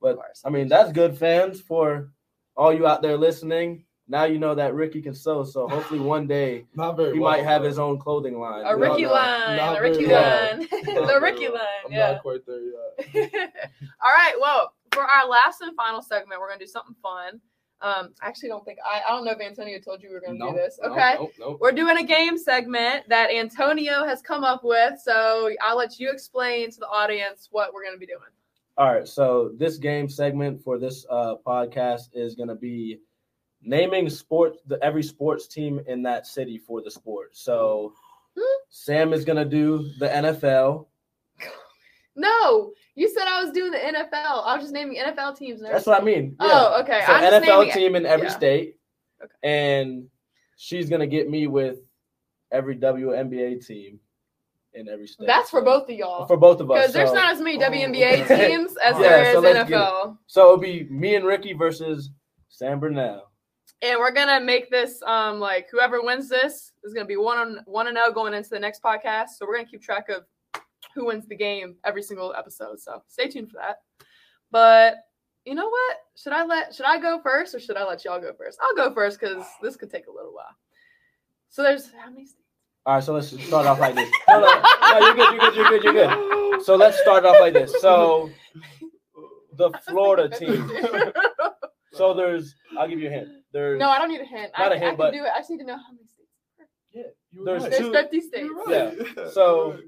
But 0.00 0.18
I 0.44 0.50
mean, 0.50 0.68
that's 0.68 0.92
good 0.92 1.16
fans 1.16 1.60
for 1.60 2.10
all 2.56 2.72
you 2.72 2.86
out 2.86 3.02
there 3.02 3.16
listening. 3.16 3.84
Now 4.08 4.22
you 4.24 4.38
know 4.38 4.54
that 4.54 4.74
Ricky 4.74 5.02
can 5.02 5.14
sew, 5.14 5.42
so 5.42 5.66
hopefully 5.66 5.98
one 5.98 6.26
day 6.28 6.64
Not 6.76 6.96
very 6.96 7.14
he 7.14 7.18
well, 7.18 7.32
might 7.32 7.42
have 7.44 7.62
his 7.64 7.78
own 7.78 7.98
clothing 7.98 8.38
line. 8.38 8.64
A 8.64 8.76
We 8.76 8.82
don't 8.86 8.92
Ricky 8.92 9.02
know. 9.06 9.12
line, 9.14 9.56
Not 9.56 9.78
a 9.78 9.82
Ricky 9.82 10.04
very 10.04 10.12
well. 10.12 10.56
line, 10.58 10.60
Not 10.94 11.08
the 11.14 11.20
Ricky 11.20 11.48
well. 11.48 11.54
line. 11.54 11.62
I'm 11.86 11.92
Yeah. 11.92 12.12
not 12.12 12.22
quite 12.22 12.40
there 12.46 12.60
yet. 12.60 13.52
All 14.04 14.12
right. 14.12 14.34
Well, 14.40 14.72
for 14.92 15.02
our 15.02 15.26
last 15.28 15.60
and 15.62 15.74
final 15.74 16.02
segment, 16.02 16.40
we're 16.40 16.48
gonna 16.48 16.60
do 16.60 16.66
something 16.68 16.94
fun. 17.02 17.40
Um, 17.82 18.14
I 18.22 18.28
actually 18.28 18.48
don't 18.48 18.64
think 18.64 18.78
I. 18.84 19.02
I 19.06 19.10
don't 19.14 19.24
know 19.24 19.32
if 19.32 19.40
Antonio 19.40 19.78
told 19.78 20.02
you 20.02 20.08
we 20.08 20.14
were 20.14 20.20
gonna 20.20 20.38
No, 20.38 20.52
do 20.52 20.56
this. 20.56 20.78
Okay. 20.82 21.14
no, 21.18 21.30
no. 21.38 21.58
We're 21.60 21.72
doing 21.72 21.98
a 21.98 22.04
game 22.04 22.38
segment 22.38 23.08
that 23.08 23.30
Antonio 23.30 24.04
has 24.06 24.22
come 24.22 24.44
up 24.44 24.62
with, 24.64 24.98
so 25.02 25.50
I'll 25.62 25.76
let 25.76 25.98
you 26.00 26.10
explain 26.10 26.70
to 26.70 26.80
the 26.80 26.88
audience 26.88 27.48
what 27.50 27.74
we're 27.74 27.84
gonna 27.84 27.98
be 27.98 28.06
doing. 28.06 28.20
All 28.78 28.92
right, 28.92 29.08
so 29.08 29.52
this 29.56 29.76
game 29.78 30.08
segment 30.08 30.62
for 30.62 30.78
this 30.78 31.06
uh, 31.08 31.36
podcast 31.46 32.08
is 32.12 32.34
going 32.34 32.50
to 32.50 32.54
be 32.54 33.00
naming 33.62 34.10
sports, 34.10 34.58
the 34.66 34.78
every 34.84 35.02
sports 35.02 35.46
team 35.46 35.80
in 35.86 36.02
that 36.02 36.26
city 36.26 36.58
for 36.58 36.82
the 36.82 36.90
sport. 36.90 37.34
So 37.34 37.94
Hmm? 38.36 38.42
Sam 38.68 39.12
is 39.14 39.24
going 39.24 39.38
to 39.38 39.46
do 39.46 39.90
the 39.98 40.08
NFL. 40.08 40.88
No, 42.16 42.72
you 42.94 43.08
said 43.08 43.24
I 43.26 43.42
was 43.42 43.52
doing 43.52 43.70
the 43.72 43.78
NFL. 43.78 44.44
I 44.44 44.54
was 44.54 44.62
just 44.62 44.72
naming 44.72 44.96
NFL 44.96 45.36
teams. 45.36 45.60
That's 45.60 45.86
what 45.86 46.00
I 46.00 46.04
mean. 46.04 46.36
Yeah. 46.40 46.48
Oh, 46.50 46.80
okay. 46.82 47.02
So 47.06 47.12
I'm 47.12 47.42
NFL 47.42 47.72
team 47.72 47.94
in 47.94 48.06
every 48.06 48.26
yeah. 48.28 48.32
state, 48.36 48.76
Okay. 49.22 49.32
and 49.42 50.06
she's 50.56 50.88
going 50.88 51.00
to 51.00 51.06
get 51.06 51.28
me 51.28 51.46
with 51.46 51.78
every 52.50 52.76
WNBA 52.76 53.66
team 53.66 54.00
in 54.72 54.88
every 54.88 55.06
state. 55.06 55.26
That's 55.26 55.50
for 55.50 55.60
So- 55.60 55.64
both 55.64 55.90
of 55.90 55.94
y'all. 55.96 56.26
for 56.26 56.36
both 56.36 56.60
of 56.60 56.70
us. 56.70 56.78
Because 56.78 56.92
there's 56.94 57.08
so- 57.10 57.14
not 57.16 57.32
as 57.34 57.40
many 57.40 57.56
Oh. 57.62 57.68
WNBA 57.70 58.26
teams 58.28 58.76
as 58.78 58.94
Yeah, 58.96 59.00
there 59.02 59.36
is 59.38 59.44
it. 59.44 59.56
NFL. 59.68 60.18
So 60.26 60.42
it'll 60.44 60.56
be 60.56 60.84
me 60.90 61.14
and 61.16 61.26
Ricky 61.26 61.52
versus 61.52 62.10
Sam 62.48 62.80
Burnell. 62.80 63.30
And 63.82 63.98
we're 63.98 64.12
gonna 64.12 64.40
make 64.40 64.70
this 64.70 65.02
um 65.02 65.38
like 65.38 65.68
whoever 65.70 66.00
wins 66.02 66.30
this 66.30 66.72
is 66.82 66.94
gonna 66.94 67.04
be 67.06 67.18
one 67.18 67.36
on 67.36 67.60
one 67.66 67.88
and 67.88 67.96
zero 67.96 68.10
going 68.10 68.32
into 68.32 68.48
the 68.48 68.58
next 68.58 68.82
podcast. 68.82 69.30
So 69.36 69.46
we're 69.46 69.56
gonna 69.56 69.68
keep 69.68 69.82
track 69.82 70.08
of 70.08 70.24
who 70.96 71.06
wins 71.06 71.28
the 71.28 71.36
game 71.36 71.76
every 71.84 72.02
single 72.02 72.34
episode. 72.36 72.80
So 72.80 73.02
stay 73.06 73.28
tuned 73.28 73.50
for 73.50 73.58
that. 73.58 73.76
But 74.50 74.94
you 75.44 75.54
know 75.54 75.68
what? 75.68 75.96
Should 76.16 76.32
I 76.32 76.44
let 76.44 76.74
should 76.74 76.86
I 76.86 76.98
go 76.98 77.20
first 77.22 77.54
or 77.54 77.60
should 77.60 77.76
I 77.76 77.84
let 77.84 78.04
y'all 78.04 78.20
go 78.20 78.32
first? 78.36 78.58
I'll 78.60 78.74
go 78.74 78.92
first 78.92 79.20
because 79.20 79.44
this 79.62 79.76
could 79.76 79.90
take 79.90 80.08
a 80.08 80.12
little 80.12 80.32
while. 80.34 80.54
So 81.50 81.62
there's 81.62 81.92
how 81.92 82.10
many 82.10 82.24
states? 82.26 82.42
All 82.86 82.94
right, 82.94 83.04
so 83.04 83.12
let's 83.14 83.28
start 83.46 83.66
off 83.66 83.78
like 83.78 83.94
this. 83.94 84.10
No, 84.28 84.40
no, 84.40 84.62
no, 84.80 84.98
you're 85.06 85.14
good, 85.14 85.32
you're 85.32 85.40
good, 85.40 85.54
you're 85.56 85.70
good, 85.70 85.84
you're 85.84 85.92
good. 86.56 86.62
So 86.64 86.74
let's 86.76 86.98
start 87.00 87.24
off 87.24 87.36
like 87.40 87.52
this. 87.52 87.80
So 87.80 88.30
the 89.56 89.70
Florida 89.88 90.28
team. 90.36 90.70
So 91.92 92.12
there's, 92.12 92.54
I'll 92.78 92.86
give 92.86 93.00
you 93.00 93.06
a 93.06 93.10
hint. 93.10 93.28
There's, 93.54 93.80
no, 93.80 93.88
I 93.88 93.98
don't 93.98 94.10
need 94.10 94.20
a 94.20 94.24
hint. 94.26 94.52
I, 94.54 94.64
Not 94.64 94.72
a 94.72 94.74
I 94.74 94.78
hint, 94.78 94.90
can 94.90 94.96
but- 94.98 95.12
do 95.14 95.24
it. 95.24 95.30
I 95.34 95.38
just 95.38 95.48
need 95.48 95.60
to 95.60 95.64
know 95.64 95.76
how 95.78 95.92
many 95.92 96.04
states. 96.06 96.28
Yeah, 96.92 97.02
you 97.32 97.38
were 97.40 97.44
There's 97.46 97.62
right. 97.62 97.70
There's 97.70 97.84
two- 97.86 97.92
50 97.92 98.20
states. 98.20 98.34
You're 98.44 98.54
right. 98.66 98.94
Yeah. 98.98 99.04
Yeah, 99.24 99.30
So- 99.32 99.66
you're 99.68 99.74
right. 99.76 99.84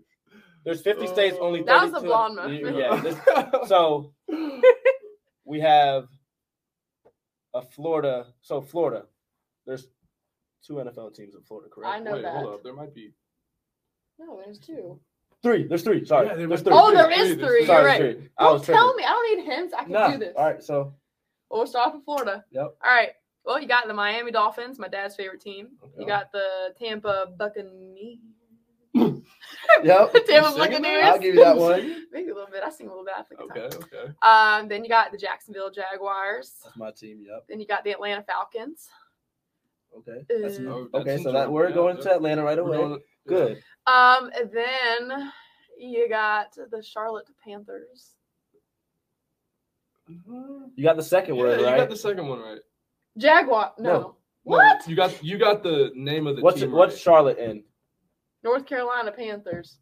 There's 0.69 0.83
50 0.83 1.07
states, 1.07 1.37
only 1.41 1.63
32. 1.63 1.67
That 1.67 1.93
was 1.93 2.03
a 2.03 2.07
blonde 2.07 2.37
move. 2.37 2.77
Yeah. 2.77 2.97
this- 3.01 3.69
so 3.69 4.13
we 5.45 5.61
have 5.61 6.09
a 7.55 7.63
Florida. 7.63 8.27
So 8.43 8.61
Florida, 8.61 9.07
there's 9.67 9.89
two 10.65 10.75
NFL 10.75 11.15
teams 11.15 11.35
in 11.35 11.41
Florida, 11.43 11.71
correct? 11.73 11.95
I 11.95 11.99
know 12.01 12.13
Wait, 12.13 12.23
that. 12.23 12.35
hold 12.37 12.55
up. 12.55 12.63
There 12.63 12.75
might 12.75 12.95
be. 12.95 13.13
No, 14.19 14.41
there's 14.45 14.59
two. 14.59 15.01
Three. 15.43 15.67
There's 15.67 15.83
three. 15.83 16.05
Sorry. 16.05 16.27
Yeah, 16.27 16.35
there 16.35 16.49
there's 16.49 16.63
three. 16.63 16.73
Oh, 16.75 16.89
three, 16.89 16.97
there 16.97 17.07
three, 17.07 17.15
is 17.15 17.21
there's 17.21 17.39
three. 17.39 17.47
three. 17.49 17.59
You're 17.59 17.67
Sorry, 17.67 17.85
right. 17.87 18.01
three. 18.01 18.29
I 18.37 18.51
was 18.53 18.67
tell 18.67 18.93
tripping. 18.93 18.97
me. 18.97 19.05
I 19.05 19.09
don't 19.09 19.37
need 19.39 19.45
hints. 19.47 19.75
I 19.75 19.83
can 19.85 19.93
Nah. 19.93 20.11
do 20.11 20.19
this. 20.19 20.35
All 20.37 20.45
right. 20.45 20.63
So 20.63 20.93
Well, 21.49 21.61
we'll 21.61 21.67
start 21.67 21.89
off 21.89 21.95
with 21.95 22.05
Florida. 22.05 22.45
Yep. 22.51 22.63
All 22.85 22.93
right. 22.95 23.11
Well, 23.45 23.61
you 23.61 23.67
got 23.69 23.87
the 23.87 23.95
Miami 23.95 24.31
Dolphins, 24.31 24.79
my 24.79 24.89
dad's 24.89 25.17
favorite 25.17 25.41
team. 25.41 25.69
You 25.99 26.07
got 26.07 26.31
the 26.33 26.75
Tampa 26.79 27.29
Buccaneers. 27.39 28.19
Yep. 28.95 29.23
Tampa 29.85 30.29
You 30.29 30.43
singing 30.45 30.57
Buccaneers. 30.59 31.05
I'll 31.05 31.19
give 31.19 31.35
you 31.35 31.45
that 31.45 31.57
one. 31.57 32.07
Maybe 32.13 32.31
a 32.31 32.35
little 32.35 32.51
bit. 32.51 32.63
I 32.65 32.71
sing 32.71 32.87
a 32.87 32.91
little 32.91 33.05
bit. 33.05 33.15
I 33.19 33.23
think 33.23 33.41
Okay, 33.41 33.77
okay. 33.77 34.13
Um, 34.23 34.69
then 34.69 34.83
you 34.85 34.89
got 34.91 35.13
the 35.13 35.19
Jacksonville 35.19 35.71
Jaguars. 35.71 36.55
That's 36.65 36.77
my 36.77 36.91
team. 36.91 37.21
Yep. 37.29 37.45
Then 37.49 37.61
you 37.61 37.67
got 37.67 37.85
the 37.85 37.91
Atlanta 37.93 38.23
Falcons. 38.23 38.89
Okay. 39.97 40.25
That's, 40.29 40.59
Uh, 40.59 40.85
that's 40.93 41.07
okay. 41.07 41.23
So 41.23 41.33
that 41.33 41.51
we're 41.51 41.69
Yeah, 41.69 41.75
going 41.75 41.97
to 41.99 42.15
Atlanta 42.15 42.45
right 42.45 42.59
away. 42.59 42.77
going- 42.77 43.01
Good. 43.27 43.63
Um, 43.87 44.31
and 44.35 44.51
then 44.51 45.33
you 45.79 46.09
got 46.09 46.55
the 46.71 46.83
Charlotte 46.83 47.27
Panthers. 47.45 48.15
You 50.09 50.83
got 50.85 50.97
the 50.97 51.03
second 51.03 51.35
Yeah, 51.35 51.41
word 51.43 51.61
you 51.61 51.67
got 51.67 51.91
the 51.91 51.97
second 51.97 52.27
one 52.27 52.41
right. 52.41 52.61
Jaguar. 53.19 53.75
No. 53.79 53.93
No. 53.93 53.99
No, 54.01 54.17
What? 54.45 54.89
you 54.89 54.97
got 54.97 55.23
you 55.23 55.37
got 55.37 55.63
the 55.63 55.91
name 55.95 56.27
of 56.27 56.37
the 56.37 56.43
What's 56.43 56.61
team. 56.61 56.73
what's 56.73 56.95
right. 56.95 57.01
Charlotte 57.01 57.39
in? 57.39 57.65
North 58.43 58.67
Carolina 58.67 59.13
Panthers. 59.13 59.79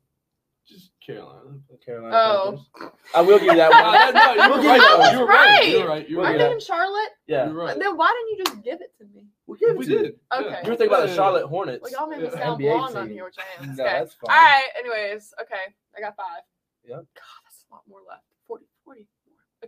Just 0.66 0.90
Carolina. 1.04 1.58
Carolina. 1.84 2.16
Oh. 2.16 2.64
Panthers. 2.76 2.92
I 3.14 3.20
will 3.20 3.38
give 3.38 3.48
you 3.48 3.56
that 3.56 3.70
one. 3.84 3.92
that- 3.92 4.36
no, 4.36 4.44
you 4.44 4.50
were 4.50 4.56
right. 4.56 4.74
you 4.74 4.80
that 4.80 4.98
though. 4.98 5.12
You 5.12 5.18
were 5.20 5.26
Right. 5.26 5.36
right. 5.60 5.68
You 5.68 5.78
were 5.80 5.86
right. 5.88 6.08
You 6.08 6.16
were 6.16 6.22
We'll 6.22 6.30
Are 6.30 6.32
give 6.32 6.40
right. 6.42 6.48
they 6.48 6.52
in 6.54 6.60
Charlotte? 6.60 7.10
Yeah. 7.28 7.46
You're 7.46 7.54
right. 7.54 7.78
Then 7.78 7.96
why 7.96 8.12
didn't 8.12 8.38
you 8.38 8.44
just 8.44 8.64
give 8.64 8.80
it 8.80 8.92
to 8.98 9.04
me? 9.14 9.26
We'll 9.46 9.58
give 9.58 9.68
it 9.70 9.76
We 9.78 9.84
to 9.86 9.90
you. 9.92 9.98
did. 9.98 10.14
yeah. 10.32 10.38
Okay. 10.38 10.60
You 10.64 10.70
were 10.70 10.76
thinking 10.76 10.86
about 10.88 11.08
the 11.08 11.14
Charlotte 11.14 11.46
Hornets. 11.46 11.82
Well, 11.82 11.92
y'all 11.92 12.08
made 12.08 12.18
me 12.18 12.24
Yeah. 12.24 12.30
sound 12.30 12.60
NBA 12.60 12.72
blonde 12.78 12.96
on 12.96 13.06
team. 13.06 13.14
here, 13.14 13.24
which 13.24 13.36
I 13.38 13.62
am. 13.62 13.76
No, 13.76 13.84
okay. 13.84 13.92
that's 13.98 14.14
fine. 14.14 14.36
All 14.36 14.42
right. 14.42 14.68
Anyways, 14.78 15.34
okay. 15.42 15.74
I 15.96 16.00
got 16.00 16.16
five. 16.16 16.42
Yep. 16.84 16.96
God, 16.98 17.40
that's 17.44 17.64
a 17.70 17.74
lot 17.74 17.82
more 17.88 18.00
left. 18.08 18.24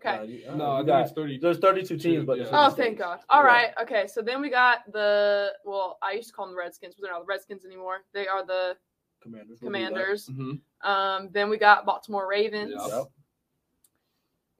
40, 0.02 0.18
40 0.18 0.32
more. 0.32 0.32
Okay. 0.32 0.46
Uh, 0.48 0.56
No, 0.56 0.70
I 0.72 0.82
got- 0.82 1.02
it's 1.04 1.12
thirty. 1.12 1.38
there's 1.38 1.58
32 1.58 1.96
teams, 1.98 2.24
but 2.24 2.38
Yeah. 2.38 2.48
Oh, 2.52 2.70
thank. 2.70 2.98
God. 2.98 3.20
All 3.28 3.42
Yeah. 3.42 3.46
right. 3.48 3.70
Okay. 3.82 4.06
So 4.06 4.22
then 4.22 4.40
we 4.40 4.50
got 4.50 4.90
the, 4.92 5.52
well, 5.64 5.98
I 6.02 6.12
used 6.12 6.28
to 6.28 6.34
call 6.34 6.46
them 6.46 6.54
the 6.54 6.58
Redskins, 6.60 6.94
but 6.94 7.02
they're 7.02 7.12
not 7.12 7.20
the 7.20 7.26
Redskins 7.26 7.64
anymore. 7.64 8.04
They 8.12 8.26
are 8.28 8.44
the 8.44 8.76
Commanders. 9.20 9.58
we'll 9.60 9.72
do 9.72 9.78
that. 9.78 9.86
Commanders. 9.88 10.28
Mm-hmm. 10.28 10.88
Um, 10.90 11.28
then 11.32 11.50
we 11.50 11.56
got 11.58 11.84
Baltimore 11.86 12.28
Ravens. 12.28 12.72
Yep. 12.76 12.88
Yep. 12.90 13.04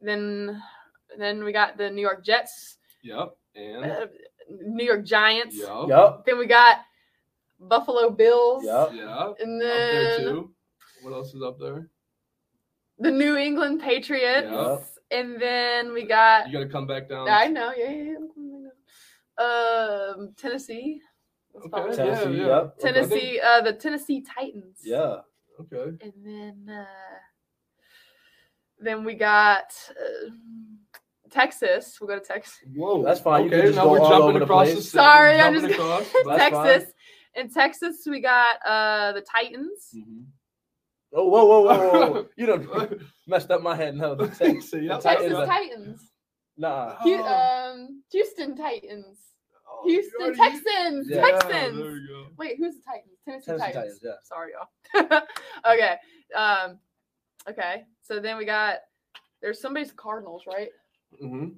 Then, 0.01 0.63
then 1.19 1.43
we 1.45 1.53
got 1.53 1.77
the 1.77 1.91
New 1.91 2.03
York 2.03 2.25
Jets, 2.25 2.77
Yep. 3.03 3.37
And 3.55 3.85
uh, 3.85 4.07
New 4.51 4.85
York 4.85 5.05
Giants. 5.05 5.57
yep. 5.57 5.69
Yep. 5.89 6.25
Then 6.27 6.39
we 6.39 6.47
got 6.47 6.79
Buffalo 7.61 8.11
Bills. 8.11 8.65
Yep. 8.65 8.91
Yeah. 8.95 9.33
And 9.41 9.61
there 9.61 10.19
then 10.19 10.21
too. 10.21 10.55
What 11.03 11.13
else 11.13 11.35
is 11.35 11.43
up 11.43 11.59
there? 11.59 11.89
the 13.01 13.11
New 13.13 13.37
England 13.37 13.81
Patriots. 13.81 14.49
Yep. 14.51 14.85
And 15.11 15.41
then 15.41 15.93
we 15.93 16.05
got 16.07 16.49
You 16.49 16.53
got 16.59 16.65
to 16.65 16.69
come 16.71 16.87
back 16.87 17.09
down. 17.09 17.29
I 17.29 17.47
know, 17.47 17.73
yeah, 17.77 17.91
yeah, 17.91 18.15
yeah. 18.37 19.45
Um, 19.45 20.35
Tennessee. 20.37 21.01
Okay. 21.57 21.69
probably- 21.71 21.97
Yeah, 21.97 22.05
Tennessee. 22.05 22.39
yeah. 22.39 22.47
Yep. 22.47 22.63
Okay. 22.65 22.93
Tennessee, 22.93 23.41
uh, 23.41 23.61
the 23.63 23.73
Tennessee 23.73 24.23
Titans. 24.23 24.81
Yeah. 24.85 25.17
Okay. 25.61 25.97
And 26.03 26.13
then, 26.25 26.75
uh, 26.75 26.85
then 28.81 29.05
we 29.05 29.15
got 29.15 29.73
uh, 29.91 30.31
Texas. 31.31 31.99
We'll 32.01 32.09
go 32.09 32.19
to 32.19 32.25
Texas. 32.25 32.59
Whoa. 32.77 33.03
That's 33.03 33.21
fine. 33.21 33.45
You 33.45 33.51
can 33.51 33.59
Okay. 33.61 33.67
just 33.69 33.77
now 33.77 33.85
go 33.85 33.93
we're 33.93 34.01
all 34.01 34.09
jumping 34.11 34.29
over 34.29 34.39
the 34.41 34.45
across 34.45 34.67
the 34.69 34.83
state. 34.83 34.91
Sorry, 34.99 35.37
We're 35.37 35.43
I'm 35.43 35.55
just 35.55 35.67
across. 35.67 36.13
That's 36.27 36.55
fine. 36.55 36.67
Texas. 36.67 36.93
In 37.35 37.51
Texas, 37.51 37.97
we 38.07 38.21
got 38.21 38.57
uh, 38.67 39.13
the 39.13 39.21
Titans. 39.23 39.91
Mhm. 39.97 40.25
Oh, 41.13 41.27
whoa, 41.29 41.45
whoa, 41.45 41.61
whoa, 41.63 41.79
whoa, 41.91 42.11
whoa. 42.13 42.27
You 42.37 42.47
done 42.47 42.69
messed 43.29 43.51
up 43.51 43.63
my 43.63 43.77
head. 43.77 43.97
No, 43.97 44.15
the 44.15 44.27
Texas. 44.29 44.71
See, 44.71 44.89
the 44.89 44.99
Texas 44.99 45.33
Titans. 45.33 45.47
Titans. 45.49 46.11
Nah. 46.57 46.95
Hu- 46.97 47.17
Oh. 47.23 47.73
um, 47.75 48.03
Houston 48.13 48.57
Titans. 48.57 49.19
Oh, 49.71 49.83
Houston 49.87 50.35
Texans. 50.35 51.09
Yeah, 51.09 51.21
Texans. 51.23 51.79
There 51.79 52.01
go. 52.09 52.27
Wait, 52.39 52.57
who's 52.59 52.75
the 52.77 52.83
Titans? 52.87 53.19
Tennessee, 53.25 53.45
Tennessee 53.47 53.65
Titans. 53.73 53.75
Titans, 53.75 54.01
yeah. 54.03 54.13
Sorry, 54.25 54.53
y'all. 54.53 55.23
okay. 55.75 55.97
Um, 56.35 56.79
okay. 57.49 57.85
So 58.03 58.19
then 58.19 58.37
we 58.39 58.45
got 58.45 58.77
there's 59.43 59.61
somebody's 59.61 59.93
Cardinals, 59.93 60.45
right? 60.49 60.71
Mm-hmm. 61.23 61.49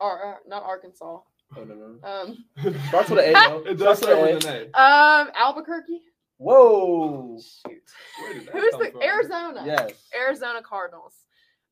Or 0.00 0.34
uh, 0.34 0.36
not 0.46 0.62
Arkansas. 0.62 1.18
Oh, 1.54 1.64
no, 1.64 1.74
no, 1.74 1.98
no. 2.02 2.08
Um, 2.08 2.78
Starts 2.88 3.10
with 3.10 3.18
an 3.18 3.28
A, 3.28 3.32
though. 3.32 3.58
It 3.66 3.74
does 3.78 3.98
Starts 3.98 4.00
start 4.00 4.22
with 4.22 4.34
with 4.36 4.46
an 4.46 4.62
an 4.62 4.68
A. 4.74 4.80
um, 4.80 5.30
Albuquerque. 5.34 6.00
Whoa. 6.42 7.38
Shoot. 7.40 7.82
Where 8.20 8.34
did 8.34 8.46
that 8.46 8.52
Who's 8.52 8.72
the 8.72 8.90
from? 8.92 9.02
Arizona? 9.02 9.62
Yes. 9.66 9.92
Arizona 10.18 10.62
Cardinals. 10.62 11.14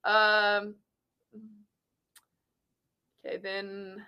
Um. 0.05 0.75
Okay, 3.27 3.37
then 3.39 4.05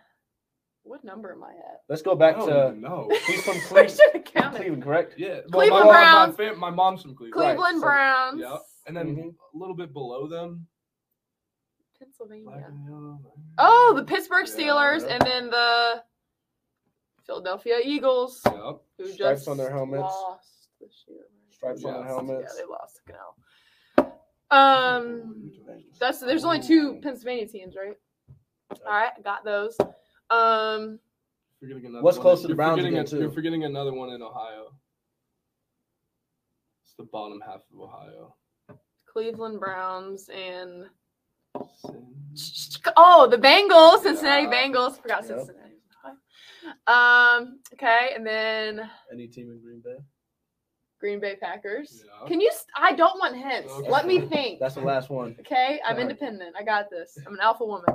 what 0.84 1.04
number 1.04 1.32
am 1.32 1.44
I 1.44 1.50
at? 1.50 1.82
Let's 1.88 2.02
go 2.02 2.14
back 2.14 2.36
I 2.38 2.46
to. 2.46 2.72
no. 2.72 3.08
He's 3.26 3.42
from 3.42 3.56
I 3.56 3.60
Cleveland, 3.60 3.90
should 3.90 4.10
have 4.14 4.24
counted. 4.24 4.56
Cleveland, 4.58 4.82
correct? 4.82 5.14
Yeah. 5.18 5.40
Cleveland 5.50 5.84
my, 5.86 5.92
Browns. 5.92 6.38
My, 6.38 6.44
fam- 6.48 6.58
my 6.58 6.70
mom's 6.70 7.02
from 7.02 7.14
Cleveland. 7.14 7.40
Right, 7.44 7.56
Cleveland 7.56 7.80
so- 7.80 7.86
Browns. 7.86 8.40
Yep. 8.40 8.60
And 8.86 8.96
then 8.96 9.16
Mhm. 9.16 9.34
a 9.54 9.56
little 9.56 9.76
bit 9.76 9.92
below 9.92 10.26
them. 10.26 10.66
Pennsylvania. 11.98 12.66
Oh, 13.58 13.92
the 13.94 14.02
Pittsburgh 14.04 14.46
Yeah. 14.48 14.54
Steelers, 14.54 15.06
and 15.08 15.20
then 15.22 15.50
the 15.50 16.02
Philadelphia 17.26 17.78
Eagles, 17.84 18.40
Yep. 18.44 18.80
who 18.98 19.06
Stripes 19.12 19.40
just 19.40 19.48
on 19.48 19.56
their 19.56 19.70
helmets. 19.70 20.02
lost 20.02 20.48
this 20.82 21.04
year. 21.08 21.18
right? 21.18 21.54
Stripes 21.54 21.84
on 21.84 21.92
Yeah. 21.94 21.98
the 22.00 22.04
helmets. 22.06 22.54
Yeah, 22.56 22.62
they 22.64 22.68
lost 22.70 22.96
to 22.96 23.02
Canal. 23.12 24.18
Um, 24.50 25.50
that's 25.98 26.20
there's 26.20 26.44
only 26.44 26.60
two 26.60 27.00
Pennsylvania 27.02 27.46
teams, 27.48 27.74
right? 27.76 27.96
All 28.86 28.92
right, 28.92 29.12
I 29.16 29.20
got 29.22 29.44
those. 29.44 29.76
Um, 30.30 30.98
What's 32.00 32.18
close 32.18 32.42
to 32.42 32.48
the 32.48 32.54
Browns 32.56 32.80
forgetting 32.80 32.94
again, 32.98 33.04
a- 33.06 33.08
too? 33.08 33.18
You're 33.20 33.30
forgetting 33.30 33.64
another 33.64 33.92
one 33.94 34.10
in 34.10 34.20
Ohio. 34.20 34.74
It's 36.82 36.94
the 36.98 37.04
bottom 37.04 37.40
half 37.40 37.60
of 37.72 37.80
Ohio. 37.80 38.34
Cleveland 39.06 39.60
Browns 39.60 40.28
and 40.28 40.86
oh, 42.96 43.26
the 43.28 43.36
Bengals, 43.38 44.02
Cincinnati 44.02 44.42
Yeah. 44.44 44.50
Bengals. 44.50 45.00
Forgot 45.00 45.24
Yep. 45.24 45.38
Cincinnati. 45.38 45.74
was 45.76 46.16
in 46.64 46.70
Ohio. 46.88 47.38
Um, 47.40 47.60
okay, 47.74 48.12
and 48.16 48.26
then 48.26 48.90
Any 49.12 49.28
team 49.28 49.50
in 49.50 49.60
Green 49.60 49.80
Bay? 49.84 49.96
Green 51.02 51.18
Bay 51.18 51.34
Packers. 51.34 52.04
Yeah. 52.06 52.28
Can 52.28 52.40
you? 52.40 52.48
St- 52.52 52.68
I 52.76 52.92
don't 52.92 53.18
want 53.18 53.34
hints. 53.36 53.72
Okay. 53.72 53.90
Let 53.90 54.06
me 54.06 54.20
think. 54.32 54.60
That's 54.60 54.76
the 54.76 54.82
last 54.82 55.10
one. 55.10 55.34
Okay, 55.40 55.80
I'm 55.84 55.96
Alright. 55.96 56.02
independent. 56.02 56.54
I 56.56 56.62
got 56.62 56.90
this. 56.90 57.18
I'm 57.26 57.34
an 57.34 57.40
alpha 57.42 57.64
woman. 57.66 57.86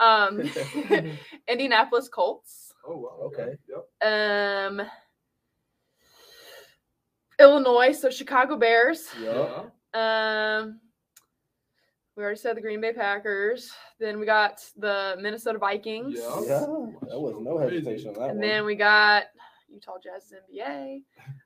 Um, 0.00 0.40
Indianapolis 1.48 2.08
Colts. 2.08 2.72
Oh 2.88 2.96
wow. 2.96 3.18
Okay. 3.26 3.54
Yep. 3.68 4.10
Um, 4.80 4.86
Illinois, 7.38 7.92
so 7.92 8.08
Chicago 8.08 8.56
Bears. 8.56 9.06
Yeah. 9.22 9.64
Um, 9.92 10.80
we 12.16 12.22
already 12.24 12.38
said 12.40 12.56
the 12.56 12.62
Green 12.62 12.80
Bay 12.80 12.94
Packers. 12.94 13.70
Then 14.00 14.18
we 14.18 14.24
got 14.24 14.64
the 14.78 15.16
Minnesota 15.20 15.58
Vikings. 15.58 16.14
Yeah. 16.18 16.40
Yeah. 16.46 16.60
That 17.10 17.20
was 17.20 17.34
no 17.42 17.58
hesitation 17.58 18.08
on 18.08 18.14
that 18.14 18.20
And 18.30 18.38
one. 18.38 18.40
then 18.40 18.64
we 18.64 18.74
got 18.74 19.24
Utah 19.70 19.96
Jazz's 20.02 20.32
NBA. 20.52 21.02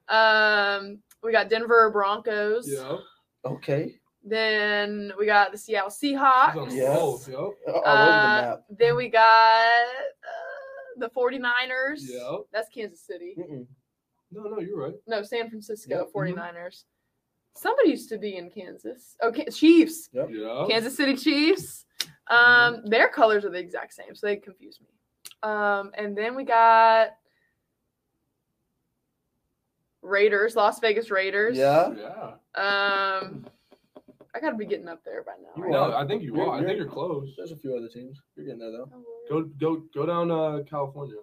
Um, 0.08 0.98
we 1.22 1.32
got 1.32 1.48
Denver 1.48 1.90
Broncos. 1.90 2.68
Yeah. 2.70 2.96
okay. 3.44 3.96
Then 4.24 5.12
we 5.18 5.26
got 5.26 5.50
the 5.50 5.58
Seattle 5.58 5.90
Seahawks. 5.90 6.56
on 6.56 6.74
Yes. 6.74 6.96
roll, 6.96 7.20
Yep. 7.26 7.36
All 7.36 7.52
over 7.68 7.84
Uh, 7.86 8.06
the 8.06 8.42
map. 8.50 8.64
Then 8.70 8.96
we 8.96 9.08
got 9.08 9.66
uh, 9.66 10.98
the 10.98 11.10
49ers. 11.10 12.02
Yep. 12.02 12.40
That's 12.52 12.68
Kansas 12.68 13.00
City. 13.00 13.34
Mm-mm. 13.36 13.66
No, 14.30 14.42
no, 14.44 14.60
you're 14.60 14.78
right. 14.78 14.94
No, 15.06 15.22
San 15.22 15.48
Francisco 15.50 15.90
Yep. 15.98 16.12
49ers. 16.14 16.84
Somebody 17.54 17.90
used 17.90 18.08
to 18.10 18.18
be 18.18 18.36
in 18.36 18.48
Kansas. 18.50 19.16
Okay, 19.22 19.44
Chiefs. 19.46 20.08
Yep. 20.12 20.28
Yeah. 20.30 20.64
Kansas 20.70 20.96
City 20.96 21.16
Chiefs. 21.16 21.84
Um, 22.28 22.82
their 22.86 23.08
colors 23.08 23.44
are 23.44 23.50
the 23.50 23.58
exact 23.58 23.92
same, 23.92 24.14
so 24.14 24.26
they 24.26 24.36
confuse 24.36 24.80
me. 24.80 24.86
Um, 25.42 25.90
and 25.94 26.16
then 26.16 26.34
we 26.36 26.44
got 26.44 27.08
Raiders, 30.02 30.56
Las 30.56 30.80
Vegas 30.80 31.10
Raiders. 31.10 31.56
Yeah. 31.56 31.92
Yeah. 31.96 32.32
Um, 32.60 33.46
I 34.34 34.40
gotta 34.40 34.56
be 34.56 34.66
getting 34.66 34.88
up 34.88 35.04
there 35.04 35.22
by 35.22 35.32
now. 35.42 35.50
You 35.56 35.62
right? 35.64 35.72
No, 35.72 35.94
I 35.94 36.06
think 36.06 36.22
you 36.22 36.34
You're- 36.34 36.48
are. 36.48 36.54
I 36.54 36.58
think 36.58 36.68
you're- 36.70 36.78
you're 36.80 36.88
close. 36.88 37.34
There's 37.36 37.52
a 37.52 37.56
few 37.56 37.76
other 37.76 37.88
teams. 37.88 38.20
You're 38.36 38.46
getting 38.46 38.60
there 38.60 38.72
though. 38.72 38.88
Go, 39.28 39.42
go, 39.60 39.82
go 39.94 40.06
down 40.06 40.30
uh, 40.30 40.62
California. 40.68 41.16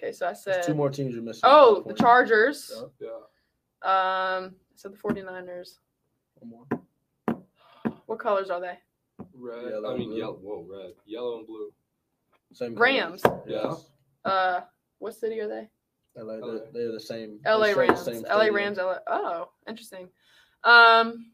Okay, 0.00 0.12
so 0.12 0.26
I 0.26 0.28
There's 0.30 0.42
said. 0.44 0.62
two 0.62 0.74
more 0.74 0.90
teams 0.90 1.14
you're 1.14 1.22
missing. 1.24 1.40
Oh, 1.44 1.82
the 1.86 1.94
Chargers. 1.94 2.72
Yeah. 3.00 3.08
Yeah. 3.84 4.36
Um, 4.44 4.54
so 4.76 4.88
the 4.88 4.96
49ers. 4.96 5.78
One 6.36 6.50
more. 6.50 7.92
What 8.06 8.18
colors 8.20 8.48
are 8.48 8.60
they? 8.60 8.78
Red. 9.34 9.70
Yellow, 9.70 9.94
I 9.94 9.98
mean, 9.98 10.10
blue. 10.10 10.18
yellow. 10.18 10.34
Whoa, 10.40 10.66
red. 10.68 10.92
Yellow 11.04 11.38
and 11.38 11.46
blue. 11.46 11.72
Same 12.52 12.74
Rams. 12.76 13.22
colors. 13.22 13.42
Yeah. 13.46 13.62
Yes. 13.64 13.90
Uh, 14.24 14.60
what 14.98 15.14
city 15.14 15.40
are 15.40 15.48
they? 15.48 15.68
LA, 16.18 16.34
LA. 16.34 16.46
They're, 16.46 16.60
they're 16.72 16.92
the 16.92 17.00
same. 17.00 17.38
LA 17.46 17.68
the 17.68 17.76
Rams. 17.76 18.00
same 18.02 18.22
LA. 18.22 18.46
Rams. 18.46 18.78
LA. 18.78 18.96
Oh, 19.06 19.48
interesting. 19.68 20.08
Um, 20.64 21.30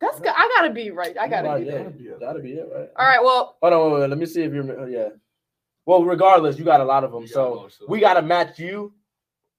that's 0.00 0.18
good. 0.18 0.32
I 0.34 0.48
gotta 0.56 0.72
be 0.72 0.90
right. 0.90 1.16
I 1.18 1.28
gotta 1.28 1.48
Right, 1.48 1.60
be 1.60 1.66
yeah. 1.66 1.72
there. 1.72 1.82
Gotta 1.84 1.98
be 1.98 2.04
it. 2.08 2.20
That'd 2.20 2.42
be 2.42 2.52
it, 2.54 2.68
right? 2.74 2.88
All 2.96 3.06
right. 3.06 3.22
Well, 3.22 3.58
Hold 3.62 3.72
on, 3.74 3.92
wait, 3.92 4.00
wait, 4.00 4.10
let 4.10 4.18
me 4.18 4.26
see 4.26 4.42
if 4.42 4.52
you're. 4.52 4.80
oh, 4.80 4.86
Yeah. 4.86 5.08
Well, 5.86 6.04
regardless, 6.04 6.58
you 6.58 6.64
got 6.64 6.80
a 6.80 6.84
lot 6.84 7.04
of 7.04 7.12
them, 7.12 7.22
You 7.22 7.28
so 7.28 7.54
most 7.62 7.82
we 7.88 8.00
got 8.00 8.14
to 8.14 8.22
match 8.22 8.58
you, 8.58 8.92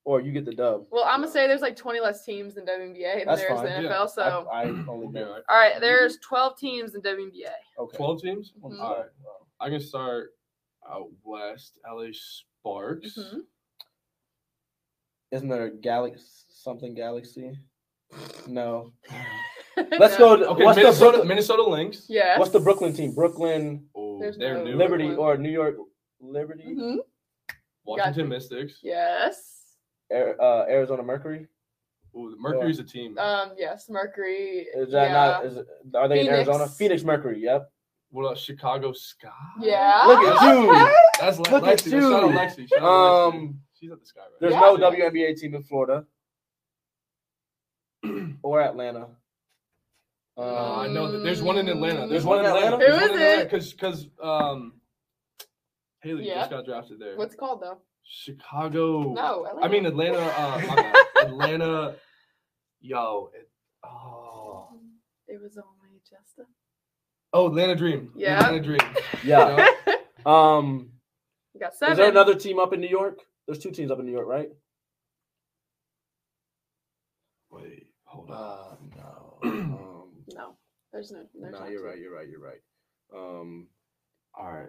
or 0.06 0.22
you 0.22 0.32
get 0.32 0.46
the 0.46 0.54
dub. 0.54 0.86
well, 0.90 1.04
I'm 1.04 1.20
gonna 1.20 1.32
say 1.32 1.46
there's 1.48 1.62
like 1.62 1.76
20 1.76 2.00
less 2.00 2.26
teams 2.26 2.58
in 2.58 2.66
WNBA 2.66 3.18
than 3.20 3.26
That's 3.28 3.42
there's 3.42 3.60
fine. 3.60 3.66
the 3.66 3.90
NFL. 3.90 3.90
Yeah. 3.90 4.06
So, 4.08 4.48
I, 4.52 4.62
I 4.62 4.66
only 4.88 5.08
We'll 5.08 5.26
all 5.28 5.34
right. 5.34 5.44
all 5.50 5.58
right, 5.58 5.80
there's 5.80 6.18
12 6.18 6.58
teams 6.58 6.96
in 6.96 7.02
WNBA. 7.02 7.52
Okay. 7.78 7.98
12 7.98 8.22
teams? 8.22 8.54
Mhm. 8.64 8.80
All 8.80 8.96
right. 8.98 9.06
I 9.60 9.70
can 9.70 9.80
start 9.80 10.34
out 10.90 11.10
west. 11.24 11.78
LA 11.88 12.08
Sparks. 12.72 13.18
Mhm. 13.18 13.40
Isn't 15.32 15.50
there 15.50 15.66
a 15.66 15.72
galaxy 15.72 16.24
something 16.50 16.94
galaxy? 16.94 17.58
No. 18.48 18.92
Let's 19.98 20.18
go. 20.18 20.36
To, 20.36 20.50
Okay, 20.50 20.66
what's 20.66 20.76
the 20.76 20.84
Minnesota, 20.84 21.10
Brooklyn? 21.12 21.28
Minnesota 21.30 21.64
Lynx. 21.64 22.06
Yes. 22.10 22.38
What's 22.38 22.52
the 22.52 22.60
Brooklyn 22.60 22.92
team? 22.94 23.14
Brooklyn 23.16 23.86
Oh, 23.96 24.20
There's 24.20 24.38
they're 24.38 24.58
no 24.58 24.66
new. 24.66 24.76
Liberty 24.76 25.06
Brooklyn. 25.08 25.28
or 25.28 25.38
New 25.38 25.50
York 25.50 25.78
Liberty? 26.20 26.66
Mhm. 26.78 26.98
Washington 27.86 28.14
Gotcha. 28.14 28.26
Mystics. 28.26 28.80
Yes. 28.84 29.78
Ar- 30.14 30.40
uh, 30.42 30.66
Arizona 30.68 31.04
Mercury. 31.04 31.48
Ooh, 32.18 32.32
the 32.32 32.36
Mercury's 32.38 32.80
a 32.80 32.84
team. 32.84 33.18
Um. 33.18 33.54
Yes. 33.58 33.90
Mercury. 33.90 34.68
Is 34.76 34.92
that 34.92 35.06
yeah. 35.06 35.14
not? 35.14 35.46
Is 35.46 35.58
are 35.96 36.10
they 36.10 36.20
in 36.20 36.28
Arizona? 36.28 36.68
Phoenix 36.68 37.04
Mercury. 37.04 37.40
Yep. 37.42 37.72
What 38.12 38.26
else? 38.30 38.40
Chicago 38.42 38.92
Sky. 38.94 39.30
Yeah. 39.60 40.04
Look 40.06 40.20
at 40.20 40.42
you. 40.56 40.72
Okay. 40.72 40.94
That's 41.20 41.40
Le- 41.40 41.44
Look 41.52 41.64
at 41.66 41.80
Lexi. 41.80 41.92
Shout 41.92 42.04
out. 42.24 42.32
Lexi. 42.32 42.70
Shout 42.70 42.82
out 42.84 43.34
Lexi. 43.34 43.36
Um, 43.36 43.60
She's 43.80 43.92
at 43.92 44.00
the 44.00 44.06
Sky 44.06 44.20
right 44.22 44.30
There's 44.40 44.54
Yeah. 44.54 44.60
no 44.60 44.78
WNBA 44.78 45.36
team 45.40 45.56
in 45.56 45.64
Florida 45.64 46.06
or 48.44 48.62
Atlanta. 48.62 49.06
Um, 50.38 50.46
Uh, 50.46 50.76
I 50.78 50.88
know 50.88 51.12
that 51.12 51.20
there's 51.20 51.42
one 51.42 51.58
in 51.58 51.68
Atlanta. 51.68 52.00
There's 52.08 52.10
There's 52.10 52.26
one 52.26 52.40
in 52.40 52.46
Atlanta. 52.46 52.78
There's 52.78 52.96
Who 52.96 53.02
one 53.02 53.04
is 53.04 53.10
in 53.16 53.22
Atlanta 53.22 53.42
it? 53.42 53.50
because 53.52 53.74
because 53.74 54.08
um 54.22 54.74
Haley 56.02 56.28
Yeah. 56.28 56.36
just 56.40 56.52
got 56.52 56.66
drafted 56.66 57.00
there. 57.00 57.16
What's 57.18 57.34
it 57.34 57.38
called 57.38 57.62
though? 57.62 57.80
Chicago? 58.04 59.14
No. 59.14 59.46
Atlanta. 59.46 59.66
I 59.66 59.70
mean 59.70 59.86
Atlanta. 59.86 60.20
Uh. 60.20 60.94
Atlanta. 61.26 61.96
Yo. 62.82 63.30
It, 63.36 63.50
oh. 63.86 64.70
It 65.28 65.40
was 65.42 65.58
only 65.58 66.02
just 66.10 66.40
a. 66.40 66.44
Oh, 67.34 67.48
Atlanta 67.48 67.76
Dream. 67.76 68.12
Yeah. 68.16 68.40
Atlanta 68.40 68.62
Dream. 68.62 68.80
yeah. 69.24 69.68
Um, 70.26 70.92
You 71.54 71.60
got 71.62 71.74
seven. 71.76 71.94
is 71.94 71.98
there 71.98 72.10
another 72.10 72.36
team 72.36 72.60
up 72.60 72.74
in 72.74 72.82
New 72.82 72.90
York? 72.90 73.20
There's 73.48 73.60
two 73.60 73.72
teams 73.72 73.90
up 73.92 74.00
in 74.00 74.06
New 74.06 74.12
York, 74.12 74.28
right? 74.28 74.50
Wait. 77.50 77.88
Hold 78.06 78.32
on. 78.32 78.38
Uh, 78.38 78.76
no. 78.98 79.28
Um, 79.44 80.10
No. 80.36 80.56
There's 80.92 81.12
no. 81.12 81.24
There's 81.34 81.54
no, 81.54 81.60
not 81.60 81.70
you're 81.72 81.82
two. 81.82 81.88
right. 81.88 81.98
You're 82.00 82.14
right. 82.16 82.28
You're 82.30 82.42
right. 82.42 82.60
Um, 83.16 83.68
All 84.38 84.52
right. 84.52 84.68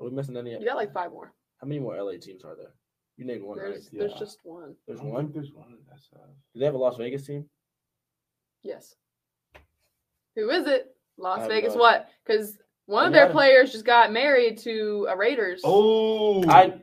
are 0.00 0.04
we 0.06 0.10
missing 0.10 0.36
any? 0.36 0.52
You 0.52 0.64
got 0.64 0.76
like 0.76 0.92
five 0.92 1.10
more. 1.10 1.32
How 1.60 1.66
many 1.66 1.80
more 1.80 1.96
LA 2.00 2.12
teams 2.20 2.44
are 2.44 2.56
there? 2.56 2.74
You 3.16 3.24
named 3.24 3.42
one, 3.44 3.58
There's 3.58 3.88
right? 3.92 3.98
there's 4.00 4.12
Yeah. 4.12 4.18
just 4.18 4.38
one. 4.44 4.74
There's 4.86 5.00
I 5.00 5.04
one. 5.04 5.30
There's 5.32 5.52
one. 5.52 5.76
That's 5.88 6.08
uh, 6.14 6.26
Do 6.52 6.60
they 6.60 6.64
have 6.66 6.74
a 6.74 6.78
Las 6.78 6.96
Vegas 6.96 7.26
team? 7.26 7.44
Yes. 8.62 8.94
Who 10.36 10.50
is 10.50 10.66
it? 10.66 10.93
I 11.18 11.22
Las 11.22 11.38
have 11.40 11.48
Vegas. 11.48 11.74
What? 11.74 12.08
Because 12.26 12.58
one 12.86 13.06
of 13.06 13.12
their 13.12 13.30
players 13.30 13.72
just 13.72 13.84
got 13.84 14.12
married 14.12 14.58
to 14.58 15.06
a 15.10 15.16
Raiders. 15.16 15.60
Oh. 15.64 16.46
I 16.48 16.80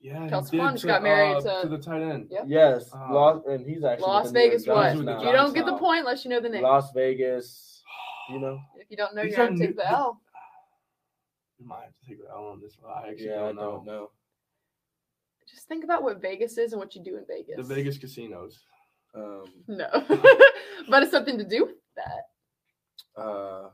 yeah. 0.00 0.24
he 0.24 0.28
Kelsey 0.30 0.56
did 0.58 0.72
just 0.72 0.86
got 0.86 1.02
married 1.02 1.42
to- 1.42 1.60
to 1.62 1.68
the 1.68 1.78
tight 1.78 2.02
end. 2.02 2.28
Yep. 2.30 2.44
yes, 2.46 2.90
Ah. 2.92 3.08
Las, 3.12 3.42
and 3.48 3.66
he's 3.66 3.84
actually 3.84 4.06
Las 4.06 4.24
with 4.24 4.32
the 4.34 4.38
New 4.38 4.44
York 4.44 4.52
Vegas. 4.52 4.66
What? 4.66 4.92
He's 4.94 5.02
now. 5.02 5.22
You 5.22 5.32
don't 5.32 5.54
get 5.54 5.66
the 5.66 5.76
point 5.76 6.00
unless 6.00 6.24
you 6.24 6.30
know 6.30 6.40
the 6.40 6.48
name. 6.48 6.62
Las 6.62 6.92
Vegas. 6.92 7.82
You 8.30 8.40
know. 8.40 8.58
If 8.76 8.90
you 8.90 8.96
don't 8.96 9.14
know, 9.14 9.22
you're 9.22 9.34
are 9.40 9.46
gonna 9.48 9.58
take 9.58 9.76
the 9.76 9.82
the- 9.82 9.90
L. 9.90 10.20
You 11.58 11.66
might 11.66 11.84
have 11.84 11.92
to 12.02 12.06
take 12.08 12.18
the 12.22 12.28
L 12.30 12.48
on 12.48 12.60
this 12.60 12.76
one. 12.80 12.92
I 12.92 13.08
actually 13.10 13.28
Yeah, 13.28 13.36
I 13.36 13.38
don't 13.46 13.56
know. 13.56 13.70
don't 13.70 13.86
know. 13.86 14.10
Just 15.48 15.68
think 15.68 15.84
about 15.84 16.02
what 16.02 16.20
Vegas 16.20 16.58
is 16.58 16.72
and 16.72 16.80
what 16.80 16.94
you 16.94 17.02
do 17.02 17.16
in 17.16 17.24
Vegas. 17.26 17.56
The 17.56 17.74
Vegas 17.74 17.96
casinos. 17.98 18.58
Um, 19.14 19.44
No. 19.66 19.88
but 20.90 21.02
it's 21.02 21.12
something 21.12 21.38
to 21.38 21.44
do 21.44 21.64
with 21.66 21.76
that. 21.96 22.24
Uh, 23.16 23.68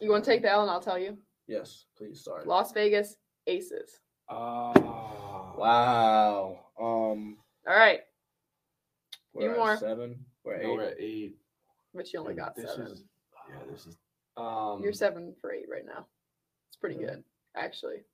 You 0.00 0.10
want 0.10 0.24
to 0.24 0.30
take 0.30 0.42
the 0.42 0.50
L 0.50 0.62
and 0.62 0.70
I'll 0.70 0.80
tell 0.80 0.98
you. 0.98 1.18
yes, 1.46 1.86
please. 1.96 2.22
Sorry. 2.24 2.44
Las 2.46 2.72
Vegas 2.72 3.16
Aces. 3.46 3.98
Oh. 4.28 5.54
Wow. 5.56 6.60
Um, 6.80 7.38
All 7.66 7.74
right. 7.76 8.00
we're 9.32 9.48
Few 9.52 9.56
more. 9.58 9.76
seven. 9.76 10.24
We're 10.44 10.54
at 10.54 10.62
No, 10.62 10.68
eight. 10.70 10.76
we're 10.76 10.82
at 10.84 11.00
eight. 11.00 11.36
But 11.94 12.12
you 12.12 12.20
only 12.20 12.34
got 12.34 12.54
this 12.54 12.70
seven. 12.70 12.92
Is, 12.92 13.04
yeah, 13.48 13.56
this 13.70 13.86
is. 13.86 13.96
Um, 14.36 14.80
You're 14.82 14.92
seven 14.92 15.34
for 15.40 15.52
eight 15.52 15.66
right 15.70 15.84
now. 15.84 16.06
It's 16.68 16.76
pretty 16.76 16.96
Yeah. 16.96 17.06
good, 17.08 17.24
actually. 17.56 18.04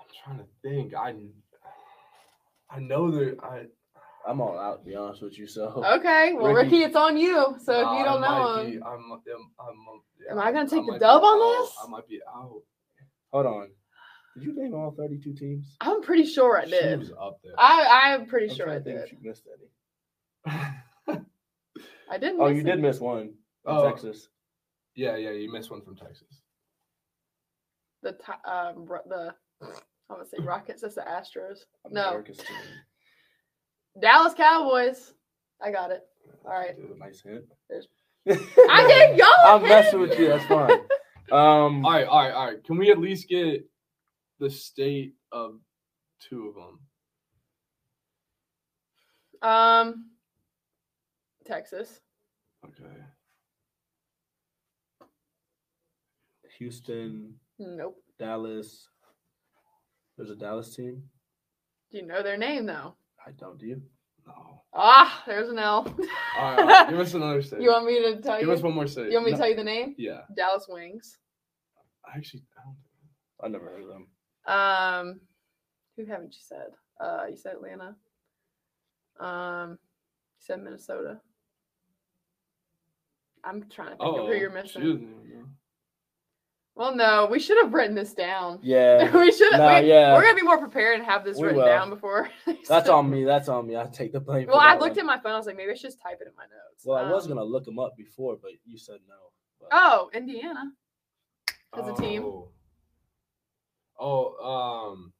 I'm 0.00 0.06
trying 0.24 0.38
to 0.38 0.46
think. 0.62 0.94
I. 0.94 1.14
I 2.70 2.80
know 2.80 3.10
that 3.12 3.38
I. 3.44 3.66
I'm 4.26 4.40
all 4.40 4.58
out. 4.58 4.82
To 4.84 4.90
be 4.90 4.96
honest 4.96 5.22
with 5.22 5.38
you. 5.38 5.46
So 5.46 5.82
Okay, 5.98 6.32
well, 6.34 6.52
Ricky- 6.52 6.70
Ricky, 6.72 6.84
it's 6.84 6.96
on 6.96 7.16
you. 7.16 7.56
So 7.62 7.72
if 7.72 7.98
you 7.98 8.04
don't 8.04 8.22
I 8.24 8.28
know 8.28 8.60
him, 8.62 8.70
be- 8.70 8.76
I'm, 8.82 8.92
I'm, 8.92 9.20
I'm, 9.60 10.00
yeah, 10.24 10.32
Am 10.32 10.38
I 10.38 10.52
gonna 10.52 10.68
take 10.68 10.84
the 10.86 10.98
dub 10.98 11.22
on 11.22 11.38
out. 11.38 11.64
this? 11.64 11.74
I 11.84 11.88
might 11.88 12.08
be 12.08 12.20
out. 12.28 12.62
Hold 13.32 13.46
on. 13.46 13.68
Did 14.34 14.44
you 14.44 14.54
name 14.54 14.74
all 14.74 14.90
32 14.96 15.32
teams? 15.34 15.76
I'm 15.80 16.02
pretty 16.02 16.26
sure 16.26 16.58
I 16.58 16.64
She 16.64 16.70
did. 16.72 16.98
was 16.98 17.12
up 17.12 17.38
there. 17.42 17.52
I 17.58 18.12
I'm 18.14 18.26
pretty 18.26 18.50
I'm 18.50 18.56
sure 18.56 18.68
I 18.70 18.80
think 18.80 19.00
did. 19.00 19.12
you 19.12 19.18
missed 19.22 19.44
any. 20.46 21.18
I 22.10 22.18
didn't. 22.18 22.40
Oh, 22.40 22.48
you 22.48 22.62
did 22.62 22.80
miss 22.80 23.00
one. 23.00 23.32
Oh. 23.64 23.88
Texas. 23.88 24.28
yeah, 24.94 25.16
yeah, 25.16 25.30
you 25.30 25.50
missed 25.52 25.70
one 25.70 25.82
from 25.82 25.96
Texas. 25.96 26.40
the 28.02 28.10
um 28.44 28.86
the. 29.08 29.34
I'm 29.62 30.16
gonna 30.16 30.26
say 30.26 30.36
Rockets. 30.40 30.82
That's 30.82 30.94
the 30.96 31.00
Astros. 31.02 31.60
No. 31.90 32.08
America's 32.10 32.36
team. 32.38 32.56
Dallas 34.00 34.34
Cowboys. 34.34 35.14
I 35.62 35.70
got 35.70 35.90
it. 35.90 36.02
All 36.44 36.52
right. 36.52 36.74
Nice 36.98 37.22
hint. 37.22 37.44
I 38.28 38.32
I 38.70 38.88
gave 38.88 39.16
y'all. 39.16 39.28
a 39.44 39.54
I'm 39.54 39.62
messing 39.62 40.00
with 40.00 40.18
you. 40.18 40.28
That's 40.28 40.44
fine. 40.46 40.70
Um, 41.32 41.84
All 41.84 41.92
right, 41.92 42.06
all 42.06 42.22
right, 42.22 42.32
all 42.32 42.46
right. 42.46 42.64
Can 42.64 42.76
we 42.78 42.90
at 42.90 42.98
least 42.98 43.28
get 43.28 43.66
the 44.38 44.48
state 44.50 45.14
of 45.32 45.58
two 46.20 46.48
of 46.48 46.54
them? 46.54 46.80
Um. 49.50 50.06
Texas. 51.44 52.00
Okay. 52.64 52.92
Houston, 56.58 57.34
Nope. 57.58 57.96
Dallas. 58.18 58.88
There's 60.16 60.30
a 60.30 60.36
Dallas 60.36 60.74
team. 60.74 61.02
Do 61.90 61.98
you 61.98 62.06
know 62.06 62.22
their 62.22 62.38
name 62.38 62.66
though? 62.66 62.96
I 63.26 63.30
don't. 63.32 63.58
Do 63.58 63.66
you? 63.66 63.82
No. 64.26 64.62
Ah, 64.74 65.22
there's 65.26 65.48
an 65.48 65.58
L. 65.58 65.86
All 65.86 65.86
right, 65.86 66.58
all 66.58 66.66
right. 66.66 66.88
Give 66.90 66.98
us 66.98 67.14
another 67.14 67.42
state. 67.42 67.60
you 67.60 67.70
want 67.70 67.86
me 67.86 68.00
to 68.02 68.20
tell 68.20 68.38
Give 68.38 68.48
you? 68.48 68.54
us 68.54 68.62
one 68.62 68.74
more 68.74 68.86
state. 68.86 69.08
you 69.10 69.14
want 69.14 69.26
me 69.26 69.32
to 69.32 69.36
No. 69.36 69.40
tell 69.42 69.50
you 69.50 69.56
the 69.56 69.64
name? 69.64 69.94
Yeah. 69.98 70.20
Dallas 70.36 70.66
Wings. 70.68 71.18
I 72.04 72.16
actually, 72.16 72.42
I 72.58 72.62
don't 72.64 72.76
I 73.44 73.48
never 73.48 73.70
heard 73.70 73.82
of 73.82 73.88
them. 73.88 74.06
Um, 74.46 75.20
who 75.96 76.04
haven't 76.06 76.34
you 76.34 76.40
said? 76.40 76.68
Uh, 77.00 77.24
you 77.30 77.36
said 77.36 77.54
Atlanta. 77.54 77.96
Um, 79.20 79.70
you 79.72 79.76
said 80.40 80.62
Minnesota. 80.62 81.20
I'm 83.44 83.64
trying 83.70 83.90
to 83.90 83.96
think 83.96 84.00
Oh, 84.02 84.22
of 84.22 84.26
who 84.28 84.34
you're 84.34 84.50
she 84.50 84.78
missing. 84.80 85.14
Doesn't 86.76 86.94
even 86.94 86.98
know. 86.98 87.02
Well, 87.06 87.24
no, 87.24 87.26
we 87.30 87.38
should 87.38 87.56
have 87.62 87.72
written 87.72 87.94
this 87.94 88.12
down. 88.12 88.58
Yeah, 88.62 89.16
we 89.16 89.32
should. 89.32 89.52
Nah, 89.52 89.80
we, 89.80 89.88
yeah. 89.88 90.14
We're 90.14 90.22
gonna 90.22 90.34
be 90.34 90.42
more 90.42 90.58
prepared 90.58 90.98
and 90.98 91.04
have 91.08 91.24
this 91.24 91.36
We 91.38 91.44
written 91.44 91.58
will. 91.60 91.66
down 91.66 91.90
before. 91.90 92.30
that's 92.68 92.88
on 92.88 93.10
me. 93.10 93.24
That's 93.24 93.48
on 93.48 93.66
me. 93.66 93.76
I 93.76 93.86
take 93.86 94.12
the 94.12 94.20
blame. 94.20 94.46
Well, 94.48 94.58
I 94.58 94.72
looked 94.74 94.96
one. 94.96 94.98
at 95.00 95.06
my 95.06 95.18
phone. 95.18 95.32
I 95.32 95.36
was 95.38 95.46
like, 95.46 95.56
maybe 95.56 95.72
I 95.72 95.74
should 95.74 95.82
just 95.90 96.00
type 96.00 96.18
it 96.20 96.26
in 96.28 96.34
my 96.36 96.44
notes. 96.44 96.84
Well, 96.84 96.98
I 96.98 97.10
was 97.10 97.24
Um, 97.24 97.30
gonna 97.30 97.44
look 97.44 97.64
them 97.64 97.78
up 97.78 97.96
before, 97.96 98.36
but 98.40 98.52
you 98.64 98.78
said 98.78 98.98
no. 99.08 99.14
But- 99.60 99.68
Oh, 99.72 100.10
Indiana 100.14 100.72
as 101.76 101.88
a 101.88 101.94
team. 101.94 102.24
Oh. 102.24 102.48
Oh, 103.98 104.90
um, 104.92 105.12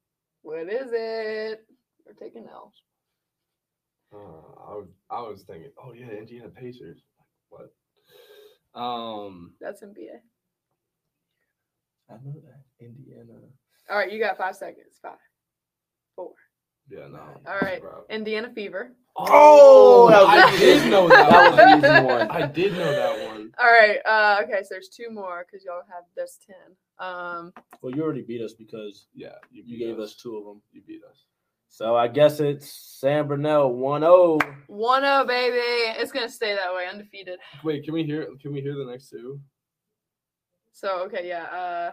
What 0.43 0.69
is 0.69 0.91
it? 0.93 1.65
We're 2.05 2.13
taking 2.13 2.47
L. 2.47 2.73
uh, 4.13 4.17
I 4.19 4.75
was, 4.75 4.89
I 5.11 5.21
was 5.23 5.43
thinking, 5.43 5.71
oh 5.83 5.93
yeah, 5.93 6.09
Indiana 6.11 6.49
Pacers. 6.51 7.01
What? 7.49 7.73
Um, 8.81 9.55
That's 9.61 9.83
NBA. 9.83 10.21
I 12.11 12.15
know 12.25 12.35
that 12.45 12.63
Indiana. 12.85 13.39
All 13.91 13.97
right, 13.99 14.11
you 14.11 14.19
got 14.19 14.37
five 14.39 14.57
seconds. 14.57 14.99
Five, 15.01 15.19
four. 16.15 16.33
yeah, 16.91 17.07
no. 17.09 17.21
All 17.47 17.59
right, 17.61 17.81
bro. 17.81 18.05
Indiana 18.11 18.51
Fever. 18.55 18.93
Oh, 19.19 20.11
that 20.11 20.21
was 20.23 20.53
I 20.53 20.59
did 20.59 20.91
know 20.91 21.09
that. 21.09 21.31
That 21.31 21.51
was 21.51 21.59
one. 21.59 21.69
an 21.69 21.79
easy 21.79 22.07
one. 22.07 22.31
I 22.31 22.47
did 22.47 22.73
know 22.75 22.93
that 22.93 23.29
one. 23.29 23.51
All 23.59 23.67
right. 23.67 23.99
Uh, 24.05 24.43
okay, 24.43 24.63
so 24.63 24.69
there's 24.71 24.89
two 24.89 25.11
more 25.11 25.47
because 25.51 25.65
y'all 25.65 25.81
have 25.89 26.05
this 26.15 26.39
ten. 26.47 26.77
Um, 26.99 27.53
Well, 27.81 27.95
you 27.95 28.03
already 28.03 28.23
beat 28.23 28.43
us 28.43 28.53
because 28.55 29.07
Yeah, 29.15 29.35
you, 29.51 29.63
you 29.65 29.79
gave 29.79 29.99
us 29.99 30.17
two 30.17 30.37
of 30.37 30.45
them. 30.45 30.61
You 30.73 30.83
beat 30.87 31.03
us. 31.09 31.25
So 31.69 31.97
I 31.97 32.09
guess 32.09 32.41
it's 32.41 32.71
San 33.01 33.27
Brunel 33.27 33.71
1-0. 33.75 34.39
1-0, 34.71 35.27
baby. 35.27 35.57
It's 36.01 36.13
gonna 36.13 36.29
stay 36.29 36.55
that 36.55 36.75
way, 36.75 36.87
undefeated. 36.87 37.39
Wait, 37.65 37.85
can 37.85 37.93
we 37.95 38.05
hear? 38.05 38.29
Can 38.41 38.53
we 38.53 38.61
hear 38.61 38.75
the 38.77 38.85
next 38.85 39.11
two? 39.11 39.41
So 40.77 41.05
okay, 41.07 41.27
yeah. 41.27 41.45
Uh, 41.45 41.91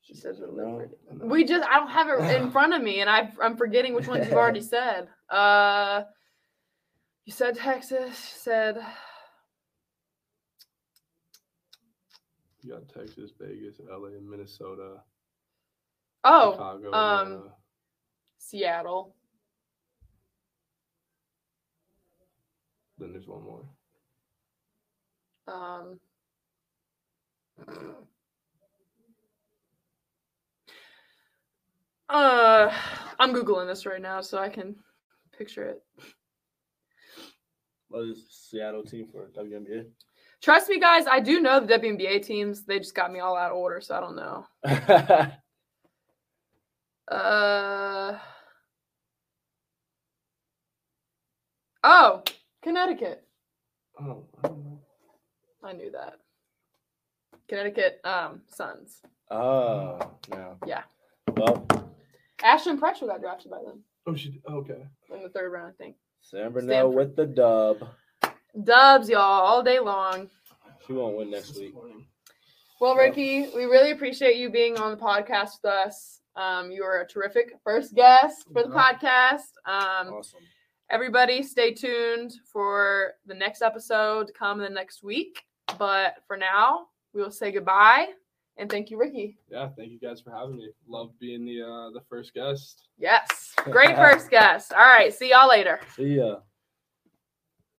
she 0.00 0.14
said 0.14 0.36
No. 0.38 0.46
delivered. 0.46 0.90
We 1.20 1.42
just 1.42 1.68
I 1.68 1.80
don't 1.80 1.88
have 1.90 2.06
it 2.08 2.40
in 2.40 2.50
front 2.56 2.72
of 2.72 2.80
me, 2.80 3.00
and 3.00 3.10
I 3.10 3.32
I'm 3.42 3.56
forgetting 3.56 3.94
which 3.94 4.06
ones 4.06 4.24
you've 4.24 4.34
already 4.36 4.60
said. 4.76 5.08
Uh, 5.28 6.04
you 7.24 7.32
said 7.32 7.56
Texas. 7.56 8.00
You 8.10 8.38
said 8.38 8.76
You 12.60 12.74
got 12.74 12.88
Texas, 12.88 13.32
Vegas, 13.40 13.80
LA, 13.90 14.06
and 14.16 14.30
Minnesota, 14.30 14.98
oh 16.22 16.52
Chicago. 16.52 16.92
um, 16.94 17.26
and, 17.32 17.38
uh, 17.38 17.48
Seattle. 18.38 19.16
then 22.98 23.10
there's 23.10 23.26
one 23.26 23.42
more. 23.42 23.64
Um, 25.48 25.98
uh, 32.08 32.72
I'm 33.18 33.34
googling 33.34 33.66
this 33.66 33.86
right 33.86 34.00
now 34.00 34.20
so 34.20 34.38
I 34.38 34.48
can 34.48 34.76
picture 35.36 35.64
it. 35.64 35.82
What 37.88 38.04
is 38.04 38.24
Seattle 38.30 38.82
team 38.82 39.06
for 39.06 39.28
WNBA? 39.36 39.86
Trust 40.40 40.68
me, 40.68 40.80
guys. 40.80 41.06
I 41.06 41.20
do 41.20 41.40
know 41.40 41.60
the 41.60 41.78
WNBA 41.78 42.24
teams. 42.24 42.64
They 42.64 42.78
just 42.78 42.94
got 42.94 43.12
me 43.12 43.20
all 43.20 43.36
out 43.36 43.52
of 43.52 43.56
order, 43.56 43.80
so 43.80 43.96
I 43.96 44.00
don't 44.00 44.16
know. 44.16 45.32
Uh. 47.10 48.16
Oh, 51.84 52.22
Connecticut. 52.62 53.26
Oh, 54.00 54.24
I. 54.42 55.68
I 55.68 55.72
knew 55.74 55.90
that. 55.90 56.14
Connecticut 57.48 58.00
um 58.04 58.42
Suns. 58.48 59.00
oh, 59.30 59.98
no. 60.30 60.56
Yeah. 60.66 60.82
Well, 61.36 61.66
Ashten 62.42 62.78
Prechtel 62.78 63.06
got 63.08 63.20
drafted 63.20 63.50
by 63.50 63.58
them 63.64 63.82
Oh, 64.06 64.14
she. 64.16 64.40
Okay. 64.50 64.82
in 65.14 65.22
the 65.22 65.28
third 65.28 65.50
round, 65.52 65.72
I 65.78 65.82
think. 65.82 65.96
San 66.20 66.52
Brunel 66.52 66.68
Stanford. 66.68 66.94
with 66.94 67.16
the 67.16 67.26
dub. 67.26 67.88
Dubs, 68.64 69.08
y'all, 69.08 69.20
all 69.20 69.62
day 69.62 69.78
long. 69.78 70.28
She 70.86 70.92
won't 70.92 71.16
win 71.16 71.30
next 71.30 71.56
week. 71.56 71.74
Well, 72.80 72.96
Yeah. 72.96 73.02
Ricky, 73.02 73.48
we 73.54 73.64
really 73.64 73.92
appreciate 73.92 74.36
you 74.36 74.50
being 74.50 74.76
on 74.78 74.90
the 74.90 74.96
podcast 74.96 75.62
with 75.62 75.72
us. 75.72 76.20
Um, 76.34 76.70
you 76.72 76.82
were 76.82 77.00
a 77.00 77.06
terrific 77.06 77.54
first 77.62 77.94
guest 77.94 78.46
for 78.52 78.62
the 78.64 78.68
Yeah. 78.70 78.92
podcast. 78.94 79.52
Um, 79.66 80.14
Awesome. 80.14 80.40
everybody, 80.90 81.42
stay 81.42 81.72
tuned 81.72 82.32
for 82.52 83.14
the 83.26 83.34
next 83.34 83.62
episode 83.62 84.26
to 84.26 84.32
come 84.32 84.60
in 84.60 84.64
the 84.64 84.74
next 84.74 85.02
week. 85.02 85.44
But 85.78 86.16
for 86.26 86.36
now, 86.36 86.88
we 87.12 87.22
will 87.22 87.30
say 87.30 87.52
goodbye 87.52 88.08
and 88.56 88.70
thank 88.70 88.90
you, 88.90 88.98
Ricky. 88.98 89.38
Yeah, 89.50 89.68
thank 89.76 89.90
you 89.90 89.98
guys 89.98 90.20
for 90.20 90.30
having 90.30 90.56
me. 90.56 90.70
Love 90.86 91.18
being 91.18 91.44
the 91.44 91.62
uh, 91.62 91.90
the 91.90 92.02
first 92.08 92.34
guest. 92.34 92.88
Yes, 92.98 93.54
great 93.64 93.96
first 93.96 94.30
guest. 94.30 94.72
All 94.72 94.80
right, 94.80 95.12
see 95.12 95.30
y'all 95.30 95.48
later. 95.48 95.80
See 95.96 96.16
ya. 96.16 96.36